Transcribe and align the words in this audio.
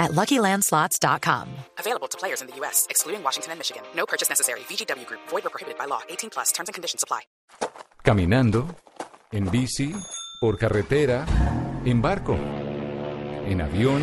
at 0.00 0.10
LuckyLandSlots.com. 0.10 1.48
Available 1.78 2.08
to 2.08 2.18
players 2.18 2.40
in 2.42 2.48
the 2.48 2.56
U.S., 2.56 2.88
excluding 2.90 3.22
Washington 3.22 3.52
and 3.52 3.60
Michigan. 3.60 3.84
No 3.94 4.06
purchase 4.06 4.28
necessary. 4.28 4.60
VGW 4.60 5.06
Group. 5.06 5.20
Void 5.28 5.46
or 5.46 5.50
prohibited 5.50 5.78
by 5.78 5.84
law. 5.84 6.00
18 6.08 6.30
plus. 6.30 6.50
Terms 6.50 6.68
and 6.68 6.74
conditions 6.74 7.04
apply. 7.04 7.20
Caminando, 8.02 8.66
en 9.30 9.50
bici, 9.50 9.94
por 10.40 10.56
carretera, 10.56 11.26
en 11.84 12.00
barco, 12.00 12.34
en 12.34 13.60
avión. 13.60 14.02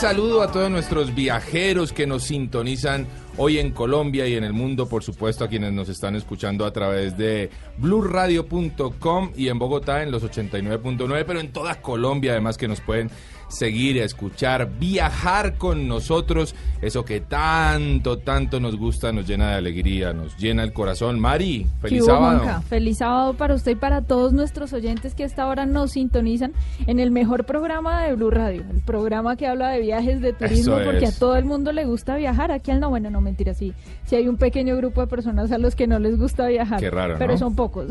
Saludo 0.00 0.40
a 0.40 0.50
todos 0.50 0.70
nuestros 0.70 1.14
viajeros 1.14 1.92
que 1.92 2.06
nos 2.06 2.22
sintonizan 2.22 3.06
hoy 3.36 3.58
en 3.58 3.70
Colombia 3.70 4.26
y 4.26 4.34
en 4.34 4.44
el 4.44 4.54
mundo, 4.54 4.88
por 4.88 5.04
supuesto, 5.04 5.44
a 5.44 5.48
quienes 5.48 5.74
nos 5.74 5.90
están 5.90 6.16
escuchando 6.16 6.64
a 6.64 6.72
través 6.72 7.18
de 7.18 7.50
blurradio.com 7.76 9.32
y 9.36 9.48
en 9.48 9.58
Bogotá 9.58 10.02
en 10.02 10.10
los 10.10 10.24
89.9, 10.24 11.24
pero 11.26 11.38
en 11.38 11.52
toda 11.52 11.82
Colombia 11.82 12.32
además 12.32 12.56
que 12.56 12.66
nos 12.66 12.80
pueden 12.80 13.10
seguir, 13.50 13.98
escuchar, 13.98 14.70
viajar 14.78 15.56
con 15.56 15.86
nosotros, 15.88 16.54
eso 16.80 17.04
que 17.04 17.20
tanto, 17.20 18.18
tanto 18.18 18.60
nos 18.60 18.76
gusta, 18.76 19.12
nos 19.12 19.26
llena 19.26 19.50
de 19.50 19.54
alegría, 19.56 20.12
nos 20.12 20.36
llena 20.36 20.62
el 20.62 20.72
corazón. 20.72 21.20
Mari, 21.20 21.66
¿Qué 21.82 21.88
feliz 21.88 22.04
sábado. 22.06 22.62
Feliz 22.68 22.98
sábado 22.98 23.34
para 23.34 23.54
usted 23.54 23.72
y 23.72 23.74
para 23.74 24.02
todos 24.02 24.32
nuestros 24.32 24.72
oyentes 24.72 25.14
que 25.14 25.24
a 25.24 25.26
esta 25.26 25.46
hora 25.46 25.66
nos 25.66 25.92
sintonizan 25.92 26.52
en 26.86 27.00
el 27.00 27.10
mejor 27.10 27.44
programa 27.44 28.02
de 28.04 28.14
Blue 28.14 28.30
Radio, 28.30 28.64
el 28.70 28.80
programa 28.80 29.36
que 29.36 29.46
habla 29.46 29.70
de 29.70 29.80
viajes, 29.80 30.20
de 30.20 30.32
turismo, 30.32 30.76
Eso 30.76 30.84
porque 30.84 31.04
es. 31.06 31.16
a 31.16 31.18
todo 31.18 31.36
el 31.36 31.44
mundo 31.44 31.72
le 31.72 31.84
gusta 31.84 32.16
viajar. 32.16 32.52
Aquí 32.52 32.70
al 32.70 32.80
no, 32.80 32.88
bueno, 32.90 33.10
no 33.10 33.20
mentira, 33.20 33.52
sí. 33.54 33.72
Sí 34.04 34.16
hay 34.16 34.28
un 34.28 34.36
pequeño 34.36 34.76
grupo 34.76 35.00
de 35.00 35.06
personas 35.06 35.52
a 35.52 35.58
los 35.58 35.74
que 35.74 35.86
no 35.86 35.98
les 35.98 36.18
gusta 36.18 36.46
viajar. 36.46 36.80
Qué 36.80 36.90
raro, 36.90 37.16
Pero 37.18 37.32
¿no? 37.32 37.38
son 37.38 37.54
pocos. 37.54 37.86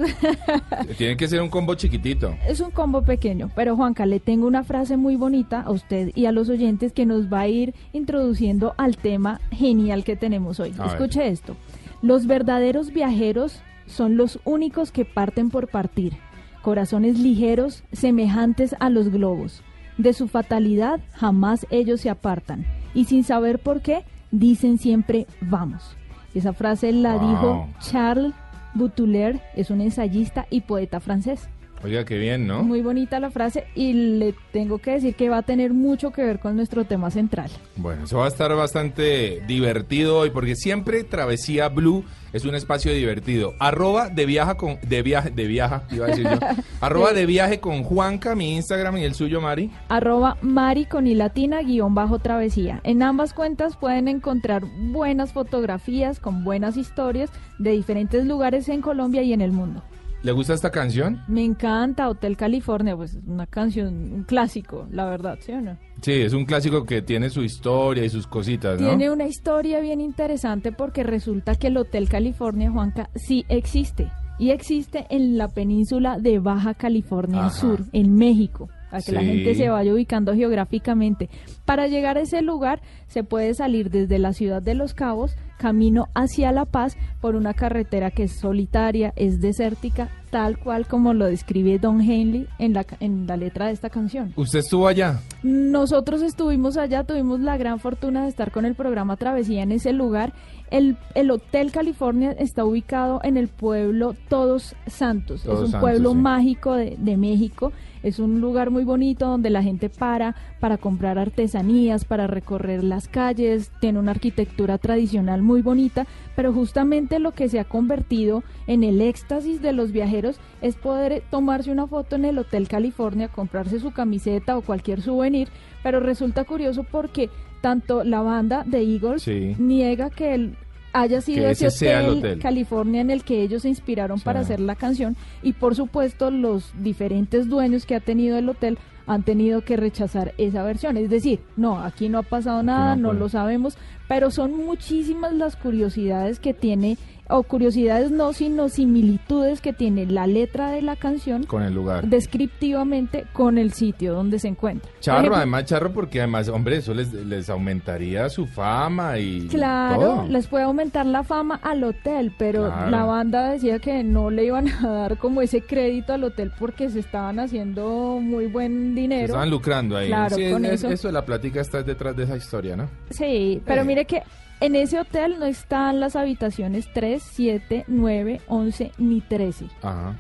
Tiene 0.98 1.18
que 1.18 1.28
ser 1.28 1.42
un 1.42 1.50
combo 1.50 1.76
chiquitito. 1.76 2.34
es 2.48 2.60
un 2.60 2.72
combo 2.72 3.02
pequeño, 3.02 3.52
pero 3.56 3.76
Juanca, 3.76 4.06
le 4.06 4.20
tengo 4.20 4.48
una 4.48 4.64
frase 4.64 4.98
muy 4.98 5.16
bonita 5.16 5.49
a 5.58 5.72
usted 5.72 6.12
y 6.16 6.26
a 6.26 6.32
los 6.32 6.50
oyentes 6.50 6.94
que 6.94 7.06
nos 7.06 7.32
va 7.32 7.42
a 7.42 7.48
ir 7.48 7.74
introduciendo 7.94 8.74
al 8.78 8.98
tema 8.98 9.42
genial 9.52 10.04
que 10.04 10.16
tenemos 10.16 10.60
hoy. 10.60 10.74
A 10.78 10.84
ver. 10.84 10.92
Escuche 10.94 11.28
esto. 11.28 11.56
Los 12.02 12.28
verdaderos 12.28 12.92
viajeros 12.94 13.62
son 13.86 14.16
los 14.18 14.40
únicos 14.46 14.92
que 14.92 15.06
parten 15.06 15.50
por 15.50 15.68
partir, 15.68 16.14
corazones 16.62 17.20
ligeros 17.20 17.84
semejantes 17.92 18.76
a 18.80 18.90
los 18.90 19.10
globos. 19.10 19.64
De 19.98 20.14
su 20.14 20.28
fatalidad 20.28 21.02
jamás 21.14 21.66
ellos 21.70 22.02
se 22.02 22.10
apartan 22.10 22.66
y 22.94 23.06
sin 23.06 23.24
saber 23.24 23.60
por 23.60 23.82
qué 23.82 24.06
dicen 24.32 24.78
siempre 24.78 25.28
vamos. 25.42 25.98
Esa 26.34 26.54
frase 26.54 26.92
la 26.94 27.16
Wow. 27.18 27.30
dijo 27.30 27.68
Charles 27.82 28.34
Baudelaire, 28.76 29.42
es 29.56 29.72
un 29.72 29.82
ensayista 29.82 30.46
y 30.50 30.62
poeta 30.62 31.00
francés. 31.00 31.50
Oiga, 31.82 32.04
qué 32.04 32.18
bien, 32.18 32.46
¿no? 32.46 32.64
Muy 32.64 32.82
bonita 32.82 33.22
la 33.22 33.32
frase 33.32 33.66
y 33.74 33.94
le 33.94 34.36
tengo 34.52 34.80
que 34.80 34.92
decir 34.92 35.16
que 35.16 35.30
va 35.30 35.38
a 35.38 35.42
tener 35.44 35.74
mucho 35.74 36.12
que 36.12 36.24
ver 36.24 36.40
con 36.40 36.58
nuestro 36.58 36.84
tema 36.84 37.10
central. 37.10 37.50
Bueno, 37.78 38.04
eso 38.04 38.18
va 38.18 38.26
a 38.26 38.28
estar 38.28 38.54
bastante 38.54 39.42
divertido 39.48 40.20
hoy 40.20 40.30
porque 40.30 40.56
siempre 40.56 41.06
Travesía 41.06 41.70
Blue 41.70 42.04
es 42.34 42.44
un 42.44 42.54
espacio 42.54 42.92
divertido. 42.94 43.54
Arroba 43.60 44.10
de 44.10 44.26
viaja 44.26 44.58
con 44.58 44.78
de 44.82 45.02
viaje 45.02 45.30
de 45.30 45.48
viaja 45.48 45.84
iba 45.90 46.06
a 46.06 46.10
decir 46.10 46.26
yo. 46.26 46.38
Arroba 46.82 47.14
de 47.14 47.26
viaje 47.26 47.62
con 47.62 47.84
Juanca, 47.84 48.36
mi 48.36 48.56
Instagram 48.56 48.98
y 48.98 49.06
el 49.06 49.14
suyo 49.14 49.40
Mari. 49.40 49.72
Arroba 49.88 50.38
Mari 50.42 50.86
con 50.86 51.08
i 51.08 51.16
latina 51.16 51.62
guion 51.62 51.96
bajo 51.96 52.20
travesía. 52.20 52.82
En 52.84 53.04
ambas 53.04 53.34
cuentas 53.34 53.78
pueden 53.78 54.10
encontrar 54.10 54.64
buenas 54.92 55.32
fotografías 55.32 56.20
con 56.20 56.44
buenas 56.44 56.76
historias 56.76 57.30
de 57.58 57.72
diferentes 57.72 58.26
lugares 58.26 58.68
en 58.68 58.82
Colombia 58.82 59.22
y 59.22 59.32
en 59.32 59.42
el 59.42 59.54
mundo. 59.54 59.82
¿Le 60.22 60.34
gusta 60.34 60.54
esta 60.54 60.70
canción? 60.70 61.24
Me 61.30 61.46
encanta 61.46 62.10
Hotel 62.10 62.36
California, 62.36 62.96
pues 62.96 63.16
es 63.16 63.24
una 63.26 63.48
canción, 63.48 64.12
un 64.14 64.24
clásico, 64.24 64.86
la 64.92 65.06
verdad, 65.06 65.38
¿sí 65.40 65.54
o 65.54 65.62
no? 65.62 65.78
Sí, 66.02 66.12
es 66.12 66.34
un 66.34 66.46
clásico 66.46 66.84
que 66.86 67.02
tiene 67.02 67.30
su 67.30 67.42
historia 67.42 68.04
y 68.04 68.10
sus 68.10 68.28
cositas, 68.28 68.82
¿no? 68.82 68.88
Tiene 68.90 69.10
una 69.10 69.28
historia 69.28 69.80
bien 69.80 70.02
interesante 70.02 70.74
porque 70.74 71.04
resulta 71.04 71.56
que 71.56 71.68
el 71.68 71.78
Hotel 71.78 72.10
California, 72.10 72.70
Juanca, 72.70 73.10
sí 73.16 73.46
existe. 73.48 74.12
Y 74.38 74.52
existe 74.52 75.06
en 75.10 75.38
la 75.38 75.50
península 75.50 76.18
de 76.18 76.40
Baja 76.40 76.74
California 76.74 77.46
Ajá. 77.46 77.50
Sur, 77.52 77.86
en 77.92 78.16
México, 78.16 78.70
para 78.90 79.04
que 79.04 79.12
la 79.12 79.24
gente 79.24 79.56
se 79.56 79.70
vaya 79.70 79.94
ubicando 79.94 80.34
geográficamente. 80.34 81.30
Para 81.66 81.88
llegar 81.88 82.18
a 82.18 82.22
ese 82.22 82.42
lugar 82.42 82.82
se 83.08 83.24
puede 83.24 83.54
salir 83.54 83.90
desde 83.90 84.20
la 84.20 84.34
ciudad 84.34 84.62
de 84.62 84.76
Los 84.76 84.94
Cabos, 84.94 85.36
camino 85.58 86.08
hacia 86.16 86.52
La 86.52 86.66
Paz, 86.66 86.98
por 87.22 87.36
una 87.36 87.54
carretera 87.54 88.12
que 88.12 88.24
es 88.24 88.40
solitaria, 88.40 89.14
es 89.16 89.42
desértica, 89.42 90.10
tal 90.30 90.58
cual 90.58 90.88
como 90.88 91.14
lo 91.14 91.26
describe 91.26 91.80
Don 91.80 92.02
Henley 92.02 92.48
en 92.60 92.74
la, 92.74 92.86
en 93.00 93.28
la 93.28 93.36
letra 93.36 93.68
de 93.68 93.74
esta 93.74 93.90
canción. 93.90 94.34
¿Usted 94.36 94.60
estuvo 94.60 94.88
allá? 94.88 95.20
Nosotros 95.44 96.22
estuvimos 96.22 96.78
allá, 96.78 97.04
tuvimos 97.04 97.40
la 97.42 97.58
gran 97.58 97.80
fortuna 97.80 98.24
de 98.24 98.30
estar 98.30 98.52
con 98.52 98.66
el 98.66 98.76
programa 98.76 99.18
Travesía 99.18 99.64
en 99.64 99.72
ese 99.72 99.92
lugar. 99.92 100.34
El, 100.72 100.98
el 101.16 101.32
Hotel 101.32 101.72
California 101.72 102.32
está 102.32 102.64
ubicado 102.64 103.20
en 103.24 103.38
el 103.38 103.48
pueblo 103.48 104.16
Todos 104.30 104.76
Santos. 104.88 105.44
Todos 105.44 105.58
es 105.58 105.66
un 105.66 105.72
Santos, 105.72 105.90
pueblo 105.90 106.12
sí. 106.12 106.18
mágico 106.18 106.74
de, 106.76 106.96
de 106.98 107.18
México. 107.18 107.74
Es 108.04 108.20
un 108.20 108.40
lugar 108.42 108.70
muy 108.72 108.84
bonito 108.84 109.26
donde 109.28 109.50
la 109.50 109.62
gente 109.64 109.90
para 109.90 110.36
para 110.60 110.78
comprar 110.78 111.18
artesanías, 111.18 112.06
para 112.06 112.28
recorrer 112.28 112.84
las 112.84 113.08
calles. 113.08 113.72
Tiene 113.80 114.00
una 114.00 114.12
arquitectura 114.12 114.78
tradicional 114.78 115.42
muy 115.42 115.62
bonita, 115.62 116.06
pero 116.36 116.54
justamente 116.54 117.20
lo 117.20 117.32
que 117.32 117.50
se 117.50 117.60
ha 117.60 117.64
convertido 117.66 118.44
en 118.68 118.84
el 118.84 119.02
éxtasis 119.02 119.62
de 119.62 119.74
los 119.74 119.92
viajeros 119.92 120.40
es 120.62 120.76
poder 120.76 121.24
tomarse 121.30 121.72
una 121.72 121.88
foto 121.88 122.16
en 122.16 122.26
el 122.26 122.38
Hotel 122.38 122.68
California, 122.68 123.28
comprarse 123.28 123.80
su 123.80 123.92
camiseta 123.92 124.58
o 124.58 124.62
cualquier 124.62 125.02
souvenir, 125.02 125.48
pero 125.84 126.00
resulta 126.00 126.44
curioso 126.44 126.84
porque 126.90 127.30
tanto 127.62 128.04
la 128.04 128.22
banda 128.22 128.64
de 128.66 128.80
Eagles 128.82 129.24
Sí. 129.24 129.56
niega 129.60 130.10
que 130.10 130.34
el- 130.34 130.56
haya 130.94 131.22
sido 131.22 131.48
ese 131.48 131.68
ese 131.68 131.78
sea 131.78 132.00
el 132.00 132.10
hotel, 132.10 132.18
hotel. 132.18 132.40
California 132.40 133.02
en 133.02 133.12
el 133.12 133.24
que 133.24 133.42
ellos 133.42 133.64
se 133.64 133.70
inspiraron 133.70 134.20
para 134.20 134.42
hacer 134.42 134.60
la 134.60 134.76
canción 134.76 135.16
y 135.44 135.54
por 135.54 135.76
supuesto 135.76 136.32
los 136.32 136.74
diferentes 136.82 137.48
dueños 137.48 137.86
que 137.86 137.96
ha 137.96 138.00
tenido 138.00 138.38
el 138.38 138.50
hotel 138.50 138.78
han 139.10 139.24
tenido 139.24 139.62
que 139.62 139.76
rechazar 139.76 140.36
esa 140.38 140.62
versión. 140.64 140.96
Es 140.96 141.10
decir, 141.10 141.40
no, 141.58 141.80
aquí 141.80 142.10
no 142.10 142.20
ha 142.20 142.24
pasado 142.24 142.62
nada, 142.62 142.96
no 142.96 143.12
lo 143.12 143.28
sabemos, 143.28 143.76
pero 144.08 144.30
son 144.30 144.54
muchísimas 144.54 145.34
las 145.34 145.56
curiosidades 145.56 146.40
que 146.40 146.54
tiene, 146.54 146.96
o 147.30 147.44
curiosidades 147.44 148.12
no, 148.12 148.34
sino 148.34 148.70
similitudes 148.70 149.62
que 149.62 149.72
tiene 149.72 150.06
la 150.08 150.26
letra 150.28 150.72
de 150.72 150.82
la 150.82 150.96
canción 150.96 151.44
Con 151.44 151.64
el 151.64 151.74
lugar. 151.74 152.08
descriptivamente 152.08 153.26
con 153.34 153.58
el 153.58 153.72
sitio 153.74 154.14
donde 154.14 154.40
se 154.40 154.48
encuentra. 154.48 154.90
Charro, 155.00 155.20
ejemplo, 155.20 155.38
además, 155.38 155.66
charro, 155.66 155.92
porque 155.94 156.20
además, 156.20 156.48
hombre, 156.50 156.78
eso 156.78 156.94
les, 156.94 157.14
les 157.14 157.50
aumentaría 157.50 158.30
su 158.30 158.48
fama 158.48 159.18
y 159.20 159.48
Claro, 159.48 160.00
todo. 160.02 160.28
les 160.28 160.48
puede 160.48 160.64
aumentar 160.64 161.06
la 161.06 161.24
fama 161.24 161.60
al 161.64 161.84
hotel, 161.84 162.34
pero 162.38 162.66
Claro. 162.66 162.90
la 162.90 163.04
banda 163.06 163.52
decía 163.52 163.80
que 163.80 164.04
no 164.04 164.30
le 164.32 164.46
iban 164.46 164.68
a 164.68 164.88
dar 164.88 165.18
como 165.18 165.42
ese 165.42 165.62
crédito 165.62 166.14
al 166.14 166.24
hotel 166.24 166.52
porque 166.58 166.90
se 166.90 167.00
estaban 167.00 167.40
haciendo 167.40 168.20
muy 168.22 168.48
buen 168.48 168.96
Se 168.96 169.02
dinero. 169.02 169.26
estaban 169.26 169.50
lucrando 169.50 169.96
ahí. 169.98 170.08
Claro, 170.08 170.36
Sí, 170.36 170.50
con 170.52 170.66
es- 170.66 170.84
eso. 170.84 171.08
de 171.08 171.14
la 171.14 171.26
plática 171.26 171.62
está 171.62 171.84
detrás 171.84 172.16
de 172.16 172.24
esa 172.24 172.36
historia, 172.38 172.76
¿no? 172.76 172.90
Sí, 173.12 173.62
pero 173.66 173.82
Eh. 173.82 173.86
mire 173.86 174.06
que 174.06 174.24
en 174.62 174.76
ese 174.76 175.00
hotel 175.00 175.38
no 175.40 175.46
están 175.46 176.00
las 176.02 176.16
habitaciones 176.18 176.90
3, 176.94 177.19
7, 177.20 177.86
9, 177.88 178.42
11 178.48 178.92
ni 178.98 179.22
13. 179.22 179.66
Ajá. 179.82 180.16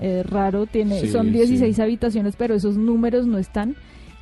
Es 0.00 0.24
raro, 0.26 0.66
tiene, 0.66 1.00
Sí, 1.00 1.08
son 1.08 1.32
16 1.32 1.74
sí. 1.76 1.82
habitaciones, 1.82 2.36
pero 2.36 2.54
esos 2.54 2.76
números 2.76 3.26
no 3.26 3.38
están. 3.38 3.74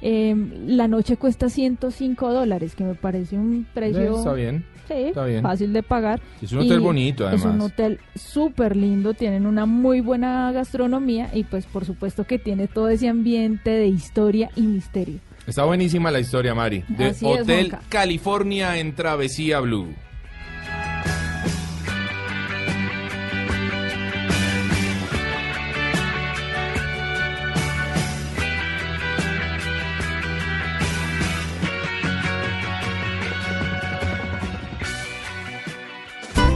Eh, 0.03 0.35
la 0.67 0.89
noche 0.89 1.17
cuesta 1.17 1.49
105 1.49 2.33
dólares, 2.33 2.75
que 2.75 2.85
me 2.85 2.95
parece 2.95 3.37
un 3.37 3.67
precio 3.75 4.17
Está 4.19 4.33
bien. 4.35 4.65
sí, 4.89 4.95
está 4.95 5.25
bien. 5.25 5.43
fácil 5.43 5.73
de 5.73 5.83
pagar. 5.83 6.21
Es 6.43 6.53
un 6.53 6.59
hotel 6.61 6.81
Y 6.81 6.83
bonito, 6.83 7.29
Es 7.31 7.43
un 7.43 7.51
además. 7.53 7.73
hotel 7.73 7.99
súper 8.15 8.77
lindo, 8.77 9.15
tienen 9.15 9.47
una 9.47 9.65
muy 9.67 10.01
buena 10.03 10.53
gastronomía 10.53 11.31
y 11.35 11.45
pues 11.45 11.65
por 11.67 11.85
supuesto 11.87 12.25
que 12.25 12.39
tiene 12.39 12.69
todo 12.69 12.89
ese 12.91 13.09
ambiente 13.09 13.71
de 13.71 13.87
historia 13.89 14.51
y 14.55 14.63
misterio. 14.63 15.19
Está 15.47 15.65
buenísima 15.65 16.11
la 16.11 16.21
historia, 16.21 16.55
Mari. 16.55 16.85
De 16.89 17.07
Así 17.07 17.25
Hotel. 17.25 17.73
California 17.89 18.79
en 18.79 18.95
Travesía 18.95 19.61
Blue. 19.61 19.87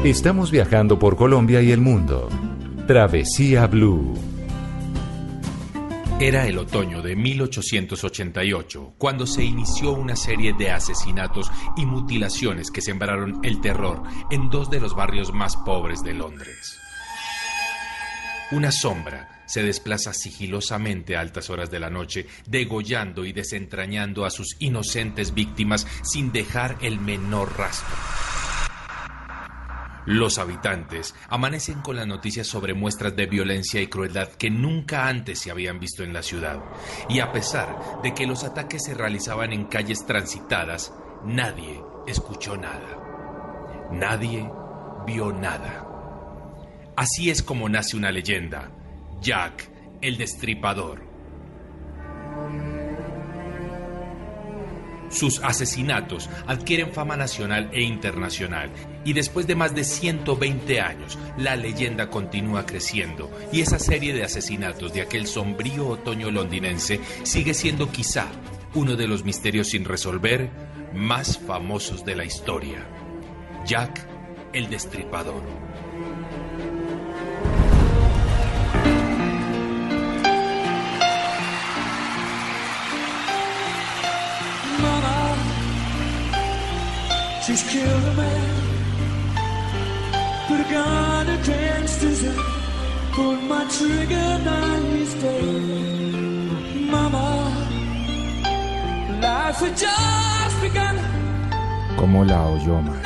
Estamos 0.05 0.51
viajando 0.51 0.99
por 0.99 1.15
Colombia 1.15 1.61
y 1.61 1.73
el 1.73 1.83
mundo. 1.83 2.31
Travesía 2.87 3.67
Blue. 3.67 4.19
Era 6.19 6.47
el 6.47 6.57
otoño 6.57 7.03
de 7.03 7.15
1888, 7.15 8.95
cuando 8.97 9.27
se 9.27 9.45
inició 9.45 9.93
una 9.93 10.17
serie 10.17 10.55
de 10.55 10.71
asesinatos 10.71 11.51
y 11.77 11.85
mutilaciones 11.85 12.71
que 12.71 12.81
sembraron 12.81 13.41
el 13.43 13.61
terror 13.61 14.03
en 14.31 14.49
dos 14.49 14.71
de 14.71 14.81
los 14.81 14.95
barrios 14.95 15.35
más 15.35 15.59
pobres 15.59 16.03
de 16.03 16.15
Londres. 16.15 16.79
Una 18.53 18.73
sombra 18.73 19.43
se 19.45 19.63
desplaza 19.63 20.15
sigilosamente 20.15 21.15
a 21.15 21.21
altas 21.21 21.51
horas 21.51 21.71
de 21.71 21.79
la 21.79 21.91
noche, 21.91 22.27
degollando 22.47 23.27
y 23.27 23.35
desentrañando 23.35 24.25
a 24.25 24.31
sus 24.31 24.57
inocentes 24.61 25.35
víctimas 25.35 25.87
sin 26.03 26.33
dejar 26.33 26.79
el 26.81 26.99
menor 27.01 27.59
rastro. 27.59 27.95
Los 30.07 30.39
habitantes 30.39 31.15
amanecen 31.29 31.81
con 31.83 31.97
las 31.97 32.07
noticias 32.07 32.47
sobre 32.47 32.75
muestras 32.75 33.15
de 33.17 33.27
violencia 33.27 33.81
y 33.81 33.89
crueldad 33.89 34.29
que 34.29 34.51
nunca 34.51 35.09
antes 35.09 35.39
se 35.39 35.51
habían 35.51 35.79
visto 35.79 36.03
en 36.03 36.13
la 36.13 36.23
ciudad. 36.23 36.61
Y 37.09 37.21
a 37.21 37.33
pesar 37.33 38.01
de 38.03 38.15
que 38.15 38.27
los 38.27 38.45
ataques 38.45 38.85
se 38.85 38.95
realizaban 38.95 39.53
en 39.53 39.65
calles 39.65 40.07
transitadas, 40.07 40.95
nadie 41.25 41.83
escuchó 42.07 42.57
nada. 42.57 43.89
Nadie 43.93 44.49
vio 45.07 45.33
nada. 45.33 45.87
Así 46.97 47.31
es 47.31 47.43
como 47.43 47.69
nace 47.69 47.97
una 47.97 48.11
leyenda. 48.11 48.71
Jack 49.21 49.71
el 50.01 50.17
Destripador. 50.17 51.10
Sus 55.11 55.41
asesinatos 55.43 56.31
adquieren 56.47 56.93
fama 56.93 57.17
nacional 57.17 57.69
e 57.73 57.83
internacional 57.83 58.71
y 59.05 59.13
después 59.13 59.47
de 59.47 59.57
más 59.57 59.75
de 59.75 59.85
120 59.85 60.81
años 60.81 61.19
la 61.37 61.57
leyenda 61.57 62.09
continúa 62.11 62.65
creciendo 62.65 63.31
y 63.53 63.61
esa 63.61 63.79
serie 63.79 64.15
de 64.15 64.25
asesinatos 64.25 64.93
de 64.93 65.03
aquel 65.03 65.27
sombrío 65.27 65.89
otoño 65.89 66.31
londinense 66.31 67.01
sigue 67.25 67.55
siendo 67.55 67.91
quizá 67.91 68.27
uno 68.75 68.97
de 68.97 69.09
los 69.09 69.25
misterios 69.25 69.69
sin 69.69 69.85
resolver 69.85 70.51
más 70.95 71.39
famosos 71.39 72.05
de 72.05 72.17
la 72.17 72.25
historia. 72.25 72.87
Jack 73.67 74.07
el 74.53 74.69
Destripador. 74.69 75.70
She's 87.51 87.63
killed 87.73 88.05
a 88.05 88.15
man. 88.15 88.51
Put 90.49 90.61
a 90.61 90.73
gun 90.73 91.29
against 91.29 92.01
his 92.03 92.23
head. 92.23 92.37
Pulled 93.13 93.43
my 93.45 93.65
trigger, 93.69 94.39
now 94.45 94.81
he's 94.95 95.15
dead. 95.15 95.63
Mama, 96.91 97.51
life 99.21 99.57
had 99.57 99.77
just 99.77 100.61
begun. 100.63 100.97
¿Cómo 101.97 102.25
la 102.25 102.47
oyó, 102.47 102.81
Mari? 102.81 103.01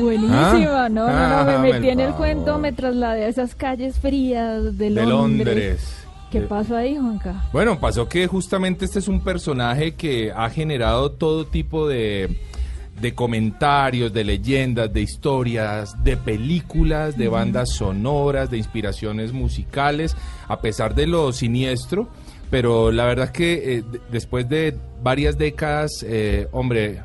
Buenísima, 0.00 0.84
Ah, 0.84 0.88
no, 0.88 1.06
no, 1.06 1.12
no, 1.12 1.12
me 1.12 1.34
hágame 1.52 1.72
metí 1.72 1.88
en 1.88 2.00
el 2.00 2.12
cuento, 2.14 2.58
me 2.58 2.72
trasladé 2.72 3.24
a 3.24 3.28
esas 3.28 3.54
calles 3.54 3.98
frías 3.98 4.76
de 4.78 4.90
De 4.90 4.90
Londres. 4.90 5.08
Londres. 5.08 5.94
¿Qué 6.30 6.40
De- 6.40 6.46
pasó 6.46 6.76
ahí, 6.76 6.96
Juanca? 6.96 7.42
Bueno, 7.52 7.78
pasó 7.80 8.06
que 8.08 8.26
justamente 8.26 8.84
este 8.84 8.98
es 8.98 9.08
un 9.08 9.20
personaje 9.20 9.94
que 9.94 10.30
ha 10.34 10.50
generado 10.50 11.10
todo 11.12 11.46
tipo 11.46 11.88
de, 11.88 12.38
de 13.00 13.14
comentarios, 13.14 14.12
de 14.12 14.24
leyendas, 14.24 14.92
de 14.92 15.00
historias, 15.02 16.02
de 16.04 16.16
películas, 16.16 17.16
de 17.16 17.28
bandas 17.28 17.70
sonoras, 17.70 18.50
de 18.50 18.58
inspiraciones 18.58 19.32
musicales, 19.32 20.16
a 20.48 20.60
pesar 20.60 20.94
de 20.94 21.06
lo 21.06 21.32
siniestro. 21.32 22.08
Pero 22.50 22.90
la 22.90 23.04
verdad 23.04 23.30
que 23.30 23.52
eh, 23.78 23.82
de- 23.82 24.00
después 24.10 24.48
de 24.48 24.74
varias 25.02 25.36
décadas, 25.38 25.90
eh, 26.06 26.48
hombre, 26.52 27.00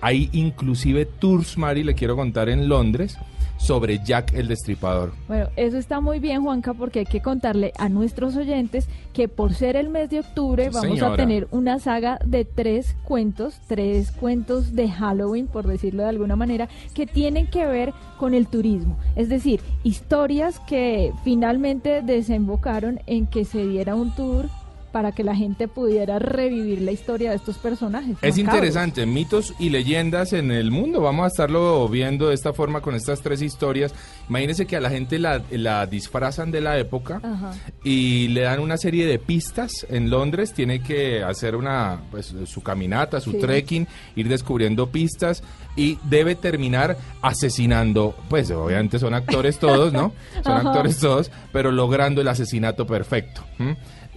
hay 0.00 0.28
inclusive 0.32 1.06
tours, 1.06 1.56
Mari, 1.56 1.84
le 1.84 1.94
quiero 1.94 2.16
contar 2.16 2.48
en 2.48 2.68
Londres, 2.68 3.16
sobre 3.56 3.98
Jack 4.04 4.32
el 4.34 4.48
Destripador. 4.48 5.12
Bueno, 5.28 5.48
eso 5.56 5.78
está 5.78 6.00
muy 6.00 6.20
bien, 6.20 6.42
Juanca, 6.42 6.74
porque 6.74 7.00
hay 7.00 7.06
que 7.06 7.20
contarle 7.20 7.72
a 7.78 7.88
nuestros 7.88 8.36
oyentes 8.36 8.88
que 9.12 9.28
por 9.28 9.54
ser 9.54 9.76
el 9.76 9.88
mes 9.88 10.10
de 10.10 10.20
octubre 10.20 10.64
Sí, 10.64 10.70
vamos 10.72 10.98
señora. 10.98 11.14
a 11.14 11.16
tener 11.16 11.48
una 11.50 11.78
saga 11.78 12.18
de 12.24 12.44
tres 12.44 12.96
cuentos, 13.04 13.60
tres 13.66 14.12
cuentos 14.12 14.74
de 14.74 14.88
Halloween, 14.90 15.46
por 15.46 15.66
decirlo 15.66 16.02
de 16.02 16.10
alguna 16.10 16.36
manera, 16.36 16.68
que 16.94 17.06
tienen 17.06 17.46
que 17.48 17.66
ver 17.66 17.92
con 18.18 18.34
el 18.34 18.46
turismo. 18.46 18.98
Es 19.16 19.28
decir, 19.28 19.60
historias 19.84 20.60
que 20.60 21.12
finalmente 21.24 22.02
desembocaron 22.02 23.00
en 23.06 23.26
que 23.26 23.44
se 23.44 23.66
diera 23.66 23.94
un 23.94 24.14
tour 24.14 24.48
para 24.92 25.12
que 25.12 25.24
la 25.24 25.34
gente 25.36 25.68
pudiera 25.68 26.18
revivir 26.18 26.80
la 26.82 26.92
historia 26.92 27.30
de 27.30 27.36
estos 27.36 27.58
personajes. 27.58 28.16
Es 28.22 28.36
macabros. 28.36 28.38
interesante, 28.38 29.06
mitos 29.06 29.54
y 29.58 29.70
leyendas 29.70 30.32
en 30.32 30.50
el 30.50 30.70
mundo. 30.70 31.00
Vamos 31.00 31.24
a 31.24 31.28
estarlo 31.28 31.88
viendo 31.88 32.28
de 32.28 32.34
esta 32.34 32.52
forma 32.52 32.80
con 32.80 32.94
estas 32.94 33.20
tres 33.20 33.42
historias. 33.42 33.94
Imagínense 34.28 34.66
que 34.66 34.76
a 34.76 34.80
la 34.80 34.90
gente 34.90 35.18
la, 35.18 35.42
la 35.50 35.86
disfrazan 35.86 36.50
de 36.50 36.60
la 36.60 36.78
época 36.78 37.20
Ajá. 37.22 37.52
y 37.84 38.28
le 38.28 38.42
dan 38.42 38.60
una 38.60 38.76
serie 38.76 39.06
de 39.06 39.18
pistas 39.18 39.86
en 39.90 40.08
Londres. 40.10 40.52
Tiene 40.54 40.80
que 40.82 41.22
hacer 41.22 41.56
una 41.56 42.00
pues, 42.10 42.34
su 42.46 42.62
caminata, 42.62 43.20
su 43.20 43.32
Sí. 43.32 43.38
trekking, 43.38 43.86
ir 44.16 44.28
descubriendo 44.28 44.88
pistas 44.90 45.42
y 45.76 45.98
debe 46.04 46.34
terminar 46.36 46.96
asesinando. 47.22 48.14
Pues 48.28 48.50
obviamente 48.50 48.98
son 48.98 49.14
actores 49.14 49.58
todos, 49.58 49.92
¿no? 49.92 50.12
Son 50.42 50.52
Ajá. 50.52 50.68
actores 50.70 50.98
todos, 50.98 51.30
pero 51.52 51.70
logrando 51.70 52.20
el 52.20 52.28
asesinato 52.28 52.86
perfecto. 52.86 53.42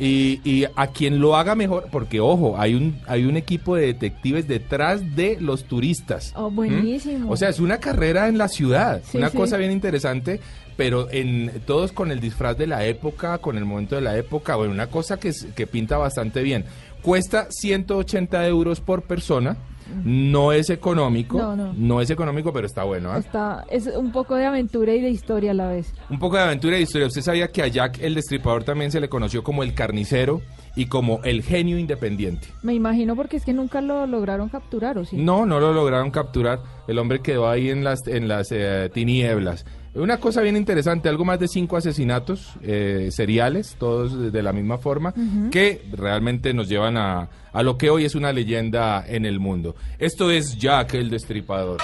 Y, 0.02 0.40
y 0.46 0.66
a 0.76 0.88
quien 0.88 1.20
lo 1.20 1.36
haga 1.36 1.56
mejor, 1.56 1.88
porque 1.92 2.22
ojo, 2.22 2.58
hay 2.58 2.74
un, 2.74 2.98
hay 3.06 3.26
un 3.26 3.36
equipo 3.36 3.76
de 3.76 3.88
detectives 3.88 4.48
detrás 4.48 5.16
de 5.16 5.38
los 5.42 5.66
turistas. 5.66 6.32
Oh, 6.38 6.48
¿m? 6.48 6.56
buenísimo. 6.56 7.30
O 7.30 7.36
sea, 7.36 7.50
es 7.50 7.60
una 7.60 7.80
carrera 7.80 8.30
en 8.30 8.38
la 8.38 8.48
ciudad, 8.48 9.02
Sí, 9.04 9.18
una 9.18 9.30
sí. 9.30 9.36
cosa 9.38 9.58
bien 9.58 9.74
interesante, 9.74 10.40
pero 10.78 11.10
en 11.12 11.52
todos 11.66 11.92
con 11.92 12.12
el 12.12 12.22
disfraz 12.22 12.58
de 12.58 12.68
la 12.68 12.86
época, 12.86 13.40
con 13.40 13.58
el 13.58 13.66
momento 13.66 13.96
de 13.96 14.02
la 14.02 14.18
época, 14.18 14.56
bueno, 14.56 14.72
una 14.72 14.88
cosa 14.88 15.20
que, 15.20 15.34
que 15.54 15.68
pinta 15.68 15.98
bastante 15.98 16.44
bien. 16.44 16.64
Cuesta 17.02 17.48
180 17.50 18.48
euros 18.48 18.80
por 18.80 19.02
persona, 19.04 19.58
no 20.04 20.52
es 20.52 20.70
económico, 20.70 21.38
No, 21.38 21.74
no. 21.74 22.02
es 22.02 22.10
económico, 22.10 22.52
pero 22.54 22.68
está 22.68 22.84
bueno. 22.84 23.12
¿ah? 23.12 23.18
Está, 23.20 23.66
es 23.70 23.88
un 23.88 24.12
poco 24.12 24.36
de 24.36 24.46
aventura 24.46 24.94
y 24.94 25.02
de 25.02 25.10
historia 25.10 25.52
a 25.52 25.54
la 25.54 25.68
vez. 25.68 25.94
Un 26.10 26.20
poco 26.20 26.38
de 26.38 26.44
aventura 26.44 26.78
y 26.78 26.84
historia. 26.84 27.08
¿Usted 27.08 27.22
sabía 27.22 27.48
que 27.50 27.62
a 27.62 27.68
Jack 27.68 28.00
el 28.02 28.16
Destripador 28.16 28.64
también 28.64 28.92
se 28.92 29.00
le 29.00 29.10
conoció 29.10 29.44
como 29.44 29.64
el 29.64 29.74
carnicero 29.74 30.42
y 30.76 30.86
como 30.86 31.22
el 31.24 31.44
genio 31.44 31.78
independiente? 31.78 32.48
Me 32.62 32.74
imagino 32.74 33.16
porque 33.16 33.38
es 33.38 33.46
que 33.46 33.54
nunca 33.54 33.82
lo 33.82 34.06
lograron 34.08 34.50
capturar, 34.50 34.98
¿o 34.98 35.06
sí? 35.06 35.18
No, 35.18 35.46
no 35.46 35.60
lo 35.60 35.74
lograron 35.74 36.12
capturar. 36.12 36.60
El 36.88 36.98
hombre 37.00 37.20
quedó 37.22 37.50
ahí 37.50 37.70
en 37.70 37.84
las, 37.84 38.08
en 38.08 38.28
las 38.28 38.48
eh, 38.52 38.90
tinieblas. 38.94 39.66
Una 39.96 40.18
cosa 40.20 40.42
bien 40.42 40.56
interesante, 40.56 41.10
algo 41.10 41.26
más 41.26 41.40
de 41.40 41.48
cinco 41.48 41.76
asesinatos 41.76 42.54
eh, 42.62 43.10
seriales, 43.12 43.76
todos 43.80 44.32
de- 44.32 44.44
la 44.44 44.54
misma 44.54 44.78
forma, 44.78 45.14
que 45.52 45.82
realmente 45.92 46.54
nos 46.54 46.70
llevan 46.70 46.96
a, 46.96 47.28
a 47.52 47.64
lo 47.64 47.78
que 47.78 47.90
hoy 47.90 48.06
es 48.06 48.16
una 48.16 48.32
leyenda 48.32 49.04
en 49.08 49.26
el 49.26 49.40
mundo. 49.40 49.76
Esto 49.98 50.30
es 50.32 50.58
Jack 50.58 50.94
el 50.94 51.10
Destripador. 51.10 51.80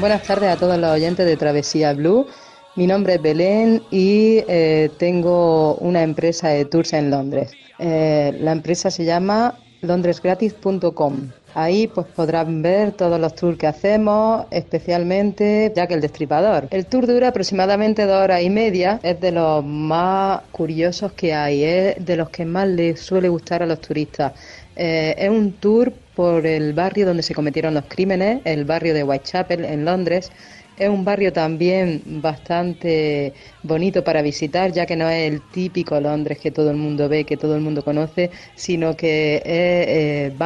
Buenas 0.00 0.22
tardes 0.24 0.50
a 0.50 0.56
todos 0.56 0.76
los 0.78 0.90
oyentes 0.90 1.24
de 1.24 1.36
Travesía 1.36 1.92
Blue. 1.94 2.26
Mi 2.76 2.86
nombre 2.86 3.14
es 3.14 3.22
Belén 3.22 3.82
y 3.90 4.38
eh, 4.48 4.90
tengo 4.98 5.76
una 5.76 6.02
empresa 6.02 6.48
de 6.48 6.64
tours 6.64 6.92
en 6.94 7.10
Londres. 7.10 7.52
Eh, 7.78 8.36
la 8.40 8.52
empresa 8.52 8.90
se 8.90 9.04
llama 9.04 9.54
londresgratis.com. 9.82 11.28
Ahí 11.54 11.86
pues 11.86 12.06
podrán 12.06 12.62
ver 12.62 12.92
todos 12.92 13.20
los 13.20 13.34
tours 13.34 13.58
que 13.58 13.66
hacemos, 13.66 14.46
especialmente 14.50 15.72
Jack 15.74 15.90
el 15.90 16.00
Destripador. 16.00 16.68
El 16.70 16.86
tour 16.86 17.06
dura 17.06 17.28
aproximadamente 17.28 18.06
dos 18.06 18.22
horas 18.22 18.42
y 18.42 18.48
media, 18.48 19.00
es 19.02 19.20
de 19.20 19.32
los 19.32 19.64
más 19.64 20.40
curiosos 20.50 21.12
que 21.12 21.34
hay, 21.34 21.62
es 21.64 22.04
de 22.04 22.16
los 22.16 22.30
que 22.30 22.46
más 22.46 22.68
les 22.68 23.00
suele 23.00 23.28
gustar 23.28 23.62
a 23.62 23.66
los 23.66 23.80
turistas. 23.80 24.32
Eh, 24.76 25.14
es 25.18 25.28
un 25.28 25.52
tour 25.52 25.92
por 26.14 26.46
el 26.46 26.72
barrio 26.72 27.06
donde 27.06 27.22
se 27.22 27.34
cometieron 27.34 27.74
los 27.74 27.84
crímenes, 27.86 28.40
el 28.44 28.64
barrio 28.64 28.94
de 28.94 29.04
Whitechapel 29.04 29.64
en 29.64 29.84
Londres. 29.84 30.30
Es 30.74 30.88
un 30.88 31.04
barrio 31.04 31.32
también 31.32 32.02
bastante 32.22 33.34
bonito 33.62 34.02
para 34.02 34.22
visitar, 34.22 34.72
ya 34.72 34.86
que 34.86 34.96
no 34.96 35.08
es 35.08 35.30
el 35.30 35.42
típico 35.50 36.00
Londres 36.00 36.38
que 36.38 36.50
todo 36.50 36.70
el 36.70 36.76
mundo 36.76 37.08
ve, 37.10 37.24
que 37.24 37.36
todo 37.36 37.54
el 37.56 37.60
mundo 37.60 37.84
conoce, 37.84 38.30
sino 38.54 38.96
que 38.96 39.36
es 39.36 40.32
eh, 40.34 40.36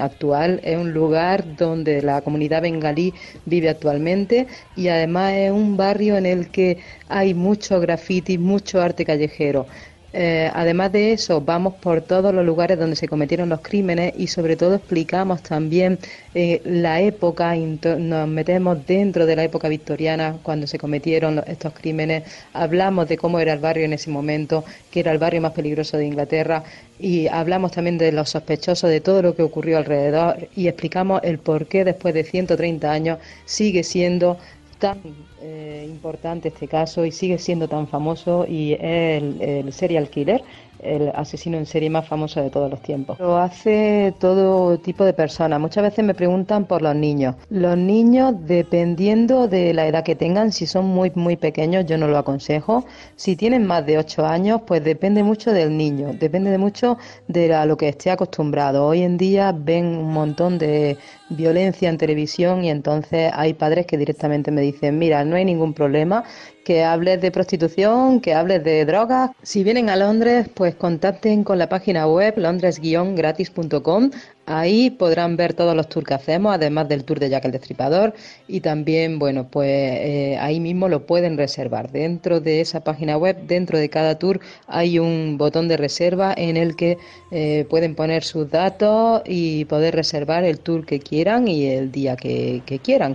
actual. 0.00 0.60
Es 0.64 0.76
un 0.78 0.92
lugar 0.92 1.54
donde 1.56 2.00
la 2.02 2.22
comunidad 2.22 2.62
bengalí 2.62 3.12
vive 3.44 3.68
actualmente 3.68 4.46
y 4.74 4.88
además 4.88 5.34
es 5.34 5.50
un 5.52 5.76
barrio 5.76 6.16
en 6.16 6.26
el 6.26 6.50
que 6.50 6.78
hay 7.08 7.34
mucho 7.34 7.78
graffiti, 7.78 8.38
mucho 8.38 8.80
arte 8.80 9.04
callejero. 9.04 9.66
Eh, 10.14 10.50
además 10.52 10.92
de 10.92 11.12
eso, 11.12 11.40
vamos 11.40 11.74
por 11.74 12.02
todos 12.02 12.34
los 12.34 12.44
lugares 12.44 12.78
donde 12.78 12.96
se 12.96 13.08
cometieron 13.08 13.48
los 13.48 13.60
crímenes 13.60 14.12
y 14.18 14.26
sobre 14.26 14.56
todo 14.56 14.74
explicamos 14.74 15.42
también 15.42 15.98
eh, 16.34 16.60
la 16.64 17.00
época, 17.00 17.54
nos 17.56 18.28
metemos 18.28 18.86
dentro 18.86 19.24
de 19.24 19.36
la 19.36 19.44
época 19.44 19.68
victoriana 19.68 20.36
cuando 20.42 20.66
se 20.66 20.78
cometieron 20.78 21.42
estos 21.46 21.72
crímenes, 21.72 22.24
hablamos 22.52 23.08
de 23.08 23.16
cómo 23.16 23.38
era 23.40 23.54
el 23.54 23.60
barrio 23.60 23.86
en 23.86 23.94
ese 23.94 24.10
momento, 24.10 24.64
que 24.90 25.00
era 25.00 25.12
el 25.12 25.18
barrio 25.18 25.40
más 25.40 25.52
peligroso 25.52 25.96
de 25.96 26.06
Inglaterra 26.06 26.62
y 26.98 27.26
hablamos 27.28 27.72
también 27.72 27.96
de 27.96 28.12
los 28.12 28.30
sospechosos, 28.30 28.90
de 28.90 29.00
todo 29.00 29.22
lo 29.22 29.34
que 29.34 29.42
ocurrió 29.42 29.78
alrededor 29.78 30.48
y 30.54 30.68
explicamos 30.68 31.22
el 31.24 31.38
por 31.38 31.66
qué 31.66 31.84
después 31.84 32.12
de 32.12 32.24
130 32.24 32.92
años 32.92 33.18
sigue 33.46 33.82
siendo 33.82 34.36
tan 34.78 34.98
eh, 35.42 35.86
importante 35.88 36.48
este 36.48 36.68
caso 36.68 37.04
y 37.04 37.12
sigue 37.12 37.38
siendo 37.38 37.68
tan 37.68 37.88
famoso 37.88 38.46
y 38.48 38.74
es 38.74 38.80
el, 39.22 39.42
el 39.42 39.72
serial 39.72 40.08
killer, 40.10 40.44
el 40.82 41.10
asesino 41.14 41.56
en 41.56 41.66
serie 41.66 41.88
más 41.88 42.06
famoso 42.06 42.42
de 42.42 42.50
todos 42.50 42.70
los 42.70 42.82
tiempos. 42.82 43.18
Lo 43.18 43.36
hace 43.36 44.14
todo 44.18 44.78
tipo 44.78 45.04
de 45.04 45.12
personas. 45.12 45.60
Muchas 45.60 45.82
veces 45.82 46.04
me 46.04 46.14
preguntan 46.14 46.66
por 46.66 46.82
los 46.82 46.94
niños. 46.94 47.36
Los 47.48 47.76
niños, 47.76 48.34
dependiendo 48.46 49.48
de 49.48 49.72
la 49.72 49.86
edad 49.86 50.04
que 50.04 50.16
tengan, 50.16 50.52
si 50.52 50.66
son 50.66 50.86
muy 50.86 51.12
muy 51.14 51.36
pequeños, 51.36 51.86
yo 51.86 51.96
no 51.98 52.08
lo 52.08 52.18
aconsejo. 52.18 52.84
Si 53.16 53.36
tienen 53.36 53.66
más 53.66 53.86
de 53.86 53.98
8 53.98 54.26
años, 54.26 54.62
pues 54.66 54.82
depende 54.82 55.22
mucho 55.22 55.52
del 55.52 55.76
niño, 55.76 56.12
depende 56.18 56.50
de 56.50 56.58
mucho 56.58 56.98
de 57.28 57.48
lo 57.66 57.76
que 57.76 57.88
esté 57.88 58.10
acostumbrado. 58.10 58.86
Hoy 58.86 59.02
en 59.02 59.16
día 59.16 59.52
ven 59.56 59.86
un 59.86 60.12
montón 60.12 60.58
de 60.58 60.96
violencia 61.28 61.88
en 61.88 61.98
televisión 61.98 62.64
y 62.64 62.70
entonces 62.70 63.30
hay 63.34 63.54
padres 63.54 63.86
que 63.86 63.96
directamente 63.96 64.50
me 64.50 64.60
dicen, 64.60 64.98
mira, 64.98 65.24
no 65.24 65.36
hay 65.36 65.44
ningún 65.44 65.72
problema, 65.74 66.24
que 66.64 66.84
hables 66.84 67.20
de 67.20 67.30
prostitución, 67.30 68.20
que 68.20 68.34
hables 68.34 68.62
de 68.64 68.84
drogas. 68.84 69.30
Si 69.42 69.64
vienen 69.64 69.90
a 69.90 69.96
Londres, 69.96 70.48
pues 70.54 70.74
contacten 70.74 71.44
con 71.44 71.58
la 71.58 71.68
página 71.68 72.06
web 72.06 72.34
londres-gratis.com. 72.36 74.10
Ahí 74.46 74.90
podrán 74.90 75.36
ver 75.36 75.54
todos 75.54 75.76
los 75.76 75.88
tours 75.88 76.06
que 76.06 76.14
hacemos, 76.14 76.54
además 76.54 76.88
del 76.88 77.04
tour 77.04 77.20
de 77.20 77.30
Jack 77.30 77.44
el 77.44 77.52
Destripador. 77.52 78.14
Y 78.48 78.60
también, 78.60 79.18
bueno, 79.18 79.48
pues 79.48 79.68
eh, 79.70 80.36
ahí 80.40 80.60
mismo 80.60 80.88
lo 80.88 81.06
pueden 81.06 81.36
reservar. 81.36 81.90
Dentro 81.92 82.40
de 82.40 82.60
esa 82.60 82.80
página 82.82 83.16
web, 83.16 83.36
dentro 83.46 83.78
de 83.78 83.88
cada 83.88 84.18
tour, 84.18 84.40
hay 84.66 84.98
un 84.98 85.36
botón 85.38 85.68
de 85.68 85.76
reserva 85.76 86.34
en 86.36 86.56
el 86.56 86.76
que 86.76 86.98
eh, 87.30 87.66
pueden 87.70 87.94
poner 87.94 88.24
sus 88.24 88.50
datos 88.50 89.22
y 89.26 89.64
poder 89.66 89.94
reservar 89.94 90.44
el 90.44 90.58
tour 90.60 90.86
que 90.86 91.00
quieran 91.00 91.48
y 91.48 91.66
el 91.66 91.92
día 91.92 92.16
que, 92.16 92.62
que 92.66 92.78
quieran. 92.78 93.14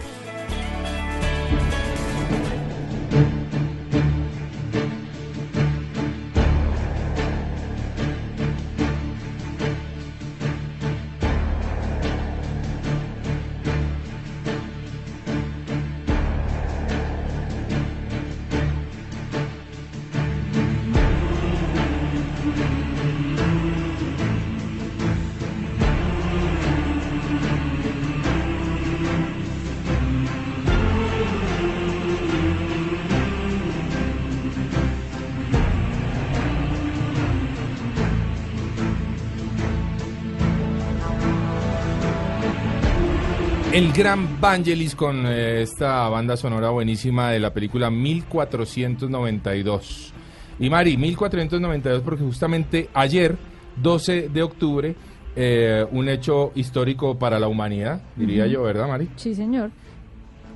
El 43.73 43.93
gran 43.93 44.41
Vangelis 44.41 44.95
con 44.95 45.25
eh, 45.25 45.61
esta 45.61 46.09
banda 46.09 46.35
sonora 46.35 46.71
buenísima 46.71 47.31
de 47.31 47.39
la 47.39 47.53
película 47.53 47.89
1492. 47.89 50.11
Y 50.59 50.69
Mari, 50.69 50.97
1492 50.97 52.01
porque 52.03 52.21
justamente 52.21 52.89
ayer, 52.93 53.37
12 53.81 54.27
de 54.27 54.43
octubre, 54.43 54.93
eh, 55.37 55.85
un 55.89 56.09
hecho 56.09 56.51
histórico 56.53 57.17
para 57.17 57.39
la 57.39 57.47
humanidad, 57.47 58.01
diría 58.17 58.45
yo, 58.45 58.61
¿verdad, 58.63 58.89
Mari? 58.89 59.07
Sí, 59.15 59.33
señor. 59.33 59.71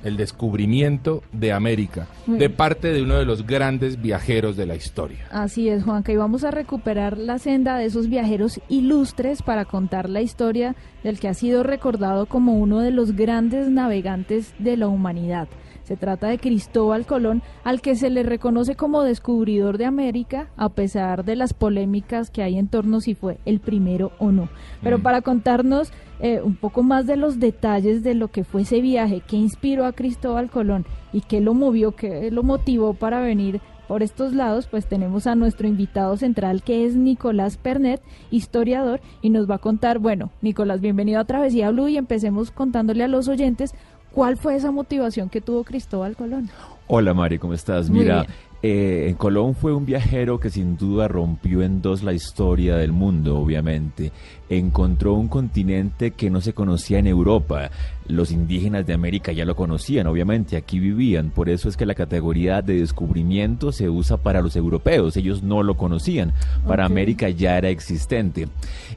El 0.04 0.16
descubrimiento 0.16 1.22
de 1.32 1.52
América, 1.52 2.06
de 2.26 2.50
parte 2.50 2.92
de 2.92 3.02
uno 3.02 3.16
de 3.16 3.24
los 3.24 3.46
grandes 3.46 4.00
viajeros 4.00 4.56
de 4.56 4.66
la 4.66 4.76
historia. 4.76 5.26
Así 5.30 5.68
es, 5.68 5.84
Juanca, 5.84 6.12
y 6.12 6.16
vamos 6.16 6.44
a 6.44 6.50
recuperar 6.50 7.18
la 7.18 7.38
senda 7.38 7.76
de 7.76 7.86
esos 7.86 8.08
viajeros 8.08 8.60
ilustres 8.68 9.42
para 9.42 9.64
contar 9.64 10.08
la 10.08 10.20
historia 10.20 10.76
del 11.02 11.18
que 11.18 11.28
ha 11.28 11.34
sido 11.34 11.62
recordado 11.62 12.26
como 12.26 12.54
uno 12.54 12.80
de 12.80 12.90
los 12.90 13.16
grandes 13.16 13.68
navegantes 13.68 14.54
de 14.58 14.76
la 14.76 14.88
humanidad. 14.88 15.48
Se 15.86 15.96
trata 15.96 16.26
de 16.26 16.38
Cristóbal 16.38 17.06
Colón, 17.06 17.42
al 17.62 17.80
que 17.80 17.94
se 17.94 18.10
le 18.10 18.24
reconoce 18.24 18.74
como 18.74 19.04
descubridor 19.04 19.78
de 19.78 19.84
América, 19.84 20.48
a 20.56 20.70
pesar 20.70 21.24
de 21.24 21.36
las 21.36 21.54
polémicas 21.54 22.30
que 22.30 22.42
hay 22.42 22.58
en 22.58 22.66
torno 22.66 23.00
si 23.00 23.14
fue 23.14 23.38
el 23.44 23.60
primero 23.60 24.10
o 24.18 24.32
no. 24.32 24.48
Pero 24.82 24.98
Mm. 24.98 25.02
para 25.02 25.22
contarnos 25.22 25.92
eh, 26.18 26.40
un 26.42 26.56
poco 26.56 26.82
más 26.82 27.06
de 27.06 27.16
los 27.16 27.38
detalles 27.38 28.02
de 28.02 28.14
lo 28.14 28.28
que 28.28 28.42
fue 28.42 28.62
ese 28.62 28.80
viaje, 28.80 29.22
qué 29.24 29.36
inspiró 29.36 29.84
a 29.84 29.92
Cristóbal 29.92 30.50
Colón 30.50 30.86
y 31.12 31.20
qué 31.20 31.40
lo 31.40 31.54
movió, 31.54 31.92
qué 31.92 32.32
lo 32.32 32.42
motivó 32.42 32.94
para 32.94 33.20
venir 33.20 33.60
por 33.86 34.02
estos 34.02 34.32
lados, 34.32 34.66
pues 34.66 34.86
tenemos 34.86 35.26
a 35.28 35.36
nuestro 35.36 35.68
invitado 35.68 36.16
central 36.16 36.62
que 36.62 36.84
es 36.84 36.96
Nicolás 36.96 37.56
Pernet, 37.56 38.02
historiador, 38.30 39.00
y 39.22 39.30
nos 39.30 39.48
va 39.48 39.56
a 39.56 39.58
contar, 39.58 40.00
bueno, 40.00 40.30
Nicolás, 40.42 40.80
bienvenido 40.80 41.20
a 41.20 41.24
Travesía 41.24 41.70
Blue 41.70 41.86
y 41.86 41.96
empecemos 41.96 42.50
contándole 42.50 43.04
a 43.04 43.08
los 43.08 43.28
oyentes 43.28 43.74
cuál 44.16 44.38
fue 44.38 44.56
esa 44.56 44.70
motivación 44.70 45.28
que 45.28 45.42
tuvo 45.42 45.62
Cristóbal 45.62 46.16
Colón. 46.16 46.48
Hola 46.86 47.12
Mari, 47.12 47.38
¿cómo 47.38 47.52
estás? 47.52 47.90
Muy 47.90 48.00
Mira, 48.00 48.26
eh, 48.62 49.14
Colón 49.18 49.54
fue 49.54 49.74
un 49.74 49.84
viajero 49.84 50.40
que 50.40 50.48
sin 50.48 50.78
duda 50.78 51.06
rompió 51.06 51.60
en 51.62 51.82
dos 51.82 52.02
la 52.02 52.14
historia 52.14 52.76
del 52.76 52.92
mundo, 52.92 53.38
obviamente. 53.38 54.12
Encontró 54.48 55.12
un 55.12 55.28
continente 55.28 56.12
que 56.12 56.30
no 56.30 56.40
se 56.40 56.54
conocía 56.54 56.98
en 56.98 57.08
Europa. 57.08 57.70
Los 58.08 58.30
indígenas 58.30 58.86
de 58.86 58.94
América 58.94 59.32
ya 59.32 59.44
lo 59.44 59.54
conocían, 59.54 60.06
obviamente, 60.06 60.56
aquí 60.56 60.78
vivían. 60.78 61.28
Por 61.28 61.50
eso 61.50 61.68
es 61.68 61.76
que 61.76 61.84
la 61.84 61.94
categoría 61.94 62.62
de 62.62 62.80
descubrimiento 62.80 63.70
se 63.70 63.90
usa 63.90 64.16
para 64.16 64.40
los 64.40 64.56
europeos. 64.56 65.14
Ellos 65.18 65.42
no 65.42 65.62
lo 65.62 65.76
conocían. 65.76 66.32
Para. 66.66 66.86
América 66.86 67.28
ya 67.28 67.58
era 67.58 67.68
existente. 67.68 68.48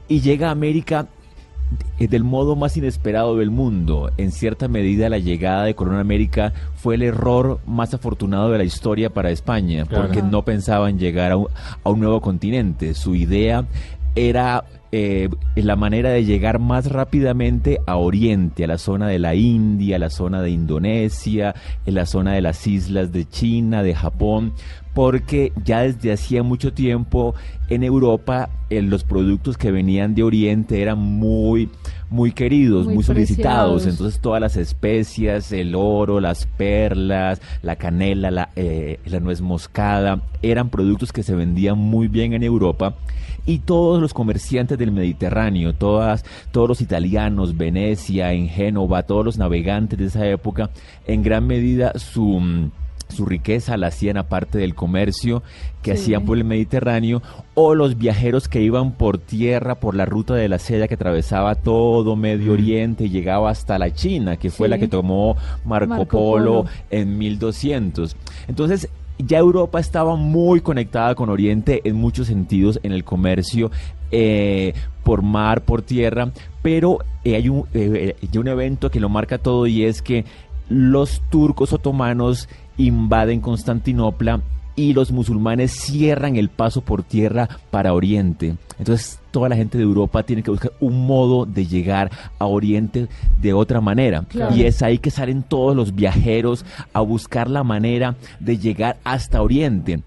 Y 0.08 0.22
llega 0.22 0.48
a 0.48 0.52
América 0.52 1.08
del 1.98 2.24
modo 2.24 2.56
más 2.56 2.76
inesperado 2.76 3.36
del 3.36 3.50
mundo. 3.50 4.10
En 4.16 4.32
cierta 4.32 4.68
medida 4.68 5.08
la 5.08 5.18
llegada 5.18 5.64
de 5.64 5.74
Colón 5.74 5.96
a 5.96 6.00
América 6.00 6.52
fue 6.76 6.94
el 6.94 7.02
error 7.02 7.60
más 7.66 7.92
afortunado 7.92 8.50
de 8.50 8.58
la 8.58 8.64
historia 8.64 9.10
para 9.10 9.30
España, 9.30 9.84
porque 9.84 10.22
no 10.22 10.44
pensaban 10.44 10.98
llegar 10.98 11.32
a 11.32 11.36
un, 11.36 11.48
a 11.84 11.90
un 11.90 12.00
nuevo 12.00 12.20
continente. 12.20 12.94
Su 12.94 13.14
idea 13.14 13.66
era 14.14 14.64
eh, 14.92 15.28
la 15.54 15.76
manera 15.76 16.10
de 16.10 16.24
llegar 16.24 16.58
más 16.58 16.90
rápidamente 16.90 17.78
a 17.86 17.96
Oriente, 17.96 18.64
a 18.64 18.66
la 18.66 18.78
zona 18.78 19.06
de 19.06 19.20
la 19.20 19.34
India, 19.36 19.96
a 19.96 19.98
la 20.00 20.10
zona 20.10 20.42
de 20.42 20.50
Indonesia, 20.50 21.54
en 21.86 21.94
la 21.94 22.06
zona 22.06 22.32
de 22.32 22.40
las 22.40 22.66
islas 22.66 23.12
de 23.12 23.28
China, 23.28 23.82
de 23.84 23.94
Japón, 23.94 24.52
porque 24.92 25.52
ya 25.64 25.82
desde 25.82 26.12
hacía 26.12 26.42
mucho 26.42 26.72
tiempo 26.72 27.34
en 27.68 27.84
Europa 27.84 28.50
eh, 28.68 28.82
los 28.82 29.04
productos 29.04 29.56
que 29.56 29.70
venían 29.70 30.16
de 30.16 30.24
Oriente 30.24 30.82
eran 30.82 30.98
muy 30.98 31.68
muy 32.10 32.32
queridos, 32.32 32.86
Muy 32.86 32.96
muy, 32.96 33.04
solicitados, 33.04 33.74
preciados. 33.74 33.86
entonces 33.86 34.20
todas 34.20 34.40
las 34.40 34.56
especias, 34.56 35.52
el 35.52 35.76
oro, 35.76 36.18
las 36.18 36.46
perlas, 36.46 37.40
la 37.62 37.76
canela, 37.76 38.32
la, 38.32 38.50
eh, 38.56 38.98
la 39.04 39.20
nuez 39.20 39.40
moscada, 39.40 40.20
eran 40.42 40.70
productos 40.70 41.12
que 41.12 41.22
se 41.22 41.36
vendían 41.36 41.78
muy 41.78 42.08
bien 42.08 42.32
en 42.32 42.42
Europa 42.42 42.96
y 43.50 43.58
todos 43.58 44.00
los 44.00 44.14
comerciantes 44.14 44.78
del 44.78 44.92
Mediterráneo, 44.92 45.74
todas, 45.74 46.24
todos 46.52 46.68
los 46.68 46.80
italianos, 46.80 47.56
Venecia, 47.56 48.32
en 48.32 48.48
Génova, 48.48 49.02
todos 49.02 49.24
los 49.24 49.38
navegantes 49.38 49.98
de 49.98 50.06
esa 50.06 50.26
época, 50.26 50.70
en 51.06 51.22
gran 51.22 51.46
medida 51.46 51.92
su... 51.98 52.24
mm, 52.40 52.70
su 53.10 53.26
riqueza 53.26 53.76
la 53.76 53.88
hacían 53.88 54.18
aparte 54.18 54.56
del 54.58 54.76
comercio 54.76 55.42
que 55.82 55.96
Sí. 55.96 56.02
hacían 56.02 56.24
por 56.24 56.38
el 56.38 56.44
Mediterráneo 56.44 57.22
o 57.54 57.74
los 57.74 57.98
viajeros 57.98 58.46
que 58.46 58.62
iban 58.62 58.92
por 58.92 59.18
tierra 59.18 59.74
por 59.80 59.96
la 59.96 60.04
ruta 60.04 60.34
de 60.36 60.48
la 60.48 60.60
seda 60.60 60.86
que 60.86 60.94
atravesaba 60.94 61.56
todo 61.56 62.14
Medio 62.14 62.52
Oriente 62.52 63.06
y 63.06 63.10
llegaba 63.10 63.50
hasta 63.50 63.80
la 63.80 63.92
China, 63.92 64.36
que 64.36 64.50
fue 64.50 64.68
Sí. 64.68 64.70
la 64.70 64.78
que 64.78 64.86
tomó 64.86 65.36
Marco, 65.64 65.88
Marco 65.88 66.06
Polo, 66.06 66.54
Polo. 66.62 66.64
en 66.90 67.18
1200. 67.18 68.14
Entonces, 68.46 68.88
ya 69.24 69.38
Europa 69.38 69.80
estaba 69.80 70.16
muy 70.16 70.60
conectada 70.60 71.14
con 71.14 71.30
Oriente 71.30 71.80
en 71.84 71.96
muchos 71.96 72.26
sentidos 72.26 72.80
en 72.82 72.92
el 72.92 73.04
comercio. 73.04 73.70
eh, 74.10 74.74
por 75.04 75.22
mar, 75.22 75.62
por 75.62 75.82
tierra, 75.82 76.30
pero 76.62 76.98
eh, 77.24 77.36
hay 77.36 77.48
un, 77.48 77.66
eh, 77.74 78.16
hay 78.20 78.38
un 78.38 78.48
evento 78.48 78.90
que 78.90 79.00
lo 79.00 79.08
marca 79.08 79.38
todo 79.38 79.66
y 79.66 79.84
es 79.84 80.02
que 80.02 80.24
los 80.68 81.22
turcos 81.30 81.72
otomanos 81.72 82.48
invaden 82.76 83.40
Constantinopla 83.40 84.40
y 84.80 84.94
los 84.94 85.12
musulmanes 85.12 85.72
cierran 85.72 86.36
el 86.36 86.48
paso 86.48 86.80
por 86.80 87.02
tierra 87.02 87.48
para 87.70 87.92
Oriente. 87.92 88.56
Entonces 88.78 89.18
toda 89.30 89.50
la 89.50 89.56
gente 89.56 89.76
de 89.76 89.84
Europa 89.84 90.22
tiene 90.22 90.42
que 90.42 90.50
buscar 90.50 90.72
un 90.80 91.06
modo 91.06 91.44
de 91.44 91.66
llegar 91.66 92.10
a 92.38 92.46
Oriente 92.46 93.06
de 93.42 93.52
otra 93.52 93.82
manera. 93.82 94.24
Claro. 94.26 94.56
Y 94.56 94.62
es 94.62 94.82
ahí 94.82 94.96
que 94.96 95.10
salen 95.10 95.42
todos 95.42 95.76
los 95.76 95.94
viajeros 95.94 96.64
a 96.94 97.00
buscar 97.02 97.50
la 97.50 97.62
manera 97.62 98.16
de 98.40 98.56
llegar 98.56 98.96
hasta 99.04 99.42
Oriente. 99.42 100.02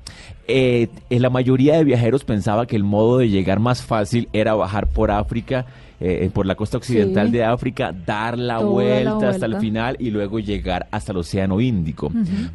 Eh, 0.47 0.89
eh, 1.09 1.19
la 1.19 1.29
mayoría 1.29 1.77
de 1.77 1.83
viajeros 1.83 2.23
pensaba 2.23 2.65
que 2.65 2.75
el 2.75 2.83
modo 2.83 3.19
de 3.19 3.29
llegar 3.29 3.59
más 3.59 3.83
fácil 3.83 4.27
era 4.33 4.55
bajar 4.55 4.87
por 4.87 5.11
África, 5.11 5.67
eh, 5.99 6.29
por 6.33 6.45
la 6.45 6.55
costa 6.55 6.77
occidental 6.77 7.27
Sí. 7.27 7.33
de 7.33 7.43
África, 7.43 7.93
dar 8.05 8.37
la 8.37 8.59
vuelta 8.59 9.29
hasta 9.29 9.45
el 9.45 9.57
final 9.57 9.95
y 9.99 10.09
luego 10.11 10.39
llegar 10.39 10.87
hasta 10.91 11.11
el 11.11 11.19
Océano 11.19 11.61
Índico. 11.61 12.11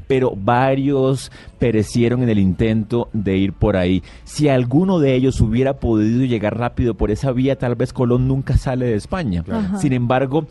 Pero 0.07 0.35
varios 0.37 1.31
perecieron 1.59 2.23
en 2.23 2.29
el 2.29 2.39
intento 2.39 3.09
de 3.13 3.37
ir 3.37 3.53
por 3.53 3.77
ahí. 3.77 4.03
Si 4.25 4.49
alguno 4.49 4.99
de 5.01 5.15
ellos 5.15 5.41
hubiera 5.41 5.75
podido 5.81 6.25
llegar 6.25 6.59
rápido 6.59 6.95
por 6.95 7.11
esa 7.11 7.33
vía, 7.33 7.57
tal 7.57 7.75
vez 7.75 7.93
Colón 7.93 8.29
nunca 8.29 8.57
sale 8.57 8.87
de 8.87 8.95
España. 8.95 9.45
Sin 9.79 9.93
embargo, 9.93 10.47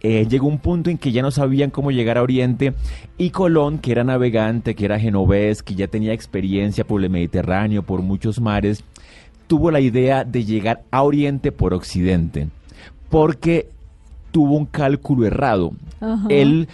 eh, 0.00 0.26
llegó 0.28 0.46
un 0.48 0.58
punto 0.58 0.90
en 0.90 0.98
que 0.98 1.12
ya 1.12 1.22
no 1.22 1.30
sabían 1.30 1.70
cómo 1.70 1.90
llegar 1.90 2.18
a 2.18 2.22
Oriente 2.22 2.74
y 3.18 3.30
Colón, 3.30 3.78
que 3.78 3.92
era 3.92 4.04
navegante, 4.04 4.74
que 4.74 4.84
era 4.84 4.98
genovés, 4.98 5.62
que 5.62 5.74
ya 5.74 5.86
tenía 5.86 6.12
experiencia 6.12 6.84
por 6.84 7.02
el 7.02 7.10
Mediterráneo, 7.10 7.82
por 7.82 8.02
muchos 8.02 8.40
mares, 8.40 8.84
tuvo 9.50 9.72
la 9.72 9.80
idea 9.80 10.22
de 10.22 10.44
llegar 10.44 10.84
a 10.92 11.02
Oriente 11.02 11.50
por 11.50 11.74
Occidente, 11.74 12.46
porque 13.08 13.66
tuvo 14.30 14.54
un 14.54 14.64
cálculo 14.64 15.26
errado. 15.26 15.72
Ajá. 16.00 16.24
Él, 16.28 16.68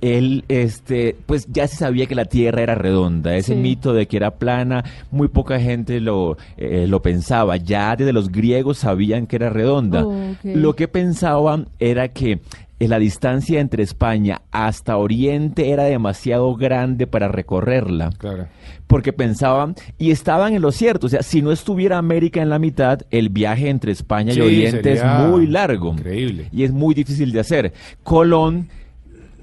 él, 0.00 0.42
este, 0.48 1.14
pues 1.26 1.46
ya 1.52 1.68
se 1.68 1.76
sabía 1.76 2.06
que 2.06 2.14
la 2.14 2.24
Tierra 2.24 2.62
era 2.62 2.74
redonda. 2.74 3.36
Ese 3.36 3.52
Sí. 3.52 3.60
mito 3.60 3.92
de 3.92 4.06
que 4.06 4.16
era 4.16 4.30
plana, 4.30 4.82
muy 5.10 5.28
poca 5.28 5.60
gente 5.60 6.00
lo, 6.00 6.38
eh, 6.56 6.86
lo 6.88 7.02
pensaba. 7.02 7.58
Ya 7.58 7.94
desde 7.96 8.14
los 8.14 8.32
griegos 8.32 8.78
sabían 8.78 9.26
que 9.26 9.36
era 9.36 9.50
redonda. 9.50 10.06
Ok. 10.06 10.38
Lo 10.42 10.74
que 10.74 10.88
pensaban 10.88 11.68
era 11.80 12.08
que 12.08 12.40
la 12.88 12.98
distancia 12.98 13.60
entre 13.60 13.82
España 13.82 14.42
hasta 14.50 14.96
Oriente 14.96 15.70
era 15.70 15.84
demasiado 15.84 16.54
grande 16.56 17.06
para 17.06 17.28
recorrerla 17.28 18.10
Claro. 18.18 18.46
porque 18.86 19.12
pensaban 19.12 19.74
y 19.98 20.10
estaban 20.10 20.54
en 20.54 20.62
lo 20.62 20.72
cierto, 20.72 21.06
o 21.06 21.10
sea, 21.10 21.22
si 21.22 21.42
no 21.42 21.52
estuviera 21.52 21.98
América 21.98 22.42
en 22.42 22.48
la 22.50 22.58
mitad, 22.58 23.00
el 23.10 23.28
viaje 23.28 23.68
entre 23.68 23.92
España 23.92 24.32
Sí, 24.32 24.38
y 24.40 24.42
Oriente 24.42 24.92
es 24.92 25.02
muy 25.28 25.46
largo 25.46 25.92
increíble. 25.92 26.48
y 26.52 26.64
es 26.64 26.72
muy 26.72 26.94
difícil 26.94 27.32
de 27.32 27.40
hacer. 27.40 27.72
Colón 28.02 28.68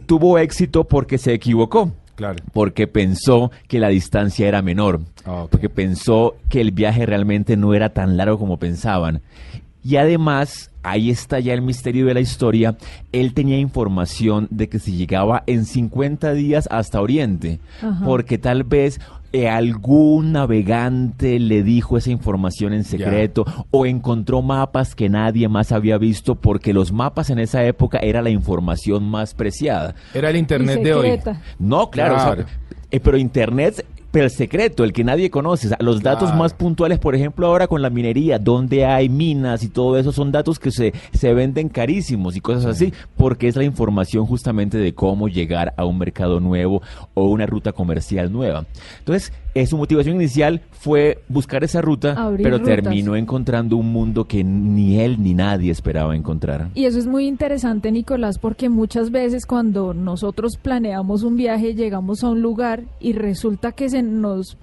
tuvo 0.06 0.38
éxito 0.40 0.86
porque 0.86 1.18
se 1.18 1.34
equivocó, 1.34 1.92
Claro. 2.16 2.38
porque 2.52 2.88
pensó 2.88 3.52
que 3.68 3.80
la 3.80 3.88
distancia 3.90 4.48
era 4.48 4.62
menor, 4.62 5.02
Ah, 5.26 5.46
porque 5.50 5.70
pensó 5.70 6.36
que 6.50 6.60
el 6.62 6.72
viaje 6.72 7.06
realmente 7.06 7.56
no 7.56 7.74
era 7.74 7.90
tan 7.94 8.18
largo 8.18 8.38
como 8.40 8.58
pensaban. 8.58 9.22
Y 9.84 9.96
además, 9.96 10.72
ahí 10.84 11.10
está 11.10 11.40
ya 11.40 11.54
el 11.54 11.62
misterio 11.62 12.06
de 12.06 12.14
la 12.14 12.20
historia, 12.20 12.76
él 13.12 13.34
tenía 13.34 13.58
información 13.58 14.48
de 14.52 14.68
que 14.70 14.80
se 14.80 14.92
llegaba 14.92 15.44
en 15.48 15.66
50 15.66 16.34
días 16.34 16.68
hasta 16.72 17.02
Oriente, 17.02 17.60
Ajá. 17.82 18.04
porque 18.04 18.38
tal 18.38 18.64
vez 18.66 19.00
eh, 19.32 19.48
algún 19.48 20.32
navegante 20.34 21.40
le 21.40 21.64
dijo 21.64 21.98
esa 21.98 22.10
información 22.12 22.74
en 22.74 22.84
secreto 22.84 23.46
o 23.72 23.86
encontró 23.86 24.42
mapas 24.42 24.96
que 24.96 25.08
nadie 25.08 25.48
más 25.48 25.72
había 25.72 25.98
visto 25.98 26.36
porque 26.36 26.74
los 26.74 26.92
mapas 26.92 27.30
en 27.30 27.40
esa 27.40 27.64
época 27.64 28.00
era 28.00 28.22
la 28.22 28.32
información 28.32 29.04
más 29.04 29.34
preciada. 29.34 29.96
Era 30.14 30.30
el 30.32 30.36
internet 30.36 30.82
de 30.84 30.94
hoy. 30.94 31.20
No, 31.60 31.90
claro, 31.90 32.16
o 32.16 32.20
sea, 32.20 32.36
Claro. 32.36 32.50
eh, 32.92 33.00
pero 33.00 33.18
Internet, 33.18 33.86
pero 34.12 34.26
el 34.26 34.32
secreto, 34.32 34.84
el 34.84 34.94
que 34.94 35.04
nadie 35.04 35.30
conoce, 35.30 35.68
o 35.68 35.70
sea, 35.70 35.78
los 35.82 36.02
datos 36.02 36.30
Claro. 36.30 36.38
más 36.44 36.54
puntuales, 36.54 37.00
por 37.00 37.16
ejemplo, 37.16 37.46
ahora 37.48 37.68
con 37.68 37.82
la 37.82 37.90
minería, 37.90 38.40
donde 38.40 38.86
hay 38.86 39.10
minas 39.10 39.64
y 39.64 39.70
todo 39.70 39.98
eso, 39.98 40.12
son 40.12 40.32
datos 40.32 40.58
que 40.60 40.72
se, 40.72 40.94
se 41.14 41.34
venden 41.34 41.70
carísimos 41.70 42.36
y 42.36 42.42
cosas 42.42 42.66
así, 42.66 42.94
porque 43.18 43.48
es 43.48 43.56
la 43.56 43.64
información 43.64 44.26
justamente 44.26 44.78
de 44.78 44.94
cómo 44.94 45.28
llegar 45.28 45.74
a 45.78 45.86
un 45.86 45.98
mercado 45.98 46.40
nuevo 46.40 46.82
o 47.14 47.26
una 47.26 47.46
ruta 47.46 47.72
comercial 47.72 48.32
nueva. 48.32 48.66
Entonces, 49.00 49.32
eh, 49.56 49.66
su 49.66 49.78
motivación 49.78 50.16
inicial 50.16 50.62
fue 50.72 51.20
buscar 51.28 51.64
esa 51.64 51.82
ruta, 51.82 52.14
Abrir 52.14 52.44
pero 52.44 52.58
rutas. 52.58 52.76
terminó 52.76 53.16
encontrando 53.16 53.78
un 53.78 53.92
mundo 53.92 54.26
que 54.26 54.44
ni 54.44 55.00
él 55.00 55.22
ni 55.22 55.34
nadie 55.34 55.72
esperaba 55.72 56.16
encontrar. 56.16 56.70
Y 56.76 56.86
eso 56.86 57.00
es 57.00 57.08
muy 57.08 57.28
interesante, 57.28 57.92
Nicolás, 57.92 58.38
porque 58.38 58.70
muchas 58.70 59.12
veces 59.12 59.46
cuando 59.46 59.94
nosotros 59.94 60.58
planeamos 60.58 61.24
un 61.24 61.36
viaje, 61.36 61.74
llegamos 61.74 62.24
a 62.24 62.30
un 62.30 62.42
lugar 62.42 62.84
y 63.00 63.14
resulta 63.14 63.72
que 63.72 63.90
se 63.90 64.04
nos 64.04 64.58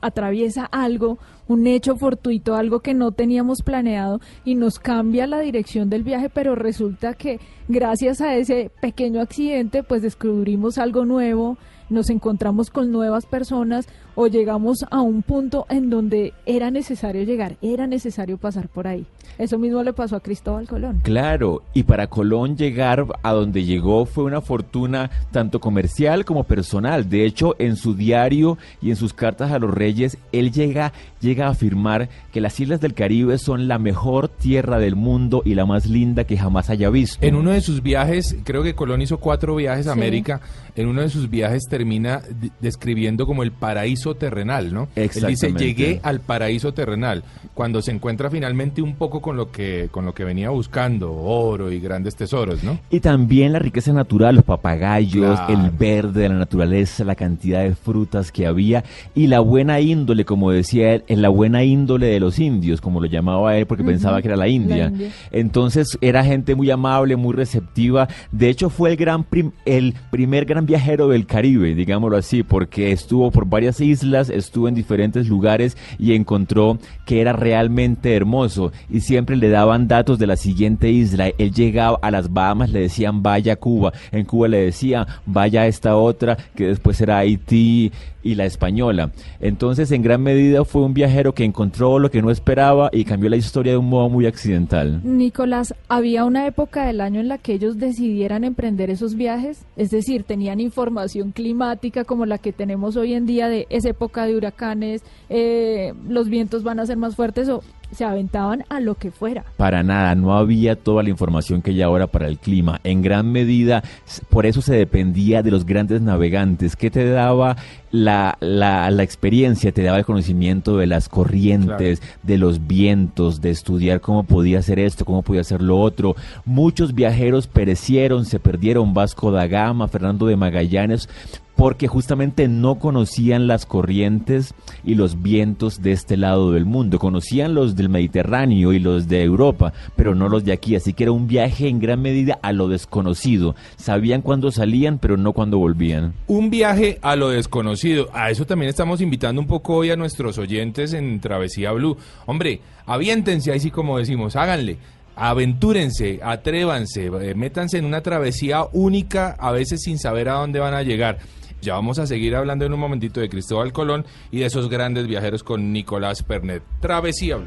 atraviesa 0.00 0.64
algo, 0.64 1.18
un 1.48 1.66
hecho 1.66 1.96
fortuito, 1.96 2.56
algo 2.56 2.80
que 2.80 2.92
no 2.94 3.12
teníamos 3.12 3.62
planeado 3.62 4.20
y 4.44 4.56
nos 4.56 4.78
cambia 4.78 5.26
la 5.26 5.38
dirección 5.38 5.88
del 5.90 6.02
viaje, 6.02 6.28
pero 6.28 6.54
resulta 6.54 7.14
que 7.14 7.38
gracias 7.68 8.20
a 8.20 8.34
ese 8.34 8.70
pequeño 8.80 9.20
accidente 9.20 9.82
pues 9.82 10.02
descubrimos 10.02 10.78
algo 10.78 11.04
nuevo, 11.04 11.56
nos 11.88 12.10
encontramos 12.10 12.70
con 12.70 12.90
nuevas 12.90 13.26
personas 13.26 13.86
o 14.14 14.26
llegamos 14.26 14.84
a 14.90 15.00
un 15.00 15.22
punto 15.22 15.66
en 15.68 15.90
donde 15.90 16.32
era 16.46 16.70
necesario 16.70 17.22
llegar, 17.22 17.56
era 17.62 17.86
necesario 17.86 18.38
pasar 18.38 18.68
por 18.68 18.86
ahí. 18.86 19.06
Eso 19.38 19.58
mismo 19.58 19.82
le 19.82 19.92
pasó 19.92 20.16
a 20.16 20.20
Cristóbal 20.20 20.68
Colón. 20.68 21.00
Claro, 21.02 21.62
y 21.72 21.84
para 21.84 22.06
Colón 22.08 22.56
llegar 22.56 23.06
a 23.22 23.32
donde 23.32 23.64
llegó 23.64 24.04
fue 24.04 24.24
una 24.24 24.40
fortuna 24.42 25.10
tanto 25.30 25.60
comercial 25.60 26.24
como 26.24 26.44
personal. 26.44 27.08
De 27.08 27.24
hecho, 27.24 27.54
en 27.58 27.76
su 27.76 27.94
diario 27.94 28.58
y 28.82 28.90
en 28.90 28.96
sus 28.96 29.14
cartas 29.14 29.50
a 29.50 29.58
los 29.58 29.72
reyes, 29.72 30.18
él 30.32 30.52
llega, 30.52 30.92
llega 31.20 31.46
a 31.46 31.50
afirmar 31.50 32.08
que 32.32 32.40
las 32.40 32.58
islas 32.60 32.80
del 32.80 32.94
Caribe 32.94 33.38
son 33.38 33.68
la 33.68 33.78
mejor 33.78 34.28
tierra 34.28 34.78
del 34.78 34.96
mundo 34.96 35.42
y 35.44 35.54
la 35.54 35.64
más 35.66 35.86
linda 35.86 36.24
que 36.24 36.36
jamás 36.36 36.68
haya 36.68 36.90
visto. 36.90 37.24
En 37.24 37.34
uno 37.34 37.50
de 37.52 37.60
sus 37.62 37.82
viajes, 37.82 38.36
creo 38.44 38.62
que 38.62 38.74
Colón 38.74 39.00
hizo 39.02 39.18
cuatro 39.18 39.54
viajes 39.56 39.86
a 39.86 39.94
Sí. 39.94 39.98
América, 39.98 40.40
en 40.76 40.88
uno 40.88 41.00
de 41.02 41.08
sus 41.08 41.30
viajes 41.30 41.62
termina 41.68 42.22
describiendo 42.60 43.26
como 43.26 43.42
el 43.42 43.52
paraíso 43.52 44.01
terrenal, 44.14 44.72
¿no? 44.72 44.88
Él 44.96 45.08
dice, 45.08 45.26
Exactamente. 45.28 45.64
llegué 45.64 46.00
al 46.02 46.20
paraíso 46.20 46.74
terrenal, 46.74 47.22
cuando 47.54 47.80
se 47.82 47.90
encuentra 47.92 48.28
finalmente 48.30 48.82
un 48.82 48.94
poco 48.96 49.20
con 49.22 49.36
lo 49.36 49.50
que, 49.50 49.88
con 49.90 50.04
lo 50.04 50.12
que 50.14 50.24
venía 50.24 50.50
buscando, 50.50 51.12
oro 51.12 51.70
y 51.72 51.80
grandes 51.80 52.16
tesoros, 52.16 52.62
¿no? 52.64 52.78
Y 52.90 53.00
también 53.00 53.52
la 53.52 53.58
riqueza 53.58 53.92
natural, 53.92 54.34
los 54.36 54.44
papagayos, 54.44 55.38
Claro. 55.40 55.52
el 55.64 55.70
verde 55.70 56.22
de 56.22 56.28
la 56.28 56.34
naturaleza, 56.36 57.04
la 57.04 57.14
cantidad 57.14 57.62
de 57.62 57.74
frutas 57.74 58.32
que 58.32 58.46
había 58.46 58.84
y 59.14 59.26
la 59.28 59.40
buena 59.40 59.80
índole, 59.80 60.24
como 60.24 60.50
decía 60.50 60.94
él, 60.94 61.04
en 61.08 61.22
la 61.22 61.28
buena 61.28 61.62
índole 61.64 62.06
de 62.06 62.20
los 62.20 62.38
indios, 62.38 62.80
como 62.80 63.00
lo 63.00 63.06
llamaba 63.06 63.56
él 63.56 63.66
porque 63.66 63.84
pensaba 63.84 64.20
que 64.20 64.28
era 64.28 64.36
la 64.36 64.48
India. 64.48 64.86
India. 64.86 65.10
Entonces 65.30 65.98
era 66.00 66.24
gente 66.24 66.54
muy 66.54 66.70
amable, 66.70 67.16
muy 67.16 67.34
receptiva. 67.34 68.08
De 68.30 68.48
hecho 68.48 68.70
fue 68.70 68.90
el 68.90 68.96
gran 68.96 69.24
prim- 69.24 69.52
el 69.64 69.94
primer 70.10 70.44
gran 70.44 70.66
viajero 70.66 71.08
del 71.08 71.26
Caribe, 71.26 71.74
digámoslo 71.74 72.16
así, 72.16 72.42
porque 72.42 72.92
estuvo 72.92 73.30
por 73.30 73.46
varias 73.46 73.80
islas, 73.80 73.91
estuvo 73.92 74.68
en 74.68 74.74
diferentes 74.74 75.28
lugares 75.28 75.76
y 75.98 76.14
encontró 76.14 76.78
que 77.04 77.20
era 77.20 77.32
realmente 77.32 78.14
hermoso 78.14 78.72
y 78.90 79.00
siempre 79.00 79.36
le 79.36 79.48
daban 79.48 79.88
datos 79.88 80.18
de 80.18 80.26
la 80.26 80.36
siguiente 80.36 80.90
isla. 80.90 81.30
Él 81.38 81.52
llegaba 81.52 81.98
a 82.02 82.10
las 82.10 82.32
Bahamas, 82.32 82.70
le 82.70 82.80
decían 82.80 83.22
vaya 83.22 83.56
Cuba, 83.56 83.92
en 84.10 84.24
Cuba 84.24 84.48
le 84.48 84.58
decían 84.58 85.06
vaya 85.26 85.62
a 85.62 85.66
esta 85.66 85.96
otra, 85.96 86.36
que 86.54 86.66
después 86.66 87.00
era 87.00 87.18
Haití 87.18 87.92
y 88.22 88.34
la 88.34 88.44
española. 88.44 89.12
Entonces, 89.40 89.90
en 89.92 90.02
gran 90.02 90.22
medida 90.22 90.64
fue 90.64 90.82
un 90.82 90.94
viajero 90.94 91.34
que 91.34 91.44
encontró 91.44 91.98
lo 91.98 92.10
que 92.10 92.22
no 92.22 92.30
esperaba 92.30 92.90
y 92.92 93.04
cambió 93.04 93.30
la 93.30 93.36
historia 93.36 93.72
de 93.72 93.78
un 93.78 93.88
modo 93.88 94.08
muy 94.08 94.26
accidental. 94.26 95.00
Nicolás, 95.04 95.74
¿había 95.88 96.24
una 96.24 96.46
época 96.46 96.86
del 96.86 97.00
año 97.00 97.20
en 97.20 97.28
la 97.28 97.38
que 97.38 97.54
ellos 97.54 97.78
decidieran 97.78 98.44
emprender 98.44 98.90
esos 98.90 99.14
viajes? 99.14 99.64
Es 99.76 99.90
decir, 99.90 100.24
¿tenían 100.24 100.60
información 100.60 101.32
climática 101.32 102.04
como 102.04 102.26
la 102.26 102.38
que 102.38 102.52
tenemos 102.52 102.96
hoy 102.96 103.14
en 103.14 103.26
día 103.26 103.48
de 103.48 103.66
esa 103.70 103.90
época 103.90 104.26
de 104.26 104.36
huracanes, 104.36 105.02
eh, 105.28 105.94
los 106.08 106.28
vientos 106.28 106.62
van 106.62 106.80
a 106.80 106.86
ser 106.86 106.96
más 106.96 107.16
fuertes 107.16 107.48
o 107.48 107.62
se 107.92 108.04
aventaban 108.04 108.64
a 108.68 108.80
lo 108.80 108.94
que 108.94 109.10
fuera? 109.10 109.44
Para 109.56 109.82
nada, 109.82 110.14
no 110.14 110.34
había 110.34 110.76
toda 110.76 111.02
la 111.02 111.10
información 111.10 111.62
que 111.62 111.70
hay 111.70 111.82
ahora 111.82 112.06
para 112.06 112.28
el 112.28 112.38
clima. 112.38 112.80
En 112.84 113.02
gran 113.02 113.30
medida, 113.30 113.82
por 114.30 114.46
eso 114.46 114.62
se 114.62 114.74
dependía 114.74 115.42
de 115.42 115.50
los 115.50 115.66
grandes 115.66 116.00
navegantes. 116.00 116.76
que 116.76 116.90
te 116.90 117.08
daba 117.08 117.56
la, 117.90 118.36
la, 118.40 118.90
la 118.90 119.02
experiencia? 119.02 119.72
Te 119.72 119.82
daba 119.82 119.98
el 119.98 120.04
conocimiento 120.04 120.76
de 120.78 120.86
las 120.86 121.08
corrientes, 121.08 122.02
de 122.22 122.38
los 122.38 122.66
vientos, 122.66 123.40
de 123.40 123.50
estudiar 123.50 124.00
cómo 124.00 124.24
podía 124.24 124.58
hacer 124.60 124.78
esto, 124.78 125.04
cómo 125.04 125.22
podía 125.22 125.42
hacer 125.42 125.62
lo 125.62 125.78
otro. 125.78 126.16
Muchos 126.44 126.94
viajeros 126.94 127.46
perecieron, 127.46 128.24
se 128.24 128.40
perdieron. 128.40 128.94
Vasco 128.94 129.30
da 129.30 129.46
Gama, 129.46 129.88
Fernando 129.88 130.26
de 130.26 130.36
Magallanes, 130.36 131.08
porque 131.56 131.88
justamente 131.88 132.48
no 132.48 132.78
conocían 132.78 133.46
las 133.46 133.66
corrientes 133.66 134.54
y 134.84 134.94
los 134.94 135.22
vientos 135.22 135.82
de 135.82 135.92
este 135.92 136.16
lado 136.16 136.52
del 136.52 136.64
mundo. 136.64 136.98
Conocían 136.98 137.54
los 137.54 137.76
del 137.76 137.88
Mediterráneo 137.88 138.72
y 138.72 138.78
los 138.78 139.08
de 139.08 139.22
Europa, 139.22 139.72
pero 139.96 140.14
no 140.14 140.28
los 140.28 140.44
de 140.44 140.52
aquí. 140.52 140.74
Así 140.76 140.92
que 140.92 141.04
era 141.04 141.12
un 141.12 141.26
viaje 141.26 141.68
en 141.68 141.78
gran 141.78 142.00
medida 142.00 142.38
a 142.42 142.52
lo 142.52 142.68
desconocido. 142.68 143.54
Sabían 143.76 144.22
cuándo 144.22 144.50
salían, 144.50 144.98
pero 144.98 145.16
no 145.16 145.32
cuándo 145.32 145.58
volvían. 145.58 146.14
Un 146.26 146.50
viaje 146.50 146.98
a 147.02 147.16
lo 147.16 147.28
desconocido. 147.28 148.08
A 148.12 148.30
eso 148.30 148.46
también 148.46 148.70
estamos 148.70 149.00
invitando 149.00 149.40
un 149.40 149.46
poco 149.46 149.76
hoy 149.76 149.90
a 149.90 149.96
nuestros 149.96 150.38
oyentes 150.38 150.92
en 150.94 151.20
Travesía 151.20 151.72
Blue. 151.72 151.96
Hombre, 152.26 152.60
aviéntense, 152.86 153.52
ahí 153.52 153.60
sí 153.60 153.70
como 153.70 153.98
decimos, 153.98 154.36
háganle. 154.36 154.78
Aventúrense, 155.14 156.20
atrévanse, 156.22 157.06
eh, 157.06 157.34
métanse 157.34 157.76
en 157.76 157.84
una 157.84 158.00
travesía 158.00 158.64
única, 158.72 159.36
a 159.38 159.52
veces 159.52 159.82
sin 159.82 159.98
saber 159.98 160.30
a 160.30 160.34
dónde 160.34 160.58
van 160.58 160.72
a 160.72 160.82
llegar. 160.82 161.18
Ya 161.62 161.74
vamos 161.74 162.00
a 162.00 162.08
seguir 162.08 162.34
hablando 162.34 162.66
en 162.66 162.74
un 162.74 162.80
momentito 162.80 163.20
de 163.20 163.28
Cristóbal 163.28 163.72
Colón 163.72 164.04
y 164.32 164.40
de 164.40 164.46
esos 164.46 164.68
grandes 164.68 165.06
viajeros 165.06 165.44
con 165.44 165.72
Nicolás 165.72 166.24
Pernet. 166.24 166.64
Travesía. 166.80 167.38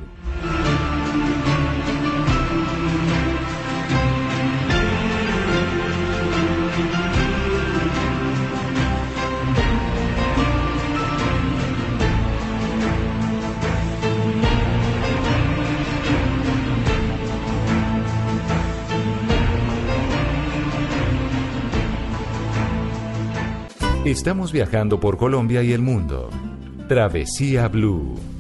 Estamos 24.06 24.52
viajando 24.52 25.00
por 25.00 25.18
Colombia 25.18 25.64
y 25.64 25.74
el 25.74 25.82
mundo. 25.82 26.30
Travesía 26.88 27.68
Blue. 27.70 28.35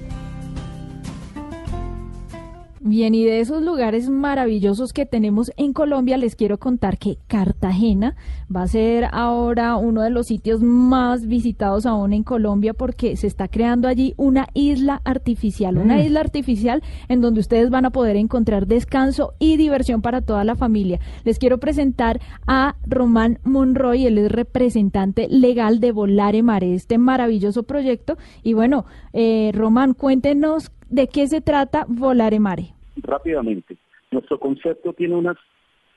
Bien, 2.87 3.15
y 3.15 3.23
de 3.23 3.39
esos 3.39 3.63
lugares 3.63 4.11
maravillosos 4.11 4.93
que 4.93 5.07
tenemos 5.07 5.51
en 5.57 5.73
Colombia, 5.73 6.17
les 6.17 6.35
quiero 6.35 6.59
contar 6.59 6.99
que 6.99 7.17
Cartagena 7.25 8.15
va 8.55 8.61
a 8.61 8.67
ser 8.67 9.07
ahora 9.11 9.75
uno 9.77 10.03
de 10.03 10.11
los 10.11 10.27
sitios 10.27 10.61
más 10.61 11.25
visitados 11.25 11.87
aún 11.87 12.13
en 12.13 12.21
Colombia 12.21 12.75
porque 12.75 13.17
se 13.17 13.25
está 13.25 13.47
creando 13.47 13.87
allí 13.87 14.13
una 14.17 14.49
isla 14.53 15.01
artificial, 15.03 15.79
una 15.79 16.03
isla 16.03 16.19
artificial 16.19 16.83
en 17.07 17.21
donde 17.21 17.39
ustedes 17.39 17.71
van 17.71 17.85
a 17.85 17.89
poder 17.89 18.17
encontrar 18.17 18.67
descanso 18.67 19.33
y 19.39 19.57
diversión 19.57 20.03
para 20.03 20.21
toda 20.21 20.43
la 20.43 20.55
familia. 20.55 20.99
Les 21.23 21.39
quiero 21.39 21.57
presentar 21.57 22.21
a 22.45 22.75
Román 22.85 23.39
Monroy, 23.43 24.05
él 24.05 24.19
es 24.19 24.31
representante 24.31 25.27
legal 25.27 25.79
de 25.79 25.91
Volare 25.91 26.43
Mare, 26.43 26.75
este 26.75 26.99
maravilloso 26.99 27.63
proyecto. 27.63 28.19
Y 28.43 28.53
bueno, 28.53 28.85
eh, 29.11 29.49
Román, 29.55 29.95
cuéntenos 29.95 30.71
de 30.87 31.07
qué 31.07 31.27
se 31.27 31.41
trata 31.41 31.87
Volare 31.89 32.39
Mare. 32.39 32.74
Rápidamente. 32.97 33.77
Nuestro 34.11 34.39
concepto 34.39 34.93
tiene 34.93 35.15
unas 35.15 35.37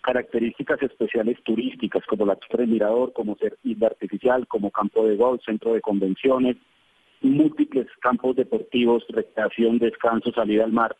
características 0.00 0.82
especiales 0.82 1.42
turísticas, 1.42 2.04
como 2.06 2.24
la 2.24 2.36
torre 2.36 2.66
mirador, 2.66 3.12
como 3.12 3.36
ser 3.36 3.58
isla 3.64 3.88
artificial, 3.88 4.46
como 4.46 4.70
campo 4.70 5.06
de 5.06 5.16
golf, 5.16 5.42
centro 5.44 5.74
de 5.74 5.80
convenciones, 5.80 6.56
múltiples 7.20 7.86
campos 8.00 8.36
deportivos, 8.36 9.04
recreación, 9.08 9.78
descanso, 9.78 10.32
salida 10.32 10.64
al 10.64 10.72
mar. 10.72 10.96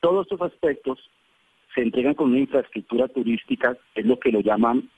Todos 0.00 0.26
estos 0.26 0.42
aspectos 0.42 0.98
se 1.74 1.82
entregan 1.82 2.14
con 2.14 2.30
una 2.30 2.40
infraestructura 2.40 3.08
turística, 3.08 3.76
es 3.94 4.04
lo 4.04 4.18
que 4.18 4.32
lo 4.32 4.40
llaman 4.40 4.90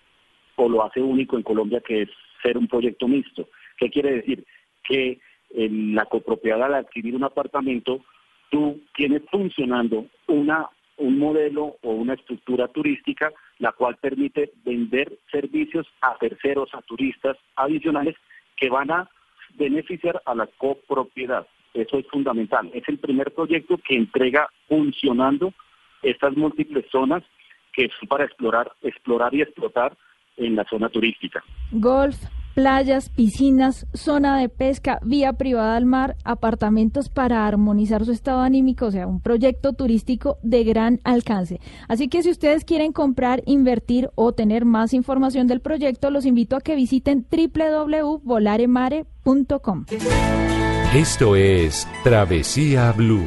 o 0.57 0.69
lo 0.69 0.85
hace 0.85 1.01
único 1.01 1.37
en 1.37 1.43
Colombia, 1.43 1.81
que 1.81 2.03
es 2.03 2.09
ser 2.43 2.59
un 2.59 2.69
proyecto 2.69 3.07
mixto. 3.07 3.49
¿Qué 3.79 3.91
quiere 3.91 4.13
decir? 4.13 4.45
Que 4.83 5.21
en 5.51 5.95
la 5.95 6.07
copropiedad 6.07 6.63
al 6.63 6.75
adquirir 6.75 7.15
un 7.15 7.25
apartamento, 7.25 8.05
tú 8.55 8.81
tienes 8.95 9.23
funcionando 9.33 10.07
una 10.29 10.69
un 10.97 11.19
modelo 11.19 11.77
o 11.83 11.91
una 11.91 12.15
estructura 12.15 12.69
turística 12.69 13.33
la 13.59 13.73
cual 13.73 13.97
permite 13.97 14.53
vender 14.65 15.19
servicios 15.29 15.89
a 16.01 16.17
terceros, 16.19 16.73
a 16.73 16.83
turistas 16.83 17.37
adicionales 17.57 18.15
que 18.57 18.71
van 18.71 18.93
a 18.93 19.11
beneficiar 19.57 20.23
a 20.25 20.37
la 20.37 20.47
copropiedad. 20.47 21.49
Eso 21.73 21.99
es 21.99 22.07
fundamental. 22.07 22.71
Es 22.73 22.89
el 22.89 22.99
primer 22.99 23.33
proyecto 23.33 23.77
que 23.79 23.97
entrega 23.97 24.49
funcionando 24.69 25.53
estas 26.03 26.37
múltiples 26.37 26.85
zonas 26.93 27.25
que 27.73 27.91
son 27.99 28.09
para 28.09 28.25
explorar, 28.25 28.71
explorar 28.83 29.35
y 29.35 29.43
explotar 29.43 29.97
en 30.37 30.55
la 30.55 30.65
zona 30.71 30.89
turística. 30.91 31.43
Golf, 31.73 32.19
playas, 32.55 33.09
piscinas, 33.09 33.87
zona 33.93 34.39
de 34.39 34.49
pesca, 34.49 34.99
vía 35.03 35.33
privada 35.35 35.77
al 35.77 35.87
mar, 35.87 36.17
apartamentos 36.25 37.09
para 37.09 37.47
armonizar 37.47 38.05
su 38.05 38.11
estado 38.13 38.41
anímico, 38.41 38.87
o 38.87 38.91
sea, 38.91 39.07
un 39.07 39.21
proyecto 39.21 39.73
turístico 39.73 40.39
de 40.43 40.65
gran 40.65 41.01
alcance. 41.05 41.61
Así 41.89 42.09
que 42.09 42.23
si 42.23 42.31
ustedes 42.31 42.65
quieren 42.65 42.93
comprar, 42.93 43.43
invertir 43.47 44.11
o 44.15 44.33
tener 44.33 44.65
más 44.65 44.95
información 44.95 45.47
del 45.47 45.61
proyecto, 45.61 46.11
los 46.11 46.27
invito 46.27 46.57
a 46.57 46.61
que 46.61 46.75
visiten 46.77 47.27
www.volaremare.com. 47.31 49.85
Esto 50.95 51.37
es 51.37 51.89
Travesía 52.05 52.93
Blue. 52.93 53.25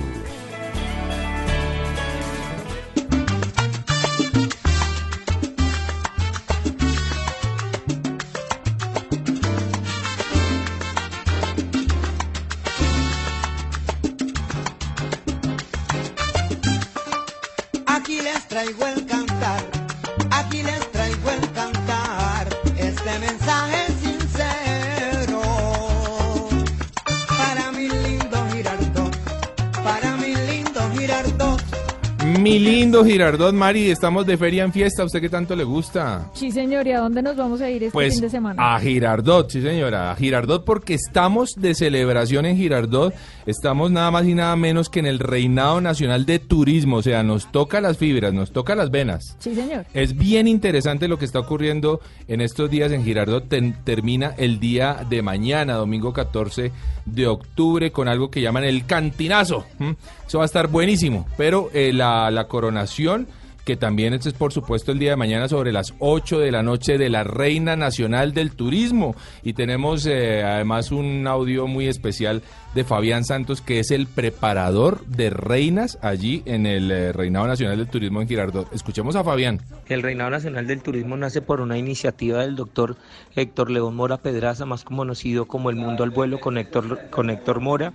Mi 32.49 32.59
lindo 32.59 33.03
Girardot, 33.03 33.53
Mari, 33.53 33.89
estamos 33.91 34.25
de 34.25 34.37
feria 34.37 34.63
en 34.63 34.71
fiesta. 34.71 35.01
¿A 35.01 35.05
usted 35.05 35.19
qué 35.19 35.27
tanto 35.27 35.53
le 35.53 35.65
gusta? 35.65 36.29
Sí, 36.33 36.49
señor, 36.49 36.87
¿y 36.87 36.93
a 36.93 36.99
dónde 37.01 37.21
nos 37.21 37.35
vamos 37.35 37.59
a 37.59 37.69
ir 37.69 37.83
este 37.83 37.91
Pues 37.91 38.13
fin 38.13 38.21
de 38.21 38.29
semana? 38.29 38.73
a 38.75 38.79
Girardot, 38.79 39.51
sí 39.51 39.61
señora, 39.61 40.11
a 40.11 40.15
Girardot 40.15 40.63
porque 40.63 40.93
estamos 40.93 41.55
de 41.57 41.75
celebración 41.75 42.45
en 42.45 42.55
Girardot, 42.55 43.13
estamos 43.45 43.91
nada 43.91 44.11
más 44.11 44.25
y 44.25 44.33
nada 44.33 44.55
menos 44.55 44.87
que 44.87 44.99
en 44.99 45.07
el 45.07 45.19
Reinado 45.19 45.81
Nacional 45.81 46.25
de 46.25 46.39
Turismo, 46.39 46.95
o 46.97 47.01
sea, 47.01 47.21
nos 47.21 47.51
toca 47.51 47.81
las 47.81 47.97
fibras, 47.97 48.33
nos 48.33 48.53
toca 48.53 48.75
las 48.75 48.91
venas. 48.91 49.35
Sí, 49.39 49.53
señor. 49.53 49.85
Es 49.93 50.15
bien 50.17 50.47
interesante 50.47 51.09
lo 51.09 51.19
que 51.19 51.25
está 51.25 51.39
ocurriendo 51.39 51.99
en 52.29 52.39
estos 52.39 52.69
días 52.69 52.93
en 52.93 53.03
Girardot. 53.03 53.49
Ten- 53.49 53.75
termina 53.83 54.35
el 54.37 54.61
día 54.61 55.05
de 55.09 55.21
mañana, 55.21 55.73
domingo 55.73 56.13
14 56.13 56.71
de 57.05 57.27
octubre, 57.27 57.91
con 57.91 58.07
algo 58.07 58.31
que 58.31 58.39
llaman 58.39 58.63
el 58.63 58.85
cantinazo. 58.85 59.65
¿m? 59.81 59.97
Eso 60.27 60.39
va 60.39 60.43
a 60.43 60.45
estar 60.45 60.67
buenísimo. 60.67 61.25
Pero 61.37 61.69
eh, 61.73 61.91
la, 61.93 62.29
la 62.31 62.47
coronación, 62.47 63.27
que 63.67 63.75
también 63.75 64.13
este 64.13 64.29
es 64.29 64.33
por 64.33 64.53
supuesto 64.53 64.93
el 64.93 64.99
día 64.99 65.09
de 65.09 65.17
mañana 65.17 65.49
sobre 65.49 65.73
las 65.73 65.93
8 65.99 66.39
de 66.39 66.53
la 66.53 66.63
noche 66.63 66.97
de 66.97 67.09
la 67.09 67.25
Reina 67.25 67.75
Nacional 67.75 68.33
del 68.33 68.51
Turismo. 68.51 69.13
Y 69.43 69.51
tenemos 69.51 70.05
eh, 70.05 70.41
además 70.41 70.93
un 70.93 71.27
audio 71.27 71.67
muy 71.67 71.87
especial 71.87 72.43
de 72.73 72.85
Fabián 72.85 73.25
Santos, 73.25 73.59
que 73.59 73.79
es 73.79 73.91
el 73.91 74.07
preparador 74.07 75.05
de 75.05 75.31
reinas 75.31 75.99
allí 76.01 76.43
en 76.45 76.65
el 76.65 76.89
eh, 76.91 77.11
Reinado 77.11 77.45
Nacional 77.45 77.77
del 77.77 77.89
Turismo 77.89 78.21
en 78.21 78.29
Girardot. 78.29 78.71
Escuchemos 78.71 79.17
a 79.17 79.23
Fabián. 79.25 79.59
El 79.87 80.01
Reinado 80.01 80.29
Nacional 80.29 80.65
del 80.65 80.81
Turismo 80.81 81.17
nace 81.17 81.41
por 81.41 81.59
una 81.59 81.77
iniciativa 81.77 82.43
del 82.43 82.55
doctor 82.55 82.95
Héctor 83.35 83.69
León 83.69 83.97
Mora 83.97 84.15
Pedraza, 84.15 84.65
más 84.65 84.85
conocido 84.85 85.43
como 85.43 85.69
El 85.69 85.75
Mundo 85.75 86.05
al 86.05 86.11
Vuelo 86.11 86.39
con 86.39 86.57
Héctor, 86.57 87.59
Mora. 87.59 87.91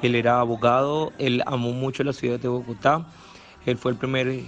Él 0.00 0.14
era 0.14 0.40
abogado, 0.40 1.12
él 1.18 1.42
amó 1.44 1.72
mucho 1.72 2.04
la 2.04 2.14
ciudad 2.14 2.40
de 2.40 2.48
Bogotá. 2.48 3.06
Él 3.70 3.78
fue 3.78 3.92
el 3.92 3.98
primer 3.98 4.42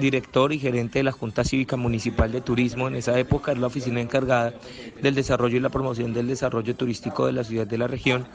director 0.00 0.52
y 0.52 0.58
gerente 0.58 1.00
de 1.00 1.02
la 1.02 1.12
Junta 1.12 1.42
Cívica 1.42 1.76
Municipal 1.76 2.30
de 2.30 2.40
Turismo. 2.40 2.86
En 2.86 2.94
esa 2.94 3.18
época 3.18 3.52
es 3.52 3.58
la 3.58 3.66
oficina 3.66 4.00
encargada 4.00 4.54
del 5.02 5.14
desarrollo 5.14 5.56
y 5.56 5.60
la 5.60 5.68
promoción 5.68 6.12
del 6.12 6.28
desarrollo 6.28 6.76
turístico 6.76 7.26
de 7.26 7.32
la 7.32 7.44
ciudad 7.44 7.66
de 7.66 7.76
la 7.76 7.88
región 7.88 8.26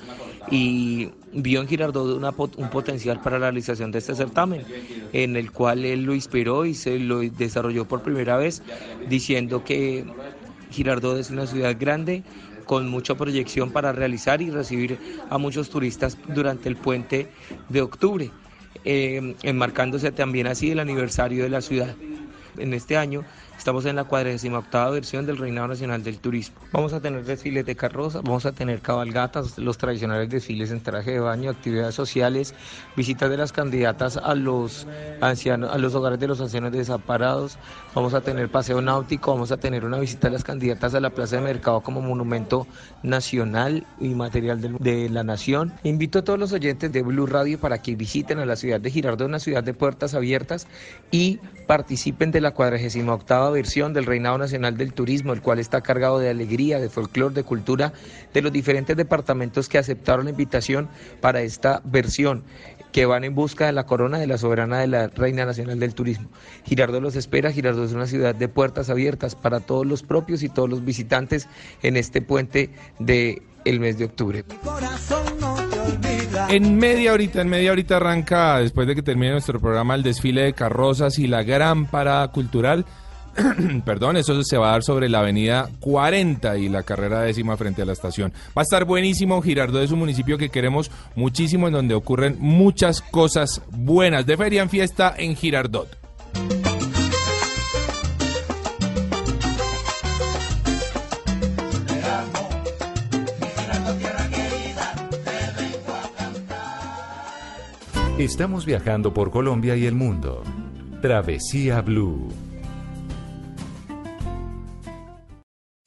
y 0.52 1.10
vio 1.32 1.62
en 1.62 1.68
Girardot 1.68 2.22
un 2.58 2.70
potencial 2.70 3.22
para 3.22 3.40
la 3.40 3.48
realización 3.48 3.92
de 3.92 4.00
este 4.00 4.16
certamen, 4.16 4.66
en 5.14 5.38
el 5.38 5.52
cual 5.52 5.86
él 5.86 6.04
lo 6.04 6.14
inspiró 6.14 6.66
y 6.66 6.74
se 6.74 7.00
lo 7.00 7.20
desarrolló 7.20 7.86
por 7.86 8.02
primera 8.02 8.36
vez, 8.36 8.62
diciendo 9.08 9.64
que 9.64 10.06
Girardot 10.72 11.18
es 11.20 11.30
una 11.30 11.48
ciudad 11.48 11.76
grande 11.80 12.24
con 12.66 12.90
mucha 12.90 13.16
proyección 13.16 13.72
para 13.72 13.94
realizar 13.94 14.42
y 14.42 14.50
recibir 14.50 14.98
a 15.30 15.38
muchos 15.38 15.70
turistas 15.70 16.18
durante 16.28 16.68
el 16.68 16.76
puente 16.76 17.30
de 17.70 17.82
octubre, 17.82 18.32
eh, 18.86 19.36
enmarcándose 19.44 20.12
también 20.12 20.48
así 20.48 20.72
el 20.72 20.80
aniversario 20.80 21.44
de 21.44 21.50
la 21.50 21.62
ciudad. 21.62 21.96
En 22.58 22.74
este 22.74 22.98
año 22.98 23.24
estamos 23.58 23.86
en 23.86 23.96
la 23.96 24.04
48 24.04 24.92
versión 24.92 25.26
del 25.26 25.38
Reinado 25.38 25.68
Nacional 25.70 26.04
del 26.04 26.20
Turismo. 26.20 26.56
Vamos 26.72 26.94
a 26.94 27.00
tener 27.00 27.24
desfiles 27.24 27.66
de 27.66 27.76
carroza, 27.76 28.22
vamos 28.22 28.46
a 28.46 28.52
tener 28.52 28.82
cabalgatas, 28.82 29.58
los 29.58 29.78
tradicionales 29.78 30.30
desfiles 30.30 30.72
en 30.72 30.82
traje 30.82 31.12
de 31.12 31.20
baño, 31.20 31.50
actividades 31.50 31.96
sociales, 31.96 32.54
visitas 32.96 33.30
de 33.30 33.38
las 33.38 33.52
candidatas 33.52 34.18
a 34.18 34.36
los 34.36 34.86
ancianos, 35.22 35.72
a 35.74 35.78
los 35.78 35.96
hogares 35.96 36.20
de 36.20 36.28
los 36.28 36.42
ancianos 36.42 36.72
desamparados, 36.72 37.58
vamos 37.96 38.14
a 38.14 38.22
tener 38.22 38.50
paseo 38.50 38.82
náutico, 38.82 39.32
vamos 39.34 39.52
a 39.52 39.58
tener 39.58 39.86
una 39.86 40.00
visita 40.00 40.28
de 40.28 40.34
las 40.34 40.44
candidatas 40.44 40.94
a 40.96 41.00
la 41.00 41.10
Plaza 41.12 41.38
de 41.38 41.44
Mercado 41.44 41.82
como 41.82 42.02
monumento 42.02 42.68
nacional 43.04 43.86
y 44.00 44.10
material 44.10 44.60
del- 44.62 44.78
de, 44.80 45.10
la 45.10 45.24
nación. 45.24 45.74
Invito 45.84 46.20
a 46.20 46.24
todos 46.24 46.40
los 46.40 46.52
oyentes 46.54 46.92
de 46.92 47.02
Blue 47.04 47.28
Radio 47.28 47.60
para 47.60 47.82
que 47.82 47.96
visiten 47.96 48.40
a 48.40 48.46
la 48.46 48.56
ciudad 48.56 48.80
de 48.82 48.90
Girardot, 48.90 49.28
una 49.28 49.40
ciudad 49.40 49.64
de 49.64 49.74
puertas 49.74 50.14
abiertas 50.16 50.68
y 51.12 51.40
participen 51.68 52.32
de 52.32 52.42
la 52.42 52.52
48 52.52 53.00
versión 53.50 53.94
del 53.94 54.06
Reinado 54.06 54.38
Nacional 54.38 54.78
del 54.78 54.94
Turismo, 54.94 55.34
el 55.34 55.42
cual 55.42 55.60
está 55.60 55.82
cargado 55.82 56.20
de 56.20 56.30
alegría, 56.30 56.80
de 56.80 56.90
folclore, 56.90 57.36
de 57.36 57.44
cultura, 57.44 57.94
de 58.34 58.42
los 58.42 58.52
diferentes 58.52 58.96
departamentos 58.96 59.70
que 59.70 59.78
aceptaron 59.78 60.26
la 60.26 60.32
invitación 60.32 60.90
para 61.22 61.42
esta 61.42 61.82
versión 61.86 62.44
que 62.94 63.06
van 63.06 63.24
en 63.24 63.34
busca 63.34 63.66
de 63.66 63.74
la 63.74 63.86
corona 63.86 64.20
de 64.20 64.28
la 64.28 64.38
soberana 64.38 64.80
de 64.80 64.88
la 64.88 65.08
Reina 65.08 65.46
Nacional 65.46 65.80
del 65.80 65.96
Turismo. 65.96 66.30
Girardot 66.64 67.02
los 67.02 67.16
espera, 67.16 67.52
Girardot 67.52 67.86
es 67.88 67.94
una 67.94 68.06
ciudad 68.06 68.36
de 68.36 68.48
puertas 68.48 68.90
abiertas 68.90 69.36
para 69.36 69.60
todos 69.60 69.86
los 69.86 70.04
propios 70.04 70.44
y 70.44 70.50
todos 70.50 70.70
los 70.70 70.86
visitantes 70.86 71.50
en 71.82 71.98
este 71.98 72.22
puente 72.22 72.70
de 73.00 73.42
el 73.66 73.80
mes 73.80 73.98
de 73.98 74.06
octubre. 74.06 74.46
En 76.50 76.78
media 76.78 77.14
horita, 77.14 77.42
en 77.42 77.50
media 77.50 77.72
horita 77.72 77.98
arranca, 77.98 78.60
después 78.60 78.88
de 78.88 78.96
que 78.96 79.02
termine 79.02 79.32
nuestro 79.32 79.60
programa, 79.60 79.96
el 79.96 80.04
desfile 80.04 80.44
de 80.44 80.54
carrozas 80.54 81.18
y 81.18 81.28
la 81.28 81.44
gran 81.44 81.86
parada 81.86 82.28
cultural. 82.32 82.86
Perdón, 83.86 84.18
eso 84.18 84.44
se 84.44 84.58
va 84.58 84.70
a 84.70 84.72
dar 84.72 84.84
sobre 84.84 85.10
la 85.10 85.20
avenida 85.20 85.70
40 85.80 86.58
y 86.58 86.70
la 86.70 86.84
carrera 86.84 87.22
décima 87.22 87.58
frente 87.58 87.82
a 87.82 87.86
la 87.86 87.94
estación. 87.94 88.32
Va 88.58 88.62
a 88.62 88.64
estar 88.64 88.86
buenísimo. 88.86 89.42
Girardot 89.42 89.84
es 89.84 89.92
un 89.92 90.00
municipio 90.00 90.38
que 90.38 90.50
queremos 90.50 90.92
muchísimo, 91.16 91.68
en 91.68 91.74
donde 91.74 91.96
ocurren 91.96 92.38
muchas 92.40 93.02
cosas 93.02 93.62
buenas. 93.72 94.26
De 94.26 94.38
feria 94.38 94.62
en 94.62 94.70
fiesta 94.70 95.14
en 95.18 95.36
Girardot. 95.36 96.04
Estamos 108.20 108.66
viajando 108.66 109.14
por 109.14 109.32
Colombia 109.32 109.76
y 109.76 109.86
el 109.86 109.96
mundo. 109.96 110.44
Travesía 111.02 111.82
Blue. 111.82 112.30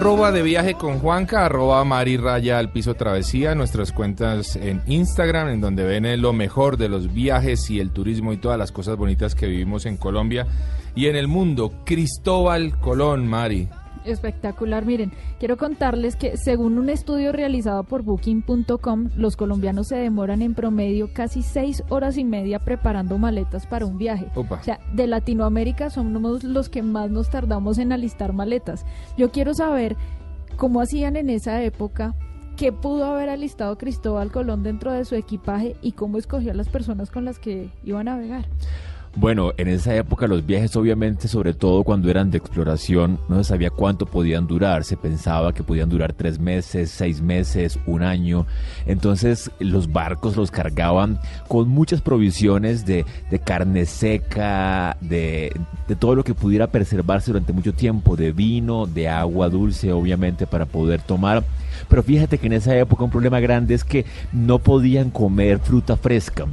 Arroba 0.00 0.32
de 0.32 0.40
viaje 0.40 0.76
con 0.76 0.98
Juanca, 0.98 1.44
arroba 1.44 1.84
Mari 1.84 2.16
Raya 2.16 2.58
al 2.58 2.72
piso 2.72 2.94
travesía, 2.94 3.54
nuestras 3.54 3.92
cuentas 3.92 4.56
en 4.56 4.80
Instagram, 4.86 5.50
en 5.50 5.60
donde 5.60 5.84
ven 5.84 6.06
eh, 6.06 6.16
lo 6.16 6.32
mejor 6.32 6.78
de 6.78 6.88
los 6.88 7.12
viajes 7.12 7.68
y 7.68 7.80
el 7.80 7.90
turismo 7.90 8.32
y 8.32 8.38
todas 8.38 8.58
las 8.58 8.72
cosas 8.72 8.96
bonitas 8.96 9.34
que 9.34 9.46
vivimos 9.46 9.84
en 9.84 9.98
Colombia 9.98 10.46
y 10.94 11.08
en 11.08 11.16
el 11.16 11.28
mundo. 11.28 11.74
Cristóbal 11.84 12.80
Colón, 12.80 13.26
Mari. 13.26 13.68
Espectacular, 14.04 14.86
miren, 14.86 15.12
quiero 15.38 15.56
contarles 15.56 16.16
que 16.16 16.36
según 16.36 16.78
un 16.78 16.88
estudio 16.88 17.32
realizado 17.32 17.84
por 17.84 18.02
booking.com, 18.02 19.10
los 19.14 19.36
colombianos 19.36 19.88
se 19.88 19.96
demoran 19.96 20.40
en 20.42 20.54
promedio 20.54 21.12
casi 21.12 21.42
seis 21.42 21.82
horas 21.90 22.16
y 22.16 22.24
media 22.24 22.58
preparando 22.60 23.18
maletas 23.18 23.66
para 23.66 23.84
un 23.84 23.98
viaje. 23.98 24.28
Opa. 24.34 24.56
O 24.56 24.62
sea, 24.62 24.80
de 24.94 25.06
Latinoamérica 25.06 25.90
somos 25.90 26.44
los 26.44 26.68
que 26.68 26.82
más 26.82 27.10
nos 27.10 27.28
tardamos 27.30 27.78
en 27.78 27.92
alistar 27.92 28.32
maletas. 28.32 28.86
Yo 29.18 29.30
quiero 29.30 29.52
saber 29.52 29.96
cómo 30.56 30.80
hacían 30.80 31.16
en 31.16 31.28
esa 31.30 31.62
época, 31.62 32.14
¿Qué 32.60 32.72
pudo 32.72 33.06
haber 33.06 33.30
alistado 33.30 33.78
Cristóbal 33.78 34.30
Colón 34.30 34.62
dentro 34.62 34.92
de 34.92 35.06
su 35.06 35.14
equipaje 35.14 35.76
y 35.80 35.92
cómo 35.92 36.18
escogió 36.18 36.50
a 36.50 36.54
las 36.54 36.68
personas 36.68 37.10
con 37.10 37.24
las 37.24 37.38
que 37.38 37.70
iba 37.84 38.00
a 38.00 38.04
navegar? 38.04 38.44
Bueno, 39.16 39.52
en 39.56 39.66
esa 39.66 39.94
época 39.96 40.28
los 40.28 40.46
viajes 40.46 40.76
obviamente, 40.76 41.26
sobre 41.26 41.52
todo 41.52 41.82
cuando 41.82 42.08
eran 42.10 42.30
de 42.30 42.38
exploración, 42.38 43.18
no 43.28 43.38
se 43.38 43.44
sabía 43.44 43.70
cuánto 43.70 44.06
podían 44.06 44.46
durar. 44.46 44.84
Se 44.84 44.96
pensaba 44.96 45.52
que 45.52 45.64
podían 45.64 45.88
durar 45.88 46.12
tres 46.12 46.38
meses, 46.38 46.90
seis 46.90 47.20
meses, 47.20 47.78
un 47.86 48.04
año. 48.04 48.46
Entonces 48.86 49.50
los 49.58 49.92
barcos 49.92 50.36
los 50.36 50.52
cargaban 50.52 51.18
con 51.48 51.68
muchas 51.68 52.00
provisiones 52.00 52.86
de, 52.86 53.04
de 53.30 53.38
carne 53.40 53.84
seca, 53.84 54.96
de, 55.00 55.52
de 55.88 55.96
todo 55.96 56.14
lo 56.14 56.22
que 56.22 56.34
pudiera 56.34 56.68
preservarse 56.68 57.32
durante 57.32 57.52
mucho 57.52 57.74
tiempo, 57.74 58.14
de 58.14 58.30
vino, 58.30 58.86
de 58.86 59.08
agua 59.08 59.48
dulce, 59.48 59.92
obviamente, 59.92 60.46
para 60.46 60.66
poder 60.66 61.02
tomar. 61.02 61.42
Pero 61.88 62.02
fíjate 62.02 62.38
que 62.38 62.46
en 62.46 62.52
esa 62.52 62.76
época 62.76 63.04
un 63.04 63.10
problema 63.10 63.40
grande 63.40 63.74
es 63.74 63.84
que 63.84 64.04
no 64.32 64.60
podían 64.60 65.10
comer 65.10 65.58
fruta 65.58 65.96
fresca. 65.96 66.46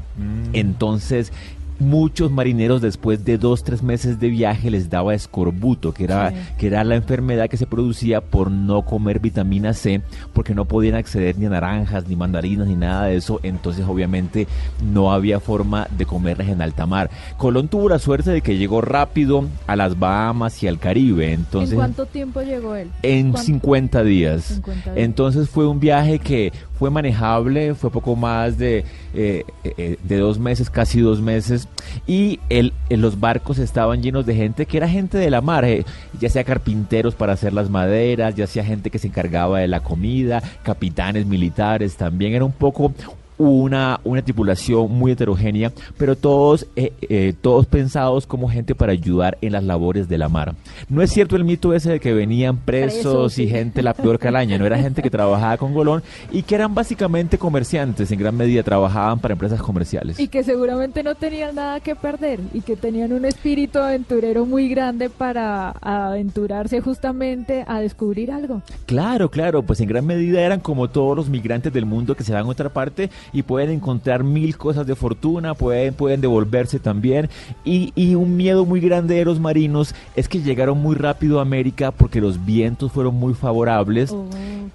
Entonces 0.54 1.32
muchos 1.80 2.32
marineros 2.32 2.82
después 2.82 3.24
de 3.26 3.38
dos, 3.38 3.64
tres 3.64 3.84
meses 3.84 4.20
de 4.20 4.30
viaje 4.30 4.70
les 4.72 4.90
daba 4.90 5.14
escorbuto, 5.14 5.94
que 5.94 6.04
era, 6.06 6.32
Sí. 6.32 6.36
que 6.58 6.68
era 6.68 6.84
la 6.84 6.96
enfermedad 6.96 7.50
que 7.50 7.58
se 7.58 7.68
producía 7.68 8.22
por 8.22 8.50
no 8.52 8.84
comer 8.84 9.20
vitamina 9.20 9.74
C, 9.74 10.02
porque 10.34 10.56
no 10.56 10.66
podían 10.66 10.96
acceder 10.96 11.38
ni 11.38 11.46
a 11.46 11.50
naranjas, 11.50 12.08
ni 12.08 12.16
mandarinas, 12.16 12.68
ni 12.68 12.76
nada 12.76 13.06
de 13.06 13.16
eso. 13.18 13.40
Entonces, 13.44 13.86
obviamente, 13.88 14.48
no 14.84 15.12
había 15.12 15.40
forma 15.40 15.88
de 15.98 16.06
comerlas 16.06 16.48
en 16.50 16.62
alta 16.62 16.86
mar. 16.86 17.10
Colón 17.38 17.68
tuvo 17.68 17.90
la 17.90 18.00
suerte 18.00 18.32
de 18.32 18.42
que 18.42 18.58
llegó 18.58 18.82
rápido 18.82 19.46
a 19.68 19.76
las 19.76 19.98
Bahamas 20.00 20.62
y 20.64 20.68
al 20.68 20.80
Caribe. 20.80 21.34
Entonces, 21.34 21.72
¿En 21.72 21.78
cuánto 21.78 22.06
tiempo 22.06 22.42
llegó 22.42 22.76
él? 22.76 22.90
en 23.04 23.32
¿Cuánto? 23.32 23.46
50 23.46 24.04
días. 24.04 24.44
50 24.44 24.94
días. 24.94 25.06
Entonces 25.06 25.50
fue 25.50 25.68
un 25.68 25.80
viaje 25.80 26.20
que 26.20 26.52
fue 26.78 26.90
manejable, 26.90 27.74
fue 27.74 27.90
poco 27.90 28.16
más 28.16 28.58
de, 28.58 28.86
eh, 29.14 29.44
eh, 29.64 29.98
de 30.04 30.18
dos 30.18 30.40
meses, 30.40 30.70
casi 30.70 31.00
dos 31.02 31.22
meses, 31.22 31.68
y 32.06 32.40
el, 32.50 32.74
en 32.90 33.02
los 33.02 33.20
barcos 33.20 33.60
estaban 33.60 34.02
llenos 34.02 34.26
de 34.26 34.36
gente 34.36 34.66
que 34.66 34.78
era 34.78 34.88
gente 34.88 35.18
de 35.18 35.30
la 35.30 35.42
mar, 35.42 35.66
eh, 35.66 35.86
ya 36.20 36.30
sea 36.30 36.44
carpinteros 36.44 37.16
para 37.16 37.34
hacer 37.34 37.54
las 37.54 37.70
maderas, 37.70 38.36
ya 38.36 38.48
sea 38.48 38.64
gente 38.64 38.90
que 38.90 39.00
se 39.00 39.08
encargaba 39.08 39.60
de 39.60 39.68
la 39.68 39.80
comida, 39.80 40.42
capitanes 40.64 41.26
militares 41.26 41.96
también, 41.96 42.34
era 42.34 42.46
un 42.46 42.52
poco 42.52 42.94
una, 43.38 44.00
una 44.04 44.22
tripulación 44.22 44.92
muy 44.92 45.12
heterogénea, 45.12 45.72
pero 45.98 46.16
todos, 46.16 46.68
eh, 46.76 46.94
eh, 47.02 47.34
todos 47.40 47.66
pensados 47.66 48.26
como 48.26 48.50
gente 48.50 48.76
para 48.76 48.92
ayudar 48.92 49.38
en 49.42 49.54
las 49.54 49.64
labores 49.64 50.10
de 50.10 50.18
la 50.18 50.30
mar. 50.30 50.56
No 50.90 51.02
es 51.02 51.12
cierto 51.12 51.36
el 51.36 51.44
mito 51.44 51.74
ese 51.74 51.92
de 51.92 52.00
que 52.00 52.14
venían 52.14 52.58
presos, 52.58 53.38
y 53.40 53.48
gente 53.48 53.82
la 53.82 53.94
peor 53.94 54.20
calaña, 54.20 54.58
no 54.58 54.66
era 54.66 54.78
gente 54.78 55.02
que 55.02 55.10
trabajaba 55.10 55.58
con 55.58 55.74
Golón 55.74 56.04
y 56.32 56.44
que 56.44 56.56
eran 56.56 56.74
básicamente 56.74 57.38
comerciantes, 57.38 58.12
en 58.12 58.20
gran 58.20 58.36
medida 58.36 58.64
trabajaban 58.64 59.20
para 59.20 59.34
empresas 59.34 59.62
comerciales. 59.62 60.20
Y 60.20 60.28
que 60.28 60.44
seguramente 60.44 61.04
no 61.04 61.16
tenían 61.16 61.56
nada 61.56 61.80
que 61.80 61.96
perder 61.96 62.40
y 62.54 62.62
que 62.62 62.76
tenían 62.76 63.14
un 63.14 63.26
espíritu 63.26 63.80
aventurero 63.80 64.46
muy 64.46 64.70
grande 64.70 65.10
para 65.10 65.72
aventurarse 65.72 66.82
justamente 66.82 67.64
a 67.68 67.80
descubrir 67.80 68.32
algo. 68.32 68.62
Claro, 68.86 69.30
claro, 69.30 69.64
pues 69.64 69.80
en 69.82 69.88
gran 69.88 70.06
medida 70.06 70.42
eran 70.42 70.60
como 70.60 70.90
todos 70.90 71.16
los 71.16 71.30
migrantes 71.30 71.72
del 71.74 71.86
mundo 71.86 72.16
que 72.16 72.24
se 72.24 72.34
van 72.34 72.46
a 72.46 72.50
otra 72.50 72.70
parte 72.70 73.10
y 73.34 73.44
pueden 73.44 73.70
encontrar 73.72 74.24
mil 74.24 74.58
cosas 74.58 74.86
de 74.88 74.96
fortuna, 74.96 75.54
pueden, 75.54 75.94
pueden 75.94 76.22
devolverse 76.22 76.80
también. 76.80 77.30
Y, 77.66 77.92
y 77.96 78.16
un 78.16 78.36
miedo 78.38 78.66
muy 78.66 78.80
grande 78.80 79.16
de 79.16 79.26
los 79.26 79.40
marinos 79.40 79.94
es 80.16 80.28
que 80.28 80.42
llegaron 80.42 80.80
muy 80.82 80.96
rápido 80.96 81.40
a 81.40 81.44
América 81.44 81.92
porque 81.92 82.22
los 82.22 82.46
vientos 82.46 82.92
fueron 82.92 83.16
muy 83.16 83.34
favorables 83.34 84.12
Oh, 84.12 84.26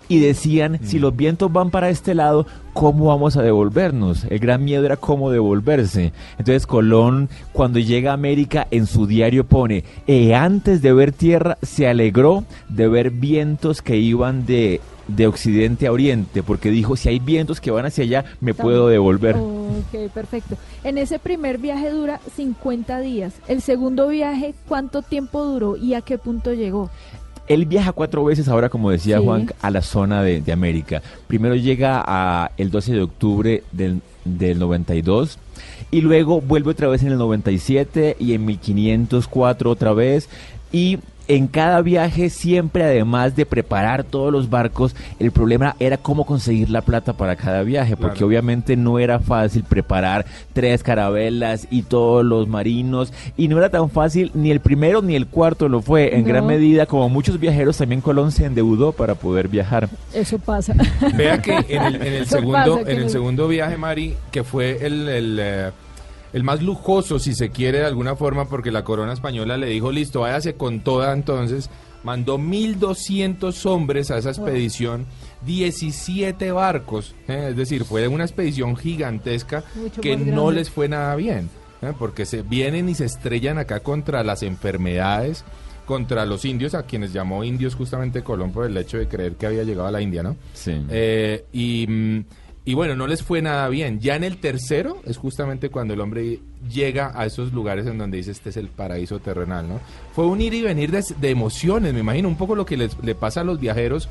y 0.08 0.20
decían, 0.20 0.78
si 0.82 0.98
los 0.98 1.14
vientos 1.16 1.52
van 1.52 1.70
para 1.70 1.88
este 1.90 2.14
lado, 2.14 2.46
¿cómo 2.72 3.06
vamos 3.06 3.36
a 3.36 3.42
devolvernos? 3.42 4.24
El 4.28 4.38
gran 4.40 4.64
miedo 4.64 4.84
era 4.84 4.96
cómo 4.96 5.30
devolverse. 5.30 6.12
Entonces 6.38 6.66
Colón, 6.66 7.28
cuando 7.52 7.78
llega 7.78 8.10
a 8.10 8.14
América, 8.14 8.66
en 8.70 8.86
su 8.86 9.06
diario 9.06 9.44
pone, 9.44 9.84
"Eh, 10.06 10.34
antes 10.34 10.82
de 10.82 10.92
ver 10.92 11.12
tierra, 11.12 11.56
se 11.62 11.88
alegró 11.88 12.44
de 12.68 12.88
ver 12.88 13.10
vientos 13.10 13.80
que 13.82 13.96
iban 13.96 14.44
de, 14.46 14.80
de 15.08 15.26
occidente 15.26 15.86
a 15.86 15.92
oriente, 15.92 16.42
porque 16.42 16.70
dijo, 16.70 16.96
si 16.96 17.08
hay 17.08 17.18
vientos 17.18 17.60
que 17.60 17.70
van 17.70 17.86
hacia 17.86 18.04
allá, 18.04 18.24
me 18.40 18.54
puedo 18.54 18.88
devolver. 18.88 19.36
Ok, 19.36 20.10
perfecto. 20.12 20.56
En 20.84 20.98
ese 20.98 21.18
primer 21.18 21.58
viaje 21.58 21.90
dura 21.90 22.20
50 22.36 23.00
días. 23.00 23.34
El 23.48 23.62
segundo 23.62 24.08
viaje, 24.08 24.54
¿cuánto 24.68 25.02
tiempo 25.02 25.44
duró 25.44 25.76
y 25.76 25.94
a 25.94 26.00
qué 26.00 26.18
punto 26.18 26.52
llegó? 26.52 26.90
Él 27.48 27.66
viaja 27.66 27.92
cuatro 27.92 28.24
veces 28.24 28.48
ahora, 28.48 28.68
como 28.68 28.90
decía 28.90 29.18
Sí. 29.18 29.24
Juan, 29.24 29.50
a 29.60 29.70
la 29.70 29.82
zona 29.82 30.22
de, 30.22 30.40
de 30.40 30.52
América. 30.52 31.02
Primero 31.26 31.54
llega 31.56 32.02
a 32.06 32.52
el 32.56 32.70
12 32.70 32.92
de 32.92 33.02
octubre 33.02 33.62
del, 33.72 34.00
del 34.24 34.58
92 34.58 35.38
y 35.90 36.00
luego 36.00 36.40
vuelve 36.40 36.70
otra 36.70 36.88
vez 36.88 37.02
en 37.02 37.08
el 37.12 37.18
97 37.18 38.16
y 38.18 38.34
en 38.34 38.44
1504 38.44 39.70
otra 39.70 39.92
vez 39.92 40.28
y 40.72 40.98
en 41.36 41.46
cada 41.46 41.80
viaje 41.82 42.30
siempre 42.30 42.84
además 42.84 43.34
de 43.36 43.46
preparar 43.46 44.04
todos 44.04 44.32
los 44.32 44.50
barcos, 44.50 44.94
el 45.18 45.30
problema 45.30 45.76
era 45.78 45.96
cómo 45.96 46.26
conseguir 46.26 46.68
la 46.70 46.82
plata 46.82 47.12
para 47.14 47.36
cada 47.36 47.62
viaje, 47.62 47.96
porque 47.96 48.16
Claro. 48.18 48.26
obviamente 48.26 48.76
no 48.76 48.98
era 48.98 49.18
fácil 49.18 49.64
preparar 49.64 50.26
tres 50.52 50.82
carabelas 50.82 51.66
y 51.70 51.82
todos 51.82 52.24
los 52.24 52.48
marinos 52.48 53.12
y 53.36 53.48
no 53.48 53.58
era 53.58 53.70
tan 53.70 53.88
fácil 53.90 54.30
ni 54.34 54.50
el 54.50 54.60
primero 54.60 55.00
ni 55.02 55.14
el 55.16 55.26
cuarto 55.26 55.68
lo 55.68 55.80
fue. 55.82 56.14
En 56.14 56.22
No. 56.22 56.28
gran 56.28 56.46
medida, 56.46 56.86
como 56.86 57.08
muchos 57.08 57.38
viajeros, 57.40 57.76
también 57.78 58.00
Colón 58.00 58.30
se 58.32 58.44
endeudó 58.44 58.92
para 58.92 59.14
poder 59.14 59.48
viajar. 59.48 59.88
Eso 60.12 60.38
pasa. 60.38 60.74
Vea 61.16 61.40
que 61.40 61.52
en 61.68 61.82
el, 61.82 61.94
en 61.96 62.02
el 62.02 62.22
Eso 62.22 62.36
segundo, 62.36 62.80
en 62.80 62.98
el 62.98 63.10
segundo 63.10 63.48
viaje, 63.48 63.76
Mari, 63.76 64.14
que 64.30 64.44
fue 64.44 64.84
el, 64.84 65.08
el, 65.08 65.38
eh, 65.40 65.70
el 66.32 66.44
más 66.44 66.62
lujoso, 66.62 67.18
si 67.18 67.34
se 67.34 67.50
quiere, 67.50 67.78
de 67.78 67.86
alguna 67.86 68.16
forma, 68.16 68.46
porque 68.48 68.70
la 68.70 68.84
corona 68.84 69.12
española 69.12 69.56
le 69.56 69.66
dijo, 69.66 69.92
listo, 69.92 70.20
váyase 70.20 70.54
con 70.54 70.80
toda 70.80 71.12
entonces, 71.12 71.68
mandó 72.04 72.38
1.200 72.38 73.66
hombres 73.66 74.10
a 74.10 74.18
esa 74.18 74.30
expedición, 74.30 75.06
17 75.46 76.52
barcos, 76.52 77.14
eh, 77.28 77.48
es 77.50 77.56
decir, 77.56 77.84
fue 77.84 78.08
una 78.08 78.24
expedición 78.24 78.76
gigantesca 78.76 79.64
Mucho 79.74 80.00
que 80.00 80.16
no 80.16 80.50
les 80.50 80.70
fue 80.70 80.88
nada 80.88 81.14
bien, 81.16 81.50
eh, 81.82 81.92
porque 81.98 82.26
se 82.26 82.42
vienen 82.42 82.88
y 82.88 82.94
se 82.94 83.04
estrellan 83.04 83.58
acá 83.58 83.80
contra 83.80 84.24
las 84.24 84.42
enfermedades, 84.42 85.44
contra 85.84 86.24
los 86.24 86.44
indios, 86.44 86.74
a 86.74 86.84
quienes 86.84 87.12
llamó 87.12 87.44
indios 87.44 87.74
justamente 87.74 88.22
Colón 88.22 88.52
por 88.52 88.66
el 88.66 88.76
hecho 88.76 88.98
de 88.98 89.08
creer 89.08 89.34
que 89.34 89.46
había 89.46 89.64
llegado 89.64 89.88
a 89.88 89.90
la 89.90 90.00
India, 90.00 90.22
¿no? 90.22 90.36
Sí. 90.54 90.80
Eh, 90.88 91.44
y, 91.52 91.86
mm, 91.88 92.24
y 92.64 92.74
bueno, 92.74 92.94
no 92.94 93.08
les 93.08 93.22
fue 93.22 93.42
nada 93.42 93.68
bien. 93.68 93.98
Ya 93.98 94.14
en 94.14 94.22
el 94.22 94.38
tercero 94.38 95.02
es 95.04 95.16
justamente 95.16 95.68
cuando 95.68 95.94
el 95.94 96.00
hombre 96.00 96.38
llega 96.70 97.10
a 97.14 97.26
esos 97.26 97.52
lugares 97.52 97.86
en 97.86 97.98
donde 97.98 98.18
dice 98.18 98.30
este 98.30 98.50
es 98.50 98.56
el 98.56 98.68
paraíso 98.68 99.18
terrenal, 99.18 99.68
¿no? 99.68 99.80
Fue 100.14 100.26
un 100.26 100.40
ir 100.40 100.54
y 100.54 100.62
venir 100.62 100.92
de, 100.92 101.30
emociones, 101.30 101.92
me 101.92 102.00
imagino, 102.00 102.28
un 102.28 102.36
poco 102.36 102.54
lo 102.54 102.64
que 102.64 102.76
les, 102.76 102.96
le 103.02 103.16
pasa 103.16 103.40
a 103.40 103.44
los 103.44 103.58
viajeros, 103.58 104.08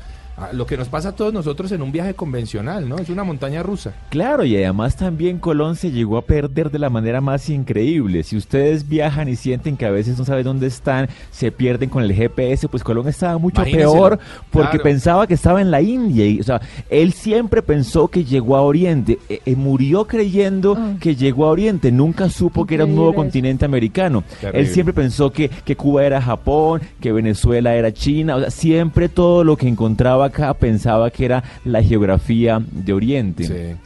lo 0.52 0.66
que 0.66 0.76
nos 0.76 0.88
pasa 0.88 1.10
a 1.10 1.12
todos 1.12 1.32
nosotros 1.32 1.70
en 1.72 1.82
un 1.82 1.92
viaje 1.92 2.14
convencional, 2.14 2.88
¿no? 2.88 2.96
Es 2.98 3.08
una 3.08 3.24
montaña 3.24 3.62
rusa. 3.62 3.92
Claro, 4.10 4.44
y 4.44 4.56
además 4.56 4.96
también 4.96 5.38
Colón 5.38 5.76
se 5.76 5.90
llegó 5.90 6.16
a 6.16 6.22
perder 6.22 6.70
de 6.70 6.78
la 6.78 6.90
manera 6.90 7.20
más 7.20 7.48
increíble. 7.50 8.22
Si 8.22 8.36
ustedes 8.36 8.88
viajan 8.88 9.28
y 9.28 9.36
sienten 9.36 9.76
que 9.76 9.86
a 9.86 9.90
veces 9.90 10.18
no 10.18 10.24
saben 10.24 10.44
dónde 10.44 10.66
están, 10.66 11.08
se 11.30 11.52
pierden 11.52 11.88
con 11.88 12.02
el 12.02 12.12
GPS, 12.12 12.68
pues 12.68 12.82
Colón 12.82 13.08
estaba 13.08 13.38
mucho 13.38 13.62
peor 13.62 14.18
porque 14.50 14.70
Claro. 14.78 14.82
pensaba 14.84 15.26
que 15.26 15.34
estaba 15.34 15.60
en 15.60 15.70
la 15.70 15.80
India. 15.82 16.26
Y, 16.26 16.40
o 16.40 16.44
sea, 16.44 16.60
él 16.90 17.12
siempre 17.12 17.62
pensó 17.62 18.08
que 18.08 18.24
llegó 18.24 18.56
a 18.56 18.62
Oriente. 18.62 19.18
Eh, 19.28 19.40
eh, 19.44 19.56
murió 19.56 20.06
creyendo 20.06 20.76
Ah. 20.78 20.94
que 21.00 21.14
llegó 21.16 21.44
a 21.46 21.50
Oriente. 21.50 21.92
Nunca 21.92 22.28
supo 22.28 22.66
que 22.66 22.74
era 22.76 22.84
un 22.84 22.94
nuevo 22.94 23.10
eso. 23.10 23.16
continente 23.16 23.64
americano. 23.64 24.24
Terrible. 24.40 24.60
Él 24.60 24.66
siempre 24.68 24.92
pensó 24.94 25.30
que, 25.32 25.48
que 25.48 25.76
Cuba 25.76 26.04
era 26.04 26.20
Japón, 26.20 26.80
que 27.00 27.12
Venezuela 27.12 27.74
era 27.74 27.92
China. 27.92 28.36
O 28.36 28.40
sea, 28.40 28.50
siempre 28.50 29.08
todo 29.08 29.44
lo 29.44 29.56
que 29.56 29.68
encontraba 29.68 30.30
pensaba 30.58 31.10
que 31.10 31.24
era 31.24 31.44
la 31.64 31.82
geografía 31.82 32.62
de 32.70 32.92
Oriente. 32.92 33.44
Sí. 33.44 33.78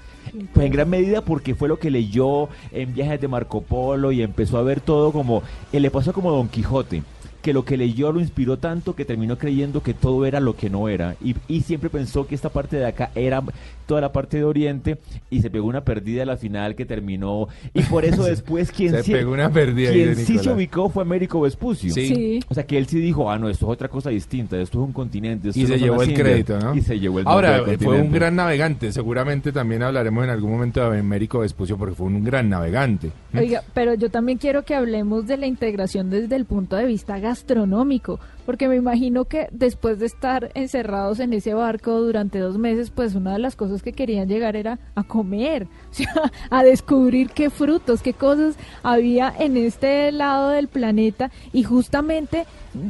Pues 0.52 0.66
en 0.66 0.72
gran 0.72 0.90
medida 0.90 1.22
porque 1.22 1.54
fue 1.54 1.68
lo 1.68 1.78
que 1.78 1.90
leyó 1.90 2.48
en 2.72 2.92
viajes 2.94 3.20
de 3.20 3.28
Marco 3.28 3.62
Polo 3.62 4.12
y 4.12 4.22
empezó 4.22 4.58
a 4.58 4.62
ver 4.62 4.80
todo 4.80 5.12
como, 5.12 5.42
eh, 5.72 5.80
le 5.80 5.90
pasó 5.90 6.12
como 6.12 6.30
Don 6.30 6.48
Quijote, 6.48 7.02
que 7.40 7.52
lo 7.52 7.64
que 7.64 7.76
leyó 7.76 8.12
lo 8.12 8.20
inspiró 8.20 8.58
tanto 8.58 8.94
que 8.94 9.04
terminó 9.04 9.38
creyendo 9.38 9.82
que 9.82 9.94
todo 9.94 10.26
era 10.26 10.40
lo 10.40 10.56
que 10.56 10.68
no 10.68 10.88
era 10.88 11.16
y, 11.22 11.36
y 11.48 11.62
siempre 11.62 11.88
pensó 11.88 12.26
que 12.26 12.34
esta 12.34 12.48
parte 12.50 12.76
de 12.76 12.86
acá 12.86 13.10
era 13.14 13.42
toda 13.86 14.00
la 14.00 14.12
parte 14.12 14.36
de 14.38 14.44
Oriente 14.44 14.98
y 15.30 15.40
se 15.40 15.50
pegó 15.50 15.66
una 15.66 15.84
perdida 15.84 16.22
a 16.22 16.26
la 16.26 16.36
final 16.36 16.74
que 16.74 16.84
terminó. 16.84 17.48
Y 17.74 17.82
por 17.82 18.04
eso 18.04 18.24
después 18.24 18.72
quien 18.72 18.92
Se 18.92 19.02
sí, 19.02 19.12
pegó 19.12 19.32
una 19.32 19.50
perdida 19.50 19.90
ahí 19.90 20.02
quien 20.04 20.16
sí 20.16 20.38
se 20.38 20.50
ubicó 20.50 20.88
fue 20.88 21.02
Américo 21.02 21.40
Vespucio. 21.40 21.92
Sí. 21.92 22.06
Sí. 22.08 22.40
O 22.48 22.54
sea 22.54 22.66
que 22.66 22.78
él 22.78 22.86
sí 22.86 22.98
dijo, 23.00 23.30
ah, 23.30 23.38
no, 23.38 23.48
esto 23.48 23.66
es 23.66 23.72
otra 23.72 23.88
cosa 23.88 24.10
distinta, 24.10 24.58
esto 24.58 24.80
es 24.80 24.86
un 24.86 24.92
continente. 24.92 25.48
esto 25.48 25.60
Y 25.60 25.62
no 25.64 25.68
se 25.68 25.78
llevó 25.78 26.02
el 26.02 26.10
Indias". 26.10 26.26
crédito, 26.26 26.58
¿no? 26.58 26.74
Y 26.74 26.80
se 26.82 26.98
llevó 26.98 27.20
el 27.20 27.26
Ahora, 27.26 27.62
del 27.62 27.78
fue 27.78 28.00
un 28.00 28.12
gran 28.12 28.36
navegante. 28.36 28.92
Seguramente 28.92 29.52
también 29.52 29.82
hablaremos 29.82 30.24
en 30.24 30.30
algún 30.30 30.50
momento 30.50 30.90
de 30.90 30.98
Américo 30.98 31.40
Vespucio 31.40 31.76
porque 31.78 31.94
fue 31.94 32.06
un 32.06 32.24
gran 32.24 32.48
navegante. 32.48 33.10
Oiga, 33.36 33.62
pero 33.74 33.94
yo 33.94 34.10
también 34.10 34.38
quiero 34.38 34.64
que 34.64 34.74
hablemos 34.74 35.26
de 35.26 35.36
la 35.36 35.46
integración 35.46 36.10
desde 36.10 36.36
el 36.36 36.44
punto 36.44 36.76
de 36.76 36.86
vista 36.86 37.18
gastronómico, 37.18 38.18
porque 38.46 38.68
me 38.68 38.76
imagino 38.76 39.26
que 39.26 39.48
después 39.50 39.98
de 39.98 40.06
estar 40.06 40.50
encerrados 40.54 41.20
en 41.20 41.32
ese 41.34 41.52
barco 41.52 42.00
durante 42.00 42.38
dos 42.38 42.56
meses, 42.56 42.90
pues 42.90 43.14
una 43.14 43.32
de 43.32 43.40
las 43.40 43.56
cosas 43.56 43.82
que 43.82 43.92
querían 43.92 44.28
llegar 44.28 44.56
era 44.56 44.78
a 44.94 45.04
comer, 45.04 45.64
o 45.90 45.94
sea, 45.94 46.32
a 46.48 46.62
descubrir 46.62 47.30
qué 47.30 47.50
frutos, 47.50 48.00
qué 48.02 48.14
cosas 48.14 48.56
había 48.82 49.32
en 49.38 49.56
este 49.56 50.10
lado 50.12 50.50
del 50.50 50.68
planeta 50.68 51.30
y 51.52 51.64
justamente 51.64 52.46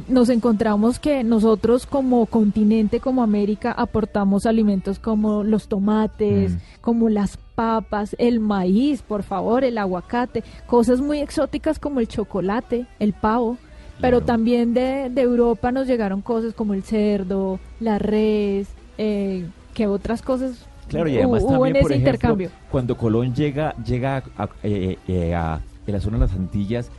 nos 0.09 0.28
encontramos 0.28 0.98
que 0.98 1.24
nosotros 1.24 1.86
como 1.86 2.26
continente, 2.26 3.00
como 3.00 3.22
América, 3.22 3.72
aportamos 3.72 4.44
alimentos 4.46 4.98
como 4.98 5.42
los 5.44 5.68
tomates, 5.68 6.52
Mm. 6.52 6.59
como 6.80 7.09
las 7.09 7.38
papas, 7.54 8.14
el 8.18 8.40
maíz, 8.40 9.00
por 9.02 9.22
favor, 9.22 9.64
el 9.64 9.78
aguacate, 9.78 10.44
cosas 10.66 11.00
muy 11.00 11.20
exóticas 11.20 11.78
como 11.78 12.00
el 12.00 12.09
chocolate, 12.09 12.86
el 12.98 13.12
pavo, 13.14 13.57
pero 14.01 14.20
también 14.22 14.74
de, 14.74 15.11
de 15.11 15.20
Europa 15.22 15.72
nos 15.72 15.86
llegaron 15.86 16.20
cosas 16.22 16.55
como 16.55 16.74
el 16.74 16.82
cerdo, 16.82 17.59
la 17.80 17.99
res, 17.99 18.68
eh, 18.99 19.47
que 19.74 19.86
otras 19.86 20.22
cosas 20.22 20.66
Claro, 20.88 21.09
y 21.09 21.16
además 21.16 21.44
también, 21.47 21.61
por 21.61 21.90
ejemplo, 21.92 21.97
intercambio. 21.97 22.51
cuando 22.70 22.97
Colón 22.97 23.34
llega, 23.34 23.74
llega 23.84 24.22
a, 24.38 24.49
eh, 24.62 24.99
eh, 25.09 25.34
a- 25.34 25.61
en 25.86 25.92
la 25.94 26.01
zona 26.01 26.18
de 26.18 26.26
las 26.26 26.32
Antillas, 26.34 26.90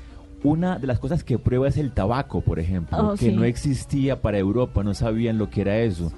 una 0.43 0.77
de 0.77 0.87
las 0.87 0.99
cosas 0.99 1.23
que 1.23 1.37
prueba 1.39 1.67
es 1.67 1.77
el 1.77 1.91
tabaco, 1.91 2.41
por 2.41 2.59
ejemplo, 2.59 2.97
Oh, 2.97 3.11
que 3.13 3.29
sí. 3.29 3.31
no 3.31 3.43
existía 3.43 4.21
para 4.21 4.37
Europa, 4.37 4.83
no 4.83 4.93
sabían 4.93 5.37
lo 5.37 5.49
que 5.49 5.61
era 5.61 5.79
eso. 5.79 6.11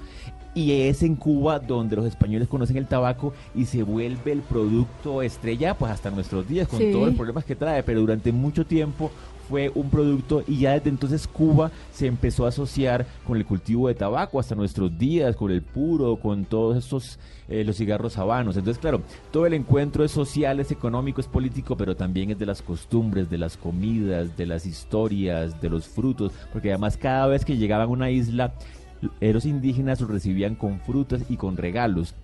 Y 0.52 0.72
es 0.82 1.04
en 1.04 1.14
Cuba 1.14 1.60
donde 1.60 1.94
los 1.94 2.04
españoles 2.06 2.48
conocen 2.48 2.76
el 2.76 2.86
tabaco 2.86 3.32
y 3.54 3.66
se 3.66 3.84
vuelve 3.84 4.32
el 4.32 4.40
producto 4.40 5.22
estrella 5.22 5.74
pues 5.74 5.92
hasta 5.92 6.10
nuestros 6.10 6.48
días, 6.48 6.66
con 6.66 6.80
Sí. 6.80 6.90
todos 6.90 7.06
los 7.06 7.14
problemas 7.14 7.44
que 7.44 7.54
trae, 7.54 7.84
pero 7.84 8.00
durante 8.00 8.32
mucho 8.32 8.66
tiempo 8.66 9.12
fue 9.50 9.72
un 9.74 9.90
producto 9.90 10.44
y 10.46 10.60
ya 10.60 10.74
desde 10.74 10.90
entonces 10.90 11.26
Cuba 11.26 11.72
se 11.92 12.06
empezó 12.06 12.46
a 12.46 12.50
asociar 12.50 13.04
con 13.26 13.36
el 13.36 13.44
cultivo 13.44 13.88
de 13.88 13.94
tabaco 13.94 14.38
hasta 14.38 14.54
nuestros 14.54 14.96
días, 14.96 15.34
con 15.34 15.50
el 15.50 15.60
puro, 15.60 16.16
con 16.16 16.44
todos 16.44 16.76
estos, 16.76 17.18
eh, 17.48 17.64
los 17.64 17.76
cigarros 17.76 18.16
habanos. 18.16 18.56
Entonces, 18.56 18.80
claro, 18.80 19.02
todo 19.32 19.46
el 19.46 19.54
encuentro 19.54 20.04
es 20.04 20.12
social, 20.12 20.60
es 20.60 20.70
económico, 20.70 21.20
es 21.20 21.26
político, 21.26 21.76
pero 21.76 21.96
también 21.96 22.30
es 22.30 22.38
de 22.38 22.46
las 22.46 22.62
costumbres, 22.62 23.28
de 23.28 23.38
las 23.38 23.56
comidas, 23.56 24.36
de 24.36 24.46
las 24.46 24.64
historias, 24.66 25.60
de 25.60 25.68
los 25.68 25.88
frutos, 25.88 26.32
porque 26.52 26.70
además 26.70 26.96
cada 26.96 27.26
vez 27.26 27.44
que 27.44 27.56
llegaban 27.56 27.88
a 27.88 27.90
una 27.90 28.10
isla, 28.10 28.54
los 29.20 29.44
indígenas 29.46 30.00
los 30.00 30.10
recibían 30.10 30.54
con 30.54 30.78
frutas 30.80 31.22
y 31.28 31.36
con 31.36 31.56
regalos. 31.56 32.14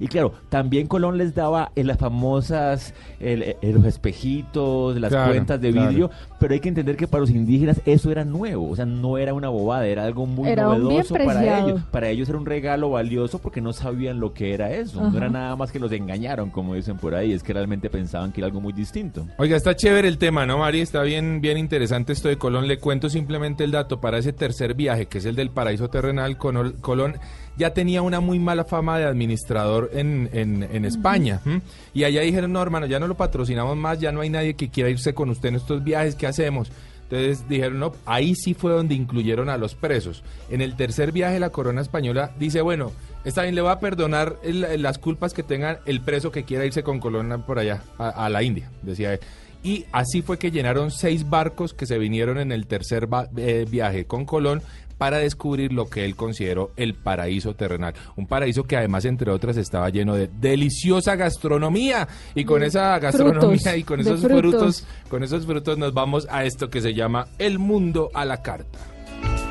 Y 0.00 0.06
claro, 0.08 0.32
también 0.48 0.86
Colón 0.86 1.18
les 1.18 1.34
daba 1.34 1.72
en 1.76 1.86
las 1.86 1.98
famosas, 1.98 2.94
el- 3.20 3.56
los 3.62 3.84
espejitos, 3.84 4.98
las 5.00 5.10
Claro, 5.10 5.30
cuentas 5.32 5.60
de 5.60 5.72
claro. 5.72 5.88
vidrio, 5.88 6.10
pero 6.38 6.54
hay 6.54 6.60
que 6.60 6.68
entender 6.68 6.96
que 6.96 7.06
para 7.06 7.20
los 7.20 7.30
indígenas 7.30 7.80
eso 7.86 8.10
era 8.10 8.24
nuevo, 8.24 8.70
o 8.70 8.76
sea, 8.76 8.84
no 8.86 9.18
era 9.18 9.34
una 9.34 9.48
bobada, 9.48 9.86
era 9.86 10.04
algo 10.04 10.26
muy 10.26 10.48
Era 10.48 10.64
novedoso 10.64 11.14
para 11.14 11.60
ellos. 11.60 11.80
Para 11.90 12.08
ellos 12.10 12.28
era 12.28 12.38
un 12.38 12.46
regalo 12.46 12.90
valioso 12.90 13.38
porque 13.38 13.60
no 13.60 13.72
sabían 13.72 14.20
lo 14.20 14.32
que 14.34 14.54
era 14.54 14.72
eso, 14.72 15.00
Ajá. 15.00 15.10
no 15.10 15.16
era 15.18 15.28
nada 15.28 15.56
más 15.56 15.72
que 15.72 15.78
los 15.78 15.92
engañaron, 15.92 16.50
como 16.50 16.74
dicen 16.74 16.96
por 16.96 17.14
ahí, 17.14 17.32
es 17.32 17.42
que 17.42 17.52
realmente 17.52 17.90
pensaban 17.90 18.32
que 18.32 18.40
era 18.40 18.46
algo 18.46 18.60
muy 18.60 18.72
distinto. 18.72 19.26
Oiga, 19.38 19.56
está 19.56 19.74
chévere 19.74 20.08
el 20.08 20.18
tema, 20.18 20.46
¿no, 20.46 20.58
Mari? 20.58 20.80
Está 20.80 21.02
bien, 21.02 21.40
bien 21.40 21.58
interesante 21.58 22.12
esto 22.12 22.28
de 22.28 22.36
Colón. 22.38 22.68
Le 22.68 22.78
cuento 22.78 23.08
simplemente 23.08 23.64
el 23.64 23.70
dato 23.70 24.00
para 24.00 24.18
ese 24.18 24.32
tercer 24.32 24.74
viaje, 24.74 25.06
que 25.06 25.18
es 25.18 25.24
el 25.24 25.36
del 25.36 25.50
paraíso 25.50 25.88
terrenal. 25.88 26.36
Colón 26.38 27.16
ya 27.58 27.74
tenía 27.74 28.00
una 28.02 28.20
muy 28.20 28.38
mala 28.38 28.64
fama 28.64 28.98
de 28.98 29.04
administrador 29.04 29.90
en, 29.92 30.30
en, 30.32 30.62
en 30.62 30.84
España. 30.84 31.40
¿m? 31.44 31.60
Y 31.92 32.04
allá 32.04 32.22
dijeron, 32.22 32.52
no, 32.52 32.62
hermano, 32.62 32.86
ya 32.86 32.98
no 33.00 33.06
lo 33.08 33.16
patrocinamos 33.16 33.76
más, 33.76 33.98
ya 34.00 34.12
no 34.12 34.20
hay 34.20 34.30
nadie 34.30 34.54
que 34.54 34.68
quiera 34.70 34.88
irse 34.88 35.12
con 35.14 35.28
usted 35.30 35.50
en 35.50 35.56
estos 35.56 35.82
viajes, 35.84 36.14
¿qué 36.14 36.26
hacemos? 36.26 36.70
Entonces 37.10 37.48
dijeron, 37.48 37.78
no, 37.80 37.92
ahí 38.06 38.34
sí 38.34 38.52
fue 38.54 38.70
donde 38.72 38.94
incluyeron 38.94 39.48
a 39.48 39.56
los 39.56 39.74
presos. 39.74 40.22
En 40.50 40.60
el 40.60 40.76
tercer 40.76 41.10
viaje 41.10 41.40
la 41.40 41.50
corona 41.50 41.80
española 41.80 42.32
dice, 42.38 42.60
bueno, 42.60 42.92
está 43.24 43.42
bien, 43.42 43.54
le 43.54 43.62
va 43.62 43.72
a 43.72 43.80
perdonar 43.80 44.36
el- 44.42 44.82
las 44.82 44.98
culpas 44.98 45.32
que 45.32 45.42
tenga 45.42 45.80
el 45.86 46.02
preso 46.02 46.30
que 46.30 46.44
quiera 46.44 46.66
irse 46.66 46.82
con 46.82 47.00
Colón 47.00 47.42
por 47.46 47.58
allá, 47.58 47.82
a, 47.98 48.10
a 48.10 48.28
la 48.28 48.42
India, 48.42 48.70
decía 48.82 49.14
él. 49.14 49.20
Y 49.62 49.86
así 49.90 50.20
fue 50.22 50.38
que 50.38 50.50
llenaron 50.52 50.90
seis 50.90 51.28
barcos 51.28 51.72
que 51.74 51.86
se 51.86 51.98
vinieron 51.98 52.38
en 52.38 52.52
el 52.52 52.66
tercer 52.66 53.12
va- 53.12 53.28
eh, 53.38 53.66
viaje 53.68 54.04
con 54.04 54.24
Colón 54.26 54.62
para 54.98 55.18
descubrir 55.18 55.72
lo 55.72 55.88
que 55.88 56.04
él 56.04 56.16
consideró 56.16 56.72
el 56.76 56.94
paraíso 56.94 57.54
terrenal. 57.54 57.94
Un 58.16 58.26
paraíso 58.26 58.64
que 58.64 58.76
además, 58.76 59.04
entre 59.04 59.30
otras, 59.30 59.56
estaba 59.56 59.88
lleno 59.88 60.14
de 60.14 60.28
deliciosa 60.28 61.16
gastronomía. 61.16 62.08
Y 62.34 62.44
con 62.44 62.60
De 62.60 62.66
esa 62.66 62.98
gastronomía 62.98 63.58
frutos, 63.58 63.76
y 63.76 63.82
con 63.84 64.00
esos 64.00 64.20
frutos. 64.20 64.40
frutos, 64.40 64.86
con 65.08 65.22
esos 65.22 65.46
frutos 65.46 65.78
nos 65.78 65.94
vamos 65.94 66.26
a 66.30 66.44
esto 66.44 66.68
que 66.68 66.80
se 66.80 66.92
llama 66.92 67.28
El 67.38 67.58
Mundo 67.58 68.10
a 68.12 68.24
la 68.24 68.42
Carta. 68.42 68.78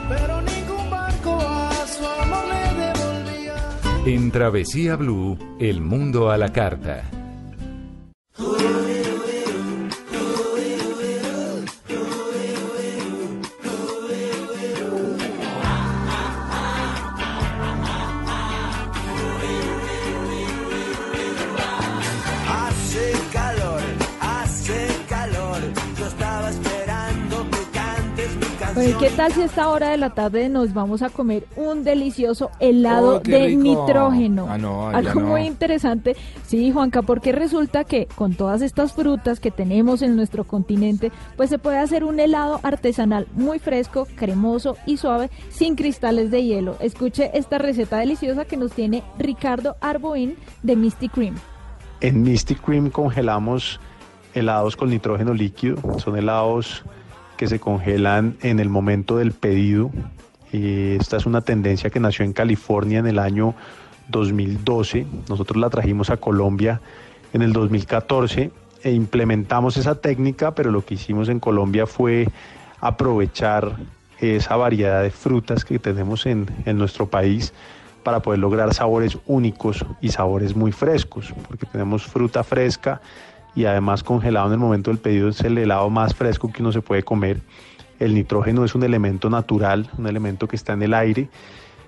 Pero 0.09 0.41
ningún 0.41 0.89
barco 0.89 1.39
a 1.39 1.87
su 1.87 2.05
amor 2.05 2.43
le 2.47 2.85
devolvía. 2.85 3.55
En 4.05 4.31
Travesía 4.31 4.95
Blue, 4.95 5.37
el 5.59 5.81
mundo 5.81 6.29
a 6.29 6.37
la 6.37 6.51
carta. 6.51 7.03
¿Y 28.83 28.93
qué 28.99 29.09
tal 29.09 29.31
si 29.33 29.41
a 29.41 29.45
esta 29.45 29.69
hora 29.69 29.89
de 29.89 29.97
la 29.97 30.11
tarde 30.11 30.49
nos 30.49 30.73
vamos 30.73 31.01
a 31.01 31.09
comer 31.09 31.45
un 31.55 31.83
delicioso 31.83 32.51
helado 32.59 33.15
Oh, 33.15 33.19
de 33.19 33.47
rico. 33.47 33.61
nitrógeno? 33.61 34.47
Ah, 34.49 34.57
no, 34.57 34.89
Algo 34.89 35.21
no. 35.21 35.27
muy 35.27 35.41
interesante. 35.41 36.15
Sí, 36.45 36.71
Juanca, 36.71 37.01
porque 37.01 37.31
resulta 37.31 37.83
que 37.83 38.07
con 38.15 38.35
todas 38.35 38.61
estas 38.61 38.93
frutas 38.93 39.39
que 39.39 39.51
tenemos 39.51 40.01
en 40.01 40.15
nuestro 40.15 40.43
continente, 40.43 41.11
pues 41.35 41.49
se 41.49 41.57
puede 41.59 41.77
hacer 41.79 42.03
un 42.03 42.19
helado 42.19 42.59
artesanal 42.63 43.27
muy 43.33 43.59
fresco, 43.59 44.07
cremoso 44.15 44.77
y 44.85 44.97
suave, 44.97 45.29
sin 45.49 45.75
cristales 45.75 46.31
de 46.31 46.43
hielo. 46.43 46.75
Escuche 46.79 47.31
esta 47.33 47.57
receta 47.57 47.97
deliciosa 47.97 48.45
que 48.45 48.57
nos 48.57 48.71
tiene 48.71 49.03
Ricardo 49.17 49.75
Arboín 49.81 50.35
de 50.63 50.75
Misty 50.75 51.09
Cream. 51.09 51.35
En 52.01 52.21
Mystic 52.21 52.61
Cream 52.61 52.89
congelamos 52.91 53.79
helados 54.35 54.75
con 54.75 54.89
nitrógeno 54.91 55.33
líquido. 55.33 55.77
Son 55.99 56.15
helados 56.15 56.83
que 57.37 57.47
se 57.47 57.59
congelan 57.59 58.35
en 58.41 58.59
el 58.59 58.69
momento 58.69 59.17
del 59.17 59.31
pedido. 59.31 59.91
Esta 60.51 61.17
es 61.17 61.25
una 61.25 61.41
tendencia 61.41 61.89
que 61.89 61.99
nació 61.99 62.25
en 62.25 62.33
California 62.33 62.99
en 62.99 63.07
el 63.07 63.19
año 63.19 63.53
2012. 64.09 65.05
Nosotros 65.29 65.57
la 65.57 65.69
trajimos 65.69 66.09
a 66.09 66.17
Colombia 66.17 66.81
en 67.33 67.41
el 67.41 67.53
2014 67.53 68.51
e 68.83 68.91
implementamos 68.91 69.77
esa 69.77 69.95
técnica, 69.95 70.55
pero 70.55 70.71
lo 70.71 70.85
que 70.85 70.95
hicimos 70.95 71.29
en 71.29 71.39
Colombia 71.39 71.85
fue 71.85 72.27
aprovechar 72.79 73.75
esa 74.19 74.55
variedad 74.55 75.03
de 75.03 75.11
frutas 75.11 75.63
que 75.63 75.79
tenemos 75.79 76.25
en, 76.25 76.47
en 76.65 76.77
nuestro 76.77 77.07
país 77.07 77.53
para 78.03 78.21
poder 78.21 78.39
lograr 78.39 78.73
sabores 78.73 79.17
únicos 79.27 79.85
y 80.01 80.09
sabores 80.09 80.55
muy 80.55 80.71
frescos, 80.71 81.33
porque 81.47 81.65
tenemos 81.65 82.05
fruta 82.05 82.43
fresca 82.43 83.01
y 83.57 83.65
además 83.65 84.03
congelado 84.03 84.45
en 84.47 84.53
el 84.53 84.59
momento 84.59 84.91
del 84.91 84.99
pedido 84.99 85.29
es 85.29 85.41
el 85.41 85.57
helado 85.57 85.89
más 85.89 86.13
fresco 86.13 86.51
que 86.51 86.61
uno 86.61 86.71
se 86.71 86.83
puede 86.83 87.01
comer. 87.01 87.41
El 87.99 88.13
nitrógeno 88.13 88.63
es 88.63 88.75
un 88.75 88.83
elemento 88.83 89.31
natural, 89.31 89.89
un 89.97 90.05
elemento 90.05 90.47
que 90.47 90.55
está 90.55 90.73
en 90.73 90.83
el 90.83 90.93
aire, 90.93 91.27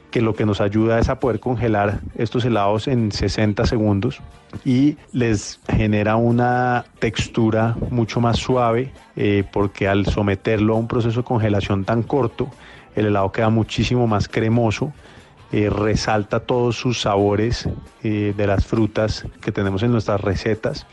que 0.09 0.19
lo 0.19 0.33
que 0.33 0.47
nos 0.47 0.61
ayuda 0.61 0.97
es 0.97 1.09
a 1.09 1.19
poder 1.19 1.39
congelar 1.39 1.99
estos 2.15 2.43
helados 2.43 2.87
en 2.87 3.11
60 3.11 3.67
segundos 3.67 4.19
y 4.65 4.97
les 5.13 5.59
genera 5.71 6.15
una 6.15 6.85
textura 6.97 7.77
mucho 7.91 8.19
más 8.19 8.37
suave 8.37 8.91
eh, 9.15 9.43
porque 9.53 9.87
al 9.87 10.07
someterlo 10.07 10.73
a 10.73 10.79
un 10.79 10.87
proceso 10.87 11.19
de 11.19 11.25
congelación 11.25 11.85
tan 11.85 12.01
corto, 12.01 12.49
el 12.95 13.05
helado 13.05 13.31
queda 13.31 13.51
muchísimo 13.51 14.07
más 14.07 14.27
cremoso 14.27 14.91
eh, 15.51 15.71
resalta 15.71 16.41
todos 16.41 16.75
sus 16.75 17.01
sabores 17.01 17.67
eh, 18.03 18.35
de 18.37 18.45
las 18.45 18.67
frutas 18.67 19.25
que 19.41 19.51
tenemos 19.51 19.81
en 19.81 19.91
nuestras 19.91 20.21
recetas. 20.21 20.85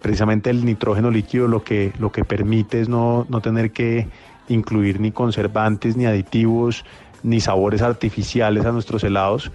Precisamente 0.00 0.50
el 0.50 0.64
nitrógeno 0.64 1.10
líquido 1.10 1.48
lo 1.48 1.64
que, 1.64 1.92
lo 1.98 2.12
que 2.12 2.24
permite 2.24 2.80
es 2.80 2.88
no, 2.88 3.26
no 3.28 3.40
tener 3.40 3.72
que 3.72 4.08
incluir 4.48 5.00
ni 5.00 5.12
conservantes, 5.12 5.96
ni 5.96 6.06
aditivos, 6.06 6.84
ni 7.22 7.40
sabores 7.40 7.82
artificiales 7.82 8.64
a 8.64 8.72
nuestros 8.72 9.04
helados. 9.04 9.50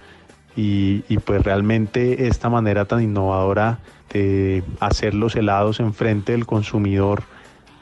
y, 0.56 1.00
pues 1.24 1.42
realmente 1.42 2.28
esta 2.28 2.48
manera 2.48 2.84
tan 2.84 3.02
innovadora 3.02 3.80
de 4.12 4.62
hacer 4.78 5.14
los 5.14 5.34
helados 5.34 5.80
enfrente 5.80 6.30
del 6.30 6.46
consumidor 6.46 7.24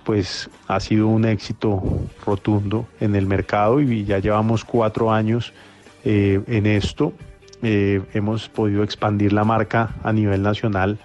pues 0.05 0.51
ha 0.69 0.81
sido 0.81 1.09
un 1.09 1.25
éxito 1.25 1.83
rotundo 2.25 2.87
en 3.01 3.15
el 3.15 3.27
mercado 3.27 3.81
y 3.81 4.05
ya 4.05 4.19
llevamos 4.19 4.65
cuatro 4.65 5.13
años 5.13 5.53
eh, 6.05 6.41
en 6.47 6.67
esto. 6.67 7.13
Eh, 7.63 8.03
hemos 8.13 8.49
podido 8.49 8.83
expandir 8.83 9.33
la 9.33 9.45
marca 9.45 9.95
a 10.03 10.13
nivel 10.13 10.43
nacional. 10.43 10.99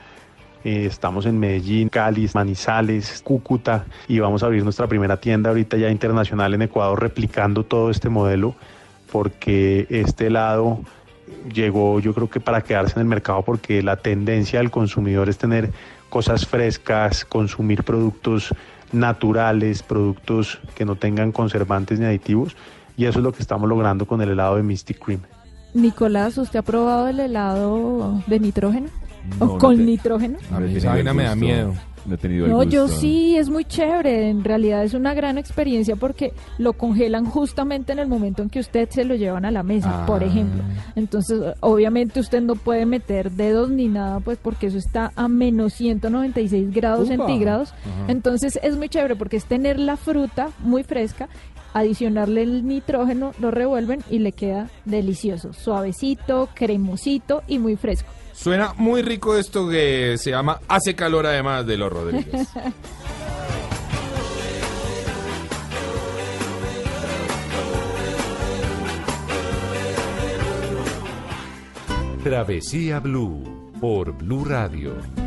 Eh, 0.64 0.86
estamos 0.86 1.26
en 1.26 1.39
Medellín, 1.39 1.89
Cali, 1.89 2.30
Manizales, 2.34 3.22
Cúcuta 3.24 3.86
y 4.08 4.20
vamos 4.20 4.43
a 4.43 4.47
abrir 4.47 4.64
nuestra 4.64 4.88
primera 4.88 5.18
tienda 5.18 5.49
ahorita 5.49 5.78
ya 5.78 5.89
internacional 5.89 6.53
en 6.53 6.64
Ecuador 6.64 7.01
replicando 7.01 7.64
todo 7.64 7.89
este 7.89 8.10
modelo 8.10 8.55
porque 9.12 9.88
este 9.89 10.28
helado 10.28 10.80
llegó 11.53 11.99
yo 11.99 12.14
creo 12.14 12.30
que 12.30 12.39
para 12.39 12.62
quedarse 12.62 12.95
en 12.95 13.01
el 13.01 13.08
mercado 13.08 13.43
porque 13.43 13.84
la 13.84 13.97
tendencia 13.97 14.60
del 14.60 14.72
consumidor 14.72 15.30
es 15.30 15.38
tener 15.38 15.72
cosas 16.10 16.45
frescas, 16.45 17.24
consumir 17.24 17.84
productos 17.84 18.53
naturales, 18.91 19.84
productos 19.84 20.60
que 20.76 20.86
no 20.86 20.95
tengan 20.95 21.32
conservantes 21.32 21.99
ni 21.99 22.05
aditivos 22.05 22.55
y 22.97 23.05
eso 23.05 23.20
es 23.20 23.24
lo 23.24 23.32
que 23.32 23.41
estamos 23.41 23.70
logrando 23.70 24.05
con 24.05 24.22
el 24.22 24.30
helado 24.30 24.55
de 24.55 24.64
Mystic 24.64 24.97
Cream. 24.99 25.22
Nicolás, 25.74 26.38
¿usted 26.38 26.60
ha 26.60 26.64
probado 26.64 27.08
el 27.08 27.20
helado 27.20 28.24
de 28.26 28.39
nitrógeno? 28.39 28.89
No, 29.39 29.45
¿O 29.45 29.53
no 29.53 29.57
con 29.57 29.78
te- 29.78 29.84
nitrógeno? 29.84 30.38
A 30.51 30.59
mí 30.59 30.75
esa 30.75 30.89
vaina 30.91 31.13
me 31.13 31.23
da 31.23 31.36
miedo. 31.36 31.73
No 32.05 32.15
he 32.15 32.17
tenido 32.17 32.45
el 32.45 32.51
No, 32.53 32.63
yo 32.63 32.88
sí, 32.88 33.36
es 33.36 33.49
muy 33.49 33.65
chévere. 33.65 34.30
En 34.30 34.45
realidad 34.45 34.82
es 34.86 34.93
una 34.93 35.13
gran 35.13 35.38
experiencia 35.38 35.97
porque 35.97 36.32
lo 36.57 36.71
congelan 36.71 37.25
justamente 37.25 37.91
en 37.91 37.99
el 37.99 38.07
momento 38.07 38.41
en 38.43 38.49
que 38.49 38.61
usted 38.61 38.88
se 38.89 39.03
lo 39.03 39.15
llevan 39.15 39.43
a 39.43 39.51
la 39.51 39.61
mesa, 39.61 40.05
por 40.05 40.23
Ah. 40.23 40.25
ejemplo. 40.28 40.63
Entonces, 40.95 41.38
obviamente 41.59 42.21
usted 42.21 42.41
no 42.41 42.55
puede 42.55 42.86
meter 42.86 43.32
dedos 43.32 43.69
ni 43.69 43.89
nada, 43.89 44.21
pues 44.21 44.38
porque 44.41 44.67
eso 44.67 44.78
está 44.78 45.11
a 45.17 45.28
menos 45.28 45.73
196 45.73 46.71
grados 46.73 47.09
Upa. 47.09 47.17
centígrados. 47.17 47.73
Ajá. 47.73 48.05
Entonces 48.07 48.57
es 48.63 48.78
muy 48.78 48.88
chévere 48.88 49.17
porque 49.17 49.36
es 49.36 49.43
tener 49.43 49.78
la 49.78 49.97
fruta 49.97 50.51
muy 50.63 50.84
fresca, 50.84 51.28
adicionarle 51.73 52.43
el 52.43 52.65
nitrógeno, 52.65 53.34
lo 53.41 53.51
revuelven 53.51 53.99
y 54.09 54.19
le 54.19 54.32
queda 54.32 54.69
delicioso, 54.86 55.51
suavecito, 55.51 56.47
cremosito 56.53 57.43
y 57.49 57.59
muy 57.59 57.75
fresco. 57.75 58.07
Suena 58.38 58.73
muy 58.77 59.01
rico 59.01 59.35
esto 59.35 59.67
que 59.67 60.15
se 60.19 60.29
llama 60.29 60.61
Hace 60.67 60.95
calor 60.95 61.25
además 61.25 61.65
de 61.65 61.75
los 61.75 61.91
Rodríguez. 61.91 62.47
Travesía 72.23 72.99
Blue 72.99 73.71
por 73.81 74.11
Blue 74.11 74.45
Radio. 74.45 75.26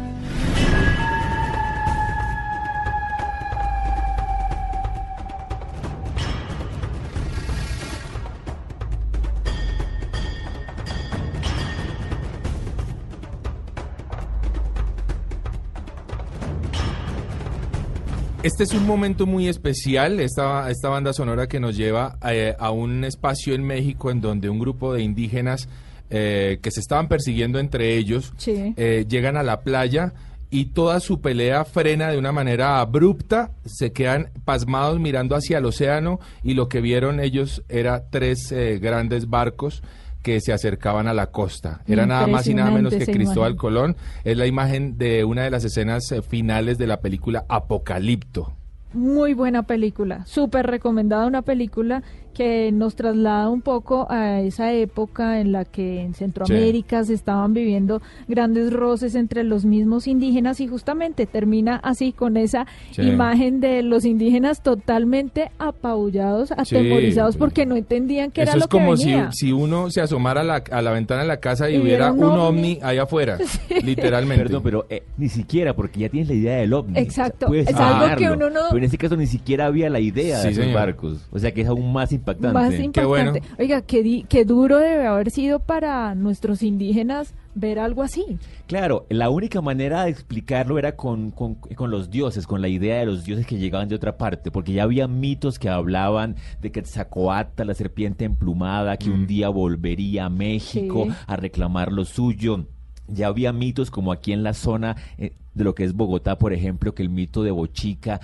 Este 18.42 18.64
es 18.64 18.72
un 18.72 18.86
momento 18.86 19.26
muy 19.26 19.48
especial, 19.48 20.18
esta, 20.18 20.70
esta 20.70 20.88
banda 20.88 21.12
sonora 21.12 21.46
que 21.46 21.60
nos 21.60 21.76
lleva 21.76 22.16
eh, 22.26 22.54
a 22.58 22.70
un 22.70 23.04
espacio 23.04 23.54
en 23.54 23.62
México 23.64 24.10
en 24.10 24.22
donde 24.22 24.48
un 24.48 24.58
grupo 24.58 24.94
de 24.94 25.02
indígenas 25.02 25.68
eh, 26.08 26.58
que 26.62 26.70
se 26.70 26.80
estaban 26.80 27.06
persiguiendo 27.06 27.58
entre 27.58 27.96
ellos 27.96 28.32
Sí. 28.38 28.72
eh, 28.78 29.04
llegan 29.08 29.36
a 29.36 29.42
la 29.42 29.60
playa 29.60 30.14
y 30.48 30.66
toda 30.66 31.00
su 31.00 31.20
pelea 31.20 31.66
frena 31.66 32.10
de 32.10 32.16
una 32.18 32.32
manera 32.32 32.80
abrupta, 32.80 33.50
se 33.66 33.92
quedan 33.92 34.30
pasmados 34.46 34.98
mirando 34.98 35.36
hacia 35.36 35.58
el 35.58 35.66
océano 35.66 36.18
y 36.42 36.54
lo 36.54 36.68
que 36.68 36.80
vieron 36.80 37.20
ellos 37.20 37.62
era 37.68 38.08
tres 38.08 38.50
eh, 38.52 38.78
grandes 38.80 39.28
barcos 39.28 39.82
que 40.22 40.40
se 40.40 40.52
acercaban 40.52 41.08
a 41.08 41.14
la 41.14 41.26
costa. 41.26 41.80
Era 41.86 42.06
nada 42.06 42.26
más 42.26 42.46
y 42.46 42.54
nada 42.54 42.70
menos 42.70 42.94
que 42.94 43.06
Cristóbal 43.06 43.52
imagen. 43.52 43.56
Colón. 43.56 43.96
Es 44.24 44.36
la 44.36 44.46
imagen 44.46 44.98
de 44.98 45.24
una 45.24 45.42
de 45.44 45.50
las 45.50 45.64
escenas 45.64 46.10
eh, 46.12 46.22
finales 46.22 46.78
de 46.78 46.86
la 46.86 47.00
película 47.00 47.44
Apocalipto. 47.48 48.52
Muy 48.92 49.34
buena 49.34 49.62
película, 49.62 50.26
súper 50.26 50.66
recomendada 50.66 51.26
una 51.26 51.42
película 51.42 52.02
que 52.34 52.70
nos 52.72 52.94
traslada 52.96 53.48
un 53.48 53.60
poco 53.62 54.06
a 54.10 54.40
esa 54.40 54.72
época 54.72 55.40
en 55.40 55.52
la 55.52 55.64
que 55.64 56.00
en 56.00 56.14
Centroamérica 56.14 57.04
se 57.04 57.14
estaban 57.14 57.52
viviendo 57.54 58.00
grandes 58.28 58.72
roces 58.72 59.14
entre 59.14 59.44
los 59.44 59.64
mismos 59.64 60.06
indígenas 60.06 60.60
y 60.60 60.66
justamente 60.68 61.26
termina 61.26 61.76
así 61.76 62.12
con 62.12 62.36
esa 62.36 62.66
Sí. 62.92 63.02
imagen 63.02 63.60
de 63.60 63.82
los 63.82 64.04
indígenas 64.04 64.62
totalmente 64.62 65.50
apabullados, 65.58 66.52
atemorizados 66.52 67.36
porque 67.36 67.66
no 67.66 67.76
entendían 67.76 68.30
qué 68.30 68.42
Eso 68.42 68.52
era 68.52 68.58
es 68.58 68.64
lo 68.64 68.68
que 68.68 68.78
como 68.78 68.96
si, 68.96 69.06
venía. 69.10 69.32
si 69.32 69.52
uno 69.52 69.90
se 69.90 70.00
asomara 70.00 70.40
a 70.42 70.44
la, 70.44 70.62
a 70.70 70.82
la 70.82 70.90
ventana 70.92 71.22
de 71.22 71.28
la 71.28 71.38
casa 71.38 71.68
y, 71.70 71.76
Y 71.76 71.78
hubiera 71.80 72.12
un 72.12 72.18
un 72.20 72.24
ovni, 72.38 72.38
ovni. 72.74 72.78
allá 72.82 73.02
afuera, 73.04 73.38
literalmente. 73.84 74.44
Perdón, 74.44 74.62
pero 74.62 74.86
eh, 74.88 75.02
ni 75.16 75.28
siquiera, 75.28 75.74
porque 75.74 76.00
ya 76.00 76.08
tienes 76.08 76.28
la 76.28 76.34
idea 76.34 76.56
del 76.56 76.72
ovni. 76.72 76.98
Exacto, 76.98 77.52
es 77.54 77.74
algo 77.74 78.16
que 78.16 78.30
uno 78.30 78.50
no- 78.50 78.60
Pero 78.68 78.78
en 78.78 78.84
este 78.84 78.98
caso 78.98 79.16
ni 79.16 79.26
siquiera 79.26 79.66
había 79.66 79.90
la 79.90 80.00
idea 80.00 80.38
Sí, 80.38 80.44
de 80.46 80.50
esos 80.52 80.64
señor. 80.64 80.80
barcos. 80.80 81.28
O 81.30 81.38
sea 81.38 81.52
que 81.52 81.62
es 81.62 81.68
aún 81.68 81.92
más 81.92 82.12
impactante. 82.20 82.54
Más 82.54 82.70
Qué 82.70 82.82
impactante. 82.82 83.40
bueno. 83.40 83.46
Oiga, 83.58 83.82
qué, 83.82 84.02
di- 84.02 84.24
qué 84.28 84.44
duro 84.44 84.78
debe 84.78 85.06
haber 85.06 85.30
sido 85.30 85.58
para 85.60 86.14
nuestros 86.14 86.62
indígenas 86.62 87.34
ver 87.56 87.80
algo 87.80 88.02
así. 88.04 88.38
Claro, 88.68 89.06
la 89.10 89.28
única 89.28 89.60
manera 89.60 90.04
de 90.04 90.10
explicarlo 90.10 90.78
era 90.78 90.94
con, 90.94 91.32
con- 91.32 91.56
con 91.56 91.90
los 91.90 92.08
dioses, 92.10 92.46
con 92.46 92.62
la 92.62 92.68
idea 92.68 92.98
de 93.00 93.06
los 93.06 93.24
dioses 93.24 93.44
que 93.44 93.58
llegaban 93.58 93.88
de 93.88 93.96
otra 93.96 94.16
parte, 94.16 94.50
porque 94.52 94.72
ya 94.72 94.84
había 94.84 95.08
mitos 95.08 95.58
que 95.58 95.68
hablaban 95.68 96.36
de 96.62 96.70
Quetzalcoatl, 96.70 97.64
la 97.66 97.74
serpiente 97.74 98.24
emplumada, 98.24 98.96
que 98.96 99.10
un 99.10 99.26
día 99.26 99.48
volvería 99.48 100.26
a 100.26 100.30
México 100.30 101.06
Sí. 101.08 101.12
a 101.26 101.36
reclamar 101.36 101.90
lo 101.90 102.04
suyo. 102.04 102.66
Ya 103.08 103.26
había 103.26 103.52
mitos 103.52 103.90
como 103.90 104.12
aquí 104.12 104.32
en 104.32 104.44
la 104.44 104.54
zona 104.54 104.94
eh, 105.18 105.32
de 105.54 105.64
lo 105.64 105.74
que 105.74 105.82
es 105.82 105.94
Bogotá, 105.94 106.38
por 106.38 106.52
ejemplo, 106.52 106.94
que 106.94 107.02
el 107.02 107.08
mito 107.10 107.42
de 107.42 107.50
Bochica, 107.50 108.20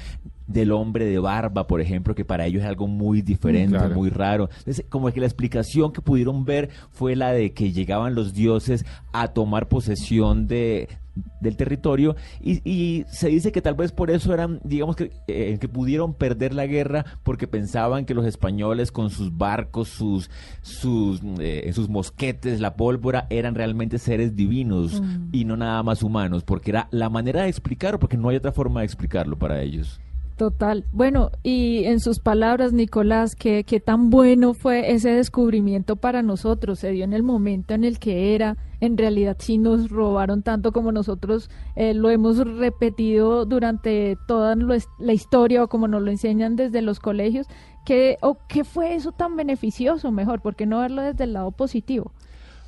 del 0.47 0.73
hombre 0.73 1.05
de 1.07 1.19
barba, 1.19 1.67
por 1.67 1.81
ejemplo, 1.81 2.15
que 2.15 2.25
para 2.25 2.47
ellos 2.47 2.63
es 2.63 2.69
algo 2.69 2.87
muy 2.87 3.23
diferente, 3.23 3.77
Claro. 3.77 3.95
muy 3.95 4.11
raro. 4.11 4.49
Entonces, 4.59 4.85
como 4.89 5.11
que 5.13 5.21
la 5.21 5.27
explicación 5.27 5.93
que 5.93 6.01
pudieron 6.01 6.45
ver 6.45 6.71
fue 6.91 7.17
la 7.17 7.33
de 7.33 7.53
que 7.53 7.73
llegaban 7.73 8.15
los 8.15 8.33
dioses 8.35 8.85
a 9.13 9.29
tomar 9.29 9.69
posesión 9.69 10.47
de 10.47 10.89
del 11.41 11.57
territorio 11.57 12.15
y, 12.43 12.61
y 12.71 13.07
se 13.11 13.29
dice 13.29 13.51
que 13.51 13.63
tal 13.63 13.75
vez 13.75 13.91
por 13.91 14.11
eso 14.11 14.35
eran 14.35 14.61
digamos 14.65 14.97
que 14.97 15.13
eh, 15.29 15.57
que 15.59 15.67
pudieron 15.67 16.13
perder 16.13 16.53
la 16.53 16.67
guerra 16.67 17.07
porque 17.23 17.47
pensaban 17.49 18.05
que 18.05 18.13
los 18.13 18.27
españoles 18.27 18.93
con 18.93 19.09
sus 19.09 19.35
barcos 19.35 19.89
sus 19.89 20.29
sus 20.61 21.23
eh, 21.39 21.71
sus 21.73 21.89
mosquetes 21.89 22.61
la 22.61 22.77
pólvora 22.77 23.27
eran 23.31 23.55
realmente 23.55 23.99
seres 23.99 24.37
divinos 24.37 25.01
Mm. 25.01 25.29
y 25.33 25.47
no 25.47 25.57
nada 25.57 25.83
más 25.83 26.03
humanos 26.03 26.45
porque 26.45 26.71
era 26.73 26.87
la 26.91 27.09
manera 27.09 27.45
de 27.45 27.49
explicarlo 27.49 27.99
porque 27.99 28.19
no 28.19 28.29
hay 28.29 28.37
otra 28.37 28.53
forma 28.53 28.81
de 28.81 28.87
explicarlo 28.87 29.39
para 29.39 29.63
ellos 29.63 29.99
Total. 30.37 30.85
Bueno, 30.93 31.31
y 31.43 31.85
en 31.85 31.99
sus 31.99 32.19
palabras, 32.21 32.75
Nicolás, 32.75 33.35
¿qué, 33.35 33.65
qué 33.65 33.81
tan 33.81 34.11
bueno 34.11 34.53
fue 34.53 34.93
ese 34.93 35.09
descubrimiento 35.11 35.97
para 35.97 36.21
nosotros? 36.23 36.79
Se 36.81 36.91
dio 36.91 37.05
en 37.05 37.15
el 37.15 37.23
momento 37.23 37.73
en 37.73 37.85
el 37.85 37.99
que 37.99 38.35
era. 38.35 38.59
En 38.81 38.99
realidad 38.99 39.39
sí 39.41 39.57
nos 39.57 39.89
robaron 39.89 40.43
tanto 40.43 40.73
como 40.73 40.93
nosotros 40.93 41.49
eh, 41.75 41.95
lo 41.95 42.11
hemos 42.11 42.37
repetido 42.37 43.47
durante 43.47 44.19
toda 44.29 44.55
la 44.99 45.13
historia 45.15 45.65
o 45.65 45.69
como 45.69 45.89
nos 45.89 46.03
lo 46.03 46.11
enseñan 46.11 46.55
desde 46.55 46.83
los 46.83 47.01
colegios. 47.01 47.47
¿Qué, 47.87 48.19
o 48.21 48.37
¿Qué 48.47 48.65
fue 48.65 48.95
eso 48.95 49.13
tan 49.13 49.37
beneficioso? 49.37 50.13
Mejor, 50.13 50.43
¿por 50.43 50.55
qué 50.55 50.67
no 50.67 50.81
verlo 50.81 51.01
desde 51.01 51.25
el 51.25 51.33
lado 51.33 51.51
positivo? 51.51 52.13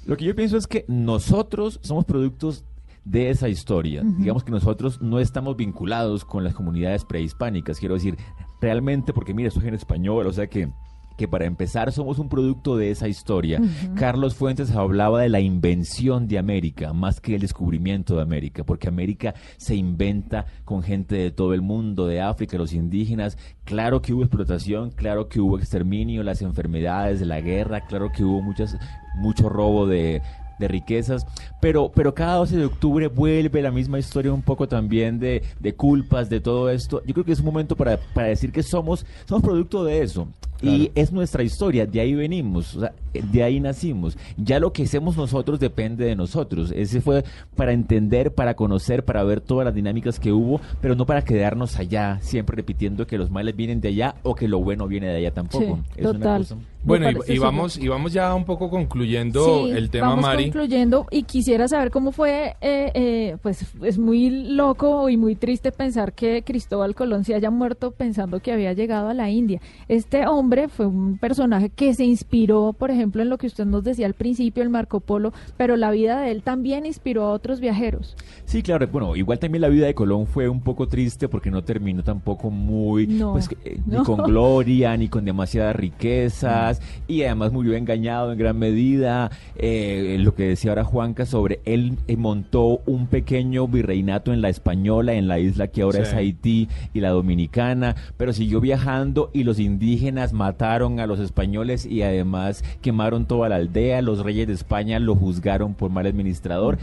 Lo 0.07 0.17
que 0.17 0.25
yo 0.25 0.35
pienso 0.35 0.57
es 0.57 0.67
que 0.67 0.87
nosotros 0.89 1.81
somos 1.83 2.07
productos 2.07 2.65
de 3.09 3.31
esa 3.31 3.49
historia. 3.49 4.03
Digamos 4.05 4.45
que 4.45 4.51
nosotros 4.51 5.01
no 5.01 5.19
estamos 5.19 5.57
vinculados 5.57 6.25
con 6.25 6.45
las 6.45 6.55
comunidades 6.55 7.05
prehispánicas. 7.05 7.79
Quiero 7.79 7.95
decir, 7.95 8.19
realmente, 8.61 9.13
porque 9.13 9.33
mira, 9.33 9.49
esto 9.49 9.61
es 9.61 9.67
en 9.67 9.75
español, 9.75 10.27
o 10.27 10.33
sea 10.33 10.47
que 10.47 10.71
que 11.17 11.27
para 11.27 11.47
empezar 11.47 11.91
somos 11.91 12.21
un 12.21 12.29
producto 12.29 12.77
de 12.77 12.93
esa 12.93 13.09
historia. 13.09 13.61
Carlos 13.97 14.37
Fuentes 14.37 14.71
hablaba 14.71 15.21
de 15.21 15.29
la 15.29 15.41
invención 15.41 16.29
de 16.29 16.39
América 16.39 16.93
más 16.93 17.21
que 17.21 17.35
el 17.35 17.41
descubrimiento 17.41 18.15
de 18.15 18.23
América, 18.23 18.63
porque 18.63 18.87
América 18.87 19.35
se 19.57 19.75
inventa 19.75 20.47
con 20.65 20.81
gente 20.81 21.17
de 21.17 21.33
todo 21.33 21.55
el 21.55 21.61
mundo, 21.61 22.07
de 22.07 22.21
África, 22.21 22.57
los 22.57 22.73
indígenas. 22.73 23.37
Claro 23.65 24.01
que 24.01 24.15
hubo 24.15 24.23
explotación, 24.23 24.93
claro 24.93 25.29
que 25.29 25.41
hubo 25.41 25.59
exterminio, 25.59 26.23
las 26.23 26.41
enfermedades, 26.41 27.21
la 27.23 27.41
guerra, 27.41 27.85
claro 27.89 28.13
que 28.13 28.23
hubo 28.23 28.41
muchas, 28.41 28.79
mucho 29.17 29.49
robo 29.49 29.89
de, 29.89 30.23
de 30.59 30.69
riquezas, 30.69 31.27
pero, 31.61 31.91
pero 31.95 32.15
cada 32.15 32.37
12 32.37 32.57
de 32.57 32.65
octubre 32.65 33.09
vuelve 33.09 33.63
la 33.63 33.71
misma 33.71 33.99
historia 33.99 34.33
un 34.33 34.43
poco 34.43 34.69
también 34.69 35.19
de, 35.19 35.43
de 35.61 35.75
culpas, 35.75 36.29
de 36.29 36.41
todo 36.41 36.71
esto. 36.71 37.03
Yo 37.07 37.15
creo 37.15 37.25
que 37.25 37.33
es 37.33 37.41
un 37.41 37.47
momento 37.47 37.77
para, 37.77 37.99
para 38.15 38.29
decir 38.29 38.53
que 38.53 38.63
somos, 38.63 39.07
somos 39.27 39.43
producto 39.43 39.85
de 39.85 40.03
eso. 40.03 40.29
Y 40.61 40.91
es 40.95 41.13
nuestra 41.13 41.43
historia, 41.43 41.87
de 41.87 42.01
ahí 42.01 42.15
venimos, 42.15 42.75
o 42.77 42.81
sea, 42.81 42.93
de 43.13 43.43
ahí 43.43 43.61
nacimos. 43.61 44.19
Ya 44.37 44.59
lo 44.59 44.73
que 44.73 44.83
hacemos 44.83 45.17
nosotros 45.17 45.61
depende 45.61 46.05
de 46.05 46.17
nosotros. 46.17 46.73
Ese 46.75 47.01
fue 47.01 47.23
para 47.55 47.73
entender, 47.73 48.33
para 48.35 48.55
conocer, 48.55 49.05
para 49.05 49.23
ver 49.23 49.41
todas 49.41 49.65
las 49.67 49.75
dinámicas 49.75 50.19
que 50.19 50.33
hubo, 50.33 50.61
pero 50.81 50.95
no 50.97 51.07
para 51.07 51.23
quedarnos 51.23 51.79
allá, 51.79 52.19
siempre 52.21 52.57
repitiendo 52.57 53.07
que 53.07 53.19
los 53.19 53.31
males 53.31 53.55
vienen 53.55 53.81
de 53.81 53.89
allá 53.89 54.17
o 54.25 54.35
que 54.35 54.49
lo 54.49 54.59
bueno 54.61 54.89
viene 54.89 55.07
de 55.09 55.17
allá 55.19 55.31
tampoco. 55.33 55.77
Sí, 55.95 56.01
Es 56.01 56.07
una 56.07 56.13
total. 56.19 56.39
cosa- 56.43 56.57
Bueno, 56.85 57.11
y, 57.27 57.33
y 57.35 57.39
vamos, 57.39 57.77
y 57.77 57.87
vamos 57.89 58.13
ya 58.13 58.35
un 58.35 58.45
poco 58.45 58.69
concluyendo 58.71 59.65
Sí, 59.67 59.71
el 59.73 59.91
tema, 59.91 60.09
vamos 60.09 60.25
Mari. 60.25 60.45
concluyendo 60.45 61.07
y 61.11 61.23
quisiera 61.25 61.69
saber 61.69 61.91
cómo 61.91 62.13
fue, 62.13 62.57
eh, 62.61 62.91
eh, 62.95 63.37
pues 63.43 63.65
es 63.83 63.99
muy 63.99 64.31
loco 64.31 65.09
y 65.09 65.17
muy 65.17 65.35
triste 65.37 65.71
pensar 65.73 66.13
que 66.15 66.43
Cristóbal 66.43 66.95
Colón 66.95 67.25
se 67.25 67.35
haya 67.35 67.51
muerto 67.51 67.91
pensando 67.93 68.41
que 68.41 68.53
había 68.53 68.73
llegado 68.73 69.09
a 69.09 69.15
la 69.15 69.31
India. 69.31 69.61
Este 69.89 70.27
hombre 70.27 70.48
fue 70.69 70.87
un 70.87 71.19
personaje 71.19 71.69
que 71.71 71.95
se 71.95 72.05
inspiró, 72.05 72.73
por 72.79 72.91
ejemplo, 72.91 73.23
en 73.23 73.29
lo 73.29 73.39
que 73.39 73.47
usted 73.47 73.65
nos 73.67 73.85
decía 73.85 74.07
al 74.07 74.15
principio, 74.15 74.63
el 74.63 74.71
Marco 74.71 75.01
Polo, 75.01 75.33
pero 75.57 75.77
la 75.77 75.91
vida 75.91 76.21
de 76.21 76.31
él 76.31 76.43
también 76.43 76.87
inspiró 76.87 77.25
a 77.25 77.31
otros 77.33 77.61
viajeros. 77.61 78.17
Sí, 78.45 78.63
claro. 78.63 78.87
Bueno, 78.91 79.15
igual 79.17 79.39
también 79.39 79.63
la 79.63 79.69
vida 79.69 79.87
de 79.87 79.95
Colón 79.95 80.27
fue 80.27 80.49
un 80.49 80.61
poco 80.61 80.89
triste 80.89 81.29
porque 81.29 81.51
no 81.51 81.63
terminó 81.65 82.03
tampoco 82.03 82.51
muy, 82.51 83.07
No, 83.07 83.33
pues, 83.33 83.49
eh, 83.65 83.79
ni 83.87 83.97
no. 83.97 84.05
con 84.05 84.19
gloria, 84.23 84.97
ni 84.97 85.09
con 85.09 85.25
demasiadas 85.25 85.77
riquezas, 85.77 86.81
y 87.07 87.23
además 87.23 87.53
murió 87.53 87.75
engañado 87.75 88.33
en 88.33 88.39
gran 88.39 88.59
medida. 88.59 89.31
Eh, 89.57 90.17
lo 90.21 90.35
que 90.35 90.45
decía 90.49 90.71
ahora 90.71 90.85
Juanca 90.85 91.27
sobre 91.27 91.61
él 91.65 91.99
eh, 92.07 92.17
montó 92.17 92.81
un 92.87 93.07
pequeño 93.07 93.69
virreinato 93.69 94.33
en 94.33 94.41
la 94.41 94.49
española, 94.49 95.13
en 95.15 95.29
la 95.29 95.39
isla 95.39 95.69
que 95.69 95.83
ahora 95.83 95.99
Sí. 95.99 96.03
es 96.03 96.15
Haití 96.15 96.69
y 96.95 97.01
la 97.01 97.11
dominicana, 97.11 97.97
pero 98.17 98.33
siguió 98.33 98.61
viajando 98.61 99.31
y 99.33 99.45
los 99.45 99.59
indígenas 99.59 100.33
mataron 100.39 101.01
a 101.01 101.07
los 101.07 101.19
españoles 101.21 101.85
y 101.85 102.03
además 102.03 102.65
quemaron 102.81 103.27
toda 103.27 103.49
la 103.49 103.57
aldea. 103.57 104.01
Los 104.01 104.21
reyes 104.21 104.47
de 104.47 104.55
España 104.55 104.99
lo 104.99 105.15
juzgaron 105.15 105.75
por 105.75 105.91
mal 105.91 106.07
administrador 106.07 106.79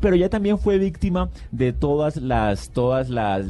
pero 0.00 0.16
ya 0.16 0.28
también 0.28 0.58
fue 0.58 0.78
víctima 0.78 1.28
de 1.52 1.72
todas 1.72 2.16
las 2.16 2.70
todas 2.70 3.10
las, 3.10 3.46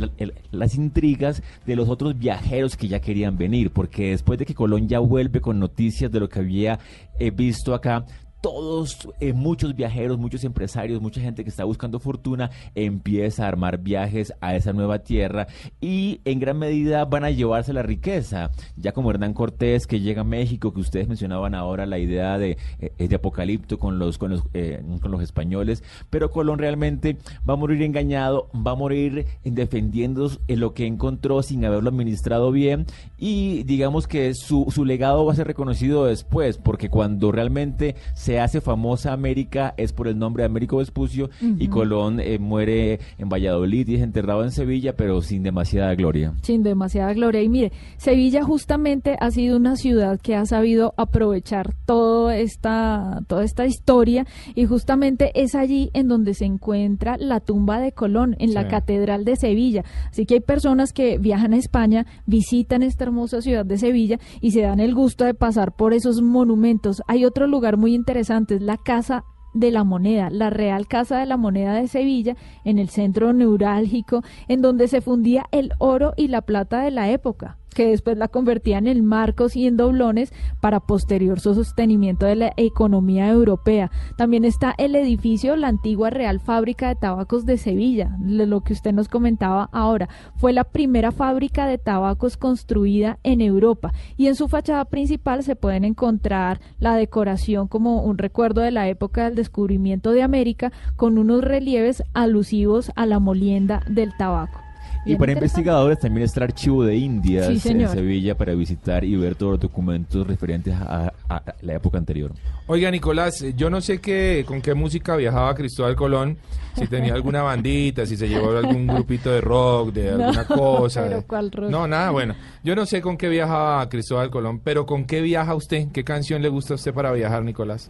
las 0.51 0.75
intrigas 0.75 1.43
de 1.65 1.77
los 1.77 1.89
otros 1.89 2.19
viajeros 2.19 2.77
que 2.77 2.89
ya 2.89 3.01
querían 3.01 3.39
venir, 3.39 3.71
porque 3.71 4.11
después 4.11 4.39
de 4.39 4.47
que 4.47 4.55
Colón 4.55 4.89
ya 4.89 4.99
vuelve 4.99 5.41
con 5.41 5.59
noticias 5.59 6.11
de 6.11 6.21
lo 6.21 6.29
que 6.29 6.41
había 6.41 6.81
eh, 7.19 7.31
visto 7.31 7.73
acá, 7.73 8.05
todos, 8.41 9.09
eh, 9.21 9.33
muchos 9.33 9.75
viajeros, 9.75 10.19
muchos 10.19 10.45
empresarios, 10.45 11.01
mucha 11.01 11.21
gente 11.21 11.45
que 11.45 11.51
está 11.51 11.65
buscando 11.65 12.01
fortuna 12.01 12.51
empieza 12.75 13.45
a 13.45 13.49
armar 13.49 13.79
viajes 13.79 14.33
a 14.41 14.57
esa 14.57 14.73
nueva 14.73 15.01
tierra 15.01 15.47
y 15.81 16.21
en 16.25 16.41
gran 16.41 16.59
medida 16.59 17.05
van 17.05 17.25
a 17.25 17.31
llevarse 17.31 17.73
la 17.73 17.83
riqueza. 17.83 18.51
Ya 18.77 18.93
como 18.93 19.11
Hernán 19.11 19.35
Cortés 19.35 19.87
que 19.87 20.01
llega 20.01 20.23
a 20.23 20.25
México, 20.25 20.73
que 20.73 20.81
ustedes 20.81 21.09
mencionaban 21.09 21.55
ahora 21.55 21.87
la 21.87 21.99
idea 21.99 22.39
de, 22.39 22.57
eh, 22.81 23.09
de 23.09 23.15
apocalipto 23.15 23.79
con 23.79 23.99
los, 23.99 24.19
con, 24.19 24.31
los, 24.31 24.43
eh, 24.55 24.83
con 25.01 25.11
los 25.11 25.23
españoles, 25.23 25.83
pero 26.09 26.31
Colón 26.31 26.59
realmente 26.59 27.19
va 27.49 27.55
a 27.55 27.57
morir 27.57 27.83
engañado, 27.83 28.49
va 28.55 28.73
a 28.73 28.77
morir 28.77 29.27
defendiendo 29.45 30.31
lo 30.49 30.75
que 30.75 30.87
encontró 30.87 31.43
sin 31.43 31.65
haberlo 31.65 31.91
administrado 31.91 32.53
bien 32.53 32.87
y 33.19 33.63
digamos 33.65 34.07
que 34.07 34.35
su, 34.35 34.67
su 34.71 34.85
legado 34.85 35.25
va 35.25 35.33
a 35.33 35.37
ser 35.37 35.47
reconocido 35.47 36.07
después, 36.07 36.59
porque 36.59 36.89
cuando 36.89 37.33
realmente 37.33 37.97
se 38.15 38.30
hace 38.39 38.61
famosa 38.61 39.13
América 39.13 39.75
es 39.77 39.93
por 39.93 40.09
el 40.09 40.19
nombre 40.19 40.43
de 40.43 40.47
Américo 40.47 40.77
Vespucio 40.79 41.31
y. 41.41 41.69
Colón 41.69 42.19
eh, 42.21 42.39
muere 42.39 42.99
en 43.19 43.29
Valladolid 43.29 43.89
y 43.89 43.95
es 43.95 44.03
enterrado 44.03 44.43
en 44.43 44.51
Sevilla, 44.51 44.97
pero 44.97 45.23
sin 45.23 45.43
demasiada 45.43 45.95
gloria. 45.95 46.35
sin 46.43 46.63
demasiada 46.63 47.13
gloria. 47.13 47.43
Y 47.43 47.49
mire, 47.49 47.73
Sevilla 47.97 48.43
justamente 48.43 49.17
ha 49.21 49.31
sido 49.31 49.57
una 49.57 49.77
ciudad 49.77 50.21
que 50.21 50.35
ha 50.35 50.47
sabido 50.47 50.95
aprovechar 50.97 51.75
toda 51.87 52.37
esta, 52.37 53.21
toda 53.27 53.45
esta 53.45 53.67
historia 53.67 54.27
y 54.55 54.67
justamente 54.67 55.31
es 55.35 55.55
allí 55.55 55.91
en 55.95 56.09
donde 56.09 56.35
se 56.35 56.45
encuentra 56.45 57.17
la 57.19 57.41
tumba 57.41 57.81
de 57.81 57.93
Colón, 57.93 58.37
en 58.39 58.55
la. 58.55 58.61
Catedral 58.71 59.25
de 59.25 59.37
Sevilla. 59.37 59.85
Así 60.11 60.27
que 60.27 60.35
hay 60.35 60.41
personas 60.41 60.93
que 60.93 61.19
viajan 61.19 61.53
a 61.53 61.57
España, 61.57 62.07
visitan 62.27 62.83
esta 62.83 63.05
hermosa 63.05 63.41
ciudad 63.43 63.67
de 63.67 63.79
Sevilla 63.79 64.19
y 64.41 64.53
se 64.53 64.63
dan 64.63 64.81
el 64.81 64.95
gusto 64.95 65.25
de 65.25 65.35
pasar 65.35 65.73
por 65.73 65.93
esos 65.93 66.23
monumentos. 66.23 67.03
Hay 67.07 67.25
otro 67.25 67.47
lugar 67.47 67.77
muy 67.77 67.95
interesante, 67.95 68.20
es 68.21 68.31
la 68.61 68.77
Casa 68.77 69.25
de 69.55 69.71
la 69.71 69.85
Moneda, 69.85 70.31
la 70.31 70.51
Real 70.51 70.87
Casa 70.87 71.19
de 71.19 71.27
la 71.27 71.37
Moneda 71.37 71.75
de 71.75 71.89
Sevilla, 71.89 72.37
en 72.65 72.79
el 72.79 72.89
centro 72.89 73.33
neurálgico, 73.33 74.23
en 74.49 74.63
donde 74.63 74.89
se 74.89 75.01
fundía 75.01 75.47
el 75.51 75.73
oro 75.79 76.13
y 76.17 76.29
la 76.29 76.43
plata 76.43 76.83
de 76.83 76.91
la 76.91 77.11
época, 77.11 77.59
que 77.75 77.89
después 77.89 78.17
la 78.17 78.29
convertían 78.29 78.87
en 78.87 79.05
marcos 79.05 79.57
y 79.57 79.67
en 79.67 79.77
doblones 79.77 80.33
para 80.61 80.81
posterior 80.81 81.41
sostenimiento 81.41 82.27
de 82.27 82.37
la 82.37 82.53
economía 82.57 83.29
europea. 83.29 83.91
También 84.17 84.45
está 84.45 84.75
el 84.79 84.95
edificio, 84.95 85.57
la 85.57 85.69
antigua 85.69 86.11
Real 86.11 86.41
Fábrica 86.41 86.89
de 86.89 86.97
Tabacos 86.97 87.47
de 87.47 87.57
Sevilla, 87.57 88.17
lo 88.21 88.61
que 88.63 88.73
usted 88.73 88.93
nos 88.93 89.09
comentaba 89.09 89.69
ahora. 89.73 90.09
Fue 90.37 90.53
la 90.53 90.65
primera 90.65 91.13
fábrica 91.13 91.67
de 91.67 91.79
tabacos 91.79 92.37
construida 92.37 93.19
en 93.23 93.41
Europa 93.41 93.93
y 94.17 94.27
en 94.27 94.35
su 94.35 94.49
fachada 94.49 94.85
principal 94.85 95.43
se 95.43 95.57
pueden 95.57 95.85
encontrar 95.85 96.61
la 96.79 96.97
decoración 96.97 97.69
como 97.69 98.03
un 98.03 98.19
recuerdo 98.19 98.61
de 98.61 98.71
la 98.71 98.89
época 98.89 99.25
del 99.25 99.35
descubrimiento 99.35 100.13
de 100.13 100.23
América 100.23 100.73
con 100.97 101.19
unos 101.19 101.43
relieves 101.43 102.03
alusivos 102.15 102.93
a 102.97 103.07
la 103.07 103.19
molienda 103.19 103.83
del 103.89 104.17
tabaco. 104.17 104.70
Y 105.07 105.17
para 105.17 105.33
investigadores 105.33 105.99
también 105.99 106.25
está 106.27 106.41
el 106.41 106.45
archivo 106.45 106.85
de 106.85 106.95
Indias 106.97 107.47
Sí, 107.61 107.69
en. 107.71 107.89
Sevilla 107.89 108.37
para 108.37 108.55
visitar 108.55 109.03
y 109.05 109.17
ver 109.17 109.35
todos 109.35 109.53
los 109.53 109.61
documentos 109.61 110.27
referentes 110.27 110.75
a, 110.75 111.07
a- 111.29 111.37
a 111.37 111.43
la 111.63 111.75
época 111.75 111.97
anterior. 111.97 112.33
Oiga, 112.67 112.91
Nicolás, 112.91 113.41
eh, 113.43 113.55
yo 113.57 113.71
no 113.71 113.81
sé 113.81 113.99
qué, 114.01 114.45
con 114.47 114.61
qué 114.61 114.75
música 114.75 115.17
viajaba 115.17 115.55
Cristóbal 115.55 115.97
Colón, 115.97 116.37
si 116.77 116.87
tenía 116.87 117.15
alguna 117.15 117.43
bandita, 117.43 118.05
si 118.05 118.17
se 118.17 118.29
llevó 118.29 118.57
algún 118.57 118.87
grupito 118.87 119.31
de 119.31 119.41
rock, 119.41 119.93
de 119.95 120.13
No, 120.17 120.25
alguna 120.27 120.45
cosa. 120.47 121.03
pero 121.05 121.17
de- 121.17 121.27
¿cuál 121.27 121.51
rock? 121.51 121.71
No, 121.71 121.87
nada, 121.89 122.11
bueno. 122.11 122.35
Yo 122.63 122.77
no 122.77 122.85
sé 122.85 123.01
con 123.01 123.17
qué 123.17 123.29
viajaba 123.29 123.89
Cristóbal 123.89 124.29
Colón, 124.31 124.61
pero 124.63 124.85
¿con 124.87 125.05
qué 125.07 125.23
viaja 125.23 125.55
usted? 125.55 125.89
¿Qué 125.93 126.05
canción 126.05 126.43
le 126.43 126.49
gusta 126.51 126.75
a 126.75 126.77
usted 126.77 126.93
para 126.93 127.11
viajar, 127.13 127.43
Nicolás? 127.43 127.89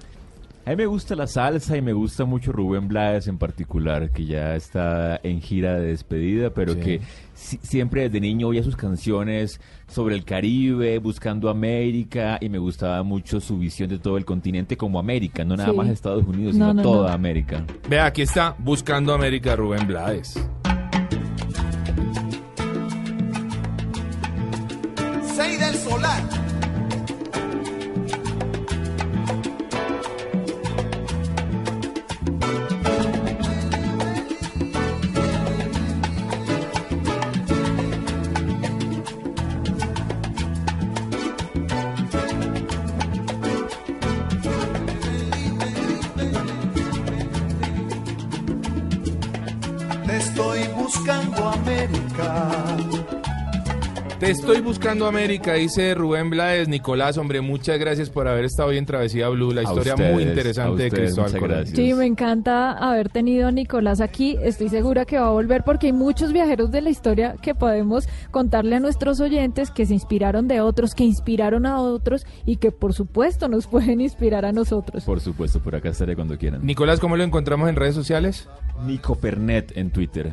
A 0.70 0.74
mí 0.74 0.76
me 0.76 0.86
gusta 0.86 1.16
la 1.16 1.26
salsa 1.26 1.76
y 1.76 1.82
me 1.82 1.92
gusta 1.92 2.24
mucho 2.24 2.52
Rubén 2.52 2.86
Blades 2.86 3.26
en 3.26 3.38
particular, 3.38 4.10
que 4.12 4.24
ya 4.24 4.54
está 4.54 5.18
en 5.24 5.40
gira 5.40 5.74
de 5.80 5.88
despedida, 5.88 6.50
pero 6.50 6.74
Sí. 6.74 6.78
que 6.80 7.00
si- 7.34 7.58
siempre 7.60 8.02
desde 8.02 8.20
niño 8.20 8.46
oía 8.46 8.62
sus 8.62 8.76
canciones 8.76 9.60
sobre 9.88 10.14
el 10.14 10.24
Caribe, 10.24 10.98
buscando 11.00 11.50
América, 11.50 12.38
y 12.40 12.48
me 12.50 12.58
gustaba 12.58 13.02
mucho 13.02 13.40
su 13.40 13.58
visión 13.58 13.88
de 13.90 13.98
todo 13.98 14.16
el 14.16 14.24
continente 14.24 14.76
como 14.76 15.00
América, 15.00 15.44
no 15.44 15.56
nada 15.56 15.70
Sí. 15.72 15.76
más 15.76 15.88
Estados 15.88 16.24
Unidos, 16.24 16.54
No, 16.54 16.70
sino 16.70 16.74
no, 16.74 16.82
toda 16.82 17.08
no. 17.08 17.14
América. 17.14 17.64
Vea, 17.88 18.06
aquí 18.06 18.22
está, 18.22 18.54
Buscando 18.56 19.12
América, 19.12 19.56
Rubén 19.56 19.88
Blades. 19.88 20.34
Seis 25.34 25.58
del 25.58 25.74
solar. 25.74 26.22
Estoy 54.30 54.60
buscando 54.60 55.06
América, 55.06 55.54
dice 55.54 55.94
Rubén 55.94 56.30
Blades. 56.30 56.68
Nicolás, 56.68 57.18
hombre, 57.18 57.40
muchas 57.40 57.78
gracias 57.78 58.10
por 58.10 58.28
haber 58.28 58.44
estado 58.44 58.68
hoy 58.68 58.78
en 58.78 58.86
Travesía 58.86 59.28
Blue. 59.28 59.50
La 59.50 59.62
A 59.62 59.64
historia 59.64 59.94
ustedes, 59.94 60.12
muy 60.12 60.22
interesante 60.22 60.84
de 60.84 60.90
Cristóbal 60.90 61.36
Colón. 61.38 61.66
Sí, 61.66 61.94
me 61.94 62.06
encanta 62.06 62.72
haber 62.72 63.08
tenido 63.08 63.48
a 63.48 63.52
Nicolás 63.52 64.00
aquí. 64.00 64.38
Estoy 64.42 64.68
segura 64.68 65.04
que 65.04 65.18
va 65.18 65.26
a 65.26 65.30
volver 65.30 65.64
porque 65.64 65.88
hay 65.88 65.92
muchos 65.92 66.32
viajeros 66.32 66.70
de 66.70 66.80
la 66.80 66.90
historia 66.90 67.34
que 67.42 67.54
podemos 67.54 68.08
contarle 68.30 68.76
a 68.76 68.80
nuestros 68.80 69.20
oyentes 69.20 69.70
que 69.70 69.84
se 69.84 69.94
inspiraron 69.94 70.46
de 70.46 70.60
otros, 70.60 70.94
que 70.94 71.04
inspiraron 71.04 71.66
a 71.66 71.80
otros 71.80 72.24
y 72.46 72.56
que 72.56 72.70
por 72.70 72.94
supuesto 72.94 73.48
nos 73.48 73.66
pueden 73.68 74.00
inspirar 74.00 74.44
a 74.44 74.52
nosotros. 74.52 75.04
Por 75.04 75.20
supuesto, 75.20 75.60
por 75.60 75.74
acá 75.74 75.88
estaré 75.88 76.14
cuando 76.14 76.38
quieran. 76.38 76.64
Nicolás, 76.64 77.00
¿cómo 77.00 77.16
lo 77.16 77.24
encontramos 77.24 77.68
en 77.68 77.76
redes 77.76 77.96
sociales? 77.96 78.48
Nico 78.86 79.16
Pernet 79.16 79.76
en 79.76 79.90
Twitter. 79.90 80.32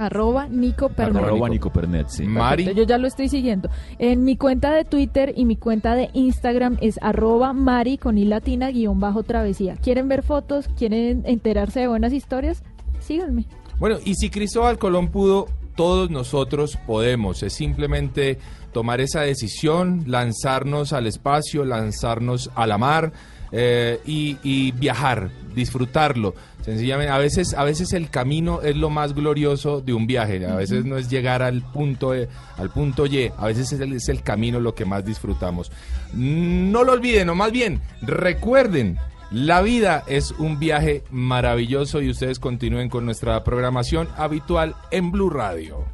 Arroba 0.00 0.48
Nico 0.48 0.88
Pernet. 0.88 1.22
Arroba 1.22 1.48
Nico 1.50 1.70
Pernet, 1.70 2.08
sí. 2.08 2.24
Mari. 2.24 2.64
Perfecto, 2.64 2.82
Yo 2.82 2.88
ya 2.88 2.96
lo 2.96 3.06
estoy 3.06 3.28
siguiendo. 3.28 3.68
En 3.98 4.24
mi 4.24 4.38
cuenta 4.38 4.72
de 4.72 4.86
Twitter 4.86 5.34
y 5.36 5.44
mi 5.44 5.56
cuenta 5.56 5.94
de 5.94 6.08
Instagram 6.14 6.78
es 6.80 6.98
arroba 7.02 7.52
Mari 7.52 7.98
con 7.98 8.16
i 8.16 8.24
latina 8.24 8.70
guion 8.70 8.98
bajo 8.98 9.24
travesía. 9.24 9.76
¿Quieren 9.76 10.08
ver 10.08 10.22
fotos? 10.22 10.68
¿Quieren 10.68 11.24
enterarse 11.26 11.80
de 11.80 11.88
buenas 11.88 12.14
historias? 12.14 12.62
Síganme. 12.98 13.44
Bueno, 13.78 13.98
y 14.02 14.14
si 14.14 14.30
Cristóbal 14.30 14.78
Colón 14.78 15.08
pudo, 15.08 15.48
todos 15.76 16.10
nosotros 16.10 16.78
podemos. 16.86 17.42
Es 17.42 17.52
simplemente 17.52 18.38
tomar 18.72 19.02
esa 19.02 19.20
decisión, 19.20 20.04
lanzarnos 20.06 20.94
al 20.94 21.08
espacio, 21.08 21.66
lanzarnos 21.66 22.50
a 22.54 22.66
la 22.66 22.78
mar 22.78 23.12
eh, 23.52 24.00
y, 24.06 24.38
y 24.42 24.72
viajar, 24.72 25.30
disfrutarlo. 25.54 26.34
Sencillamente, 26.62 27.10
a 27.10 27.18
veces, 27.18 27.54
a 27.54 27.64
veces 27.64 27.92
el 27.92 28.10
camino 28.10 28.60
es 28.62 28.76
lo 28.76 28.90
más 28.90 29.14
glorioso 29.14 29.80
de 29.80 29.94
un 29.94 30.06
viaje. 30.06 30.44
A 30.46 30.56
veces 30.56 30.84
no 30.84 30.98
es 30.98 31.08
llegar 31.08 31.42
al 31.42 31.62
punto, 31.62 32.14
E, 32.14 32.28
al 32.56 32.70
punto 32.70 33.06
Y. 33.06 33.30
A 33.36 33.46
veces 33.46 33.72
es 33.72 33.80
el, 33.80 33.94
es 33.94 34.08
el 34.08 34.22
camino 34.22 34.60
lo 34.60 34.74
que 34.74 34.84
más 34.84 35.04
disfrutamos. 35.04 35.72
No 36.12 36.84
lo 36.84 36.92
olviden, 36.92 37.28
o 37.30 37.34
más 37.34 37.52
bien, 37.52 37.80
recuerden. 38.02 38.98
La 39.30 39.62
vida 39.62 40.02
es 40.08 40.32
un 40.32 40.58
viaje 40.58 41.04
maravilloso 41.10 42.02
y 42.02 42.10
ustedes 42.10 42.40
continúen 42.40 42.88
con 42.88 43.04
nuestra 43.04 43.44
programación 43.44 44.08
habitual 44.16 44.74
en 44.90 45.12
Blue 45.12 45.30
Radio. 45.30 45.86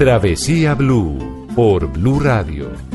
Travesía 0.00 0.72
Blue 0.74 1.46
por 1.54 1.86
Blue 1.86 2.20
Radio. 2.20 2.89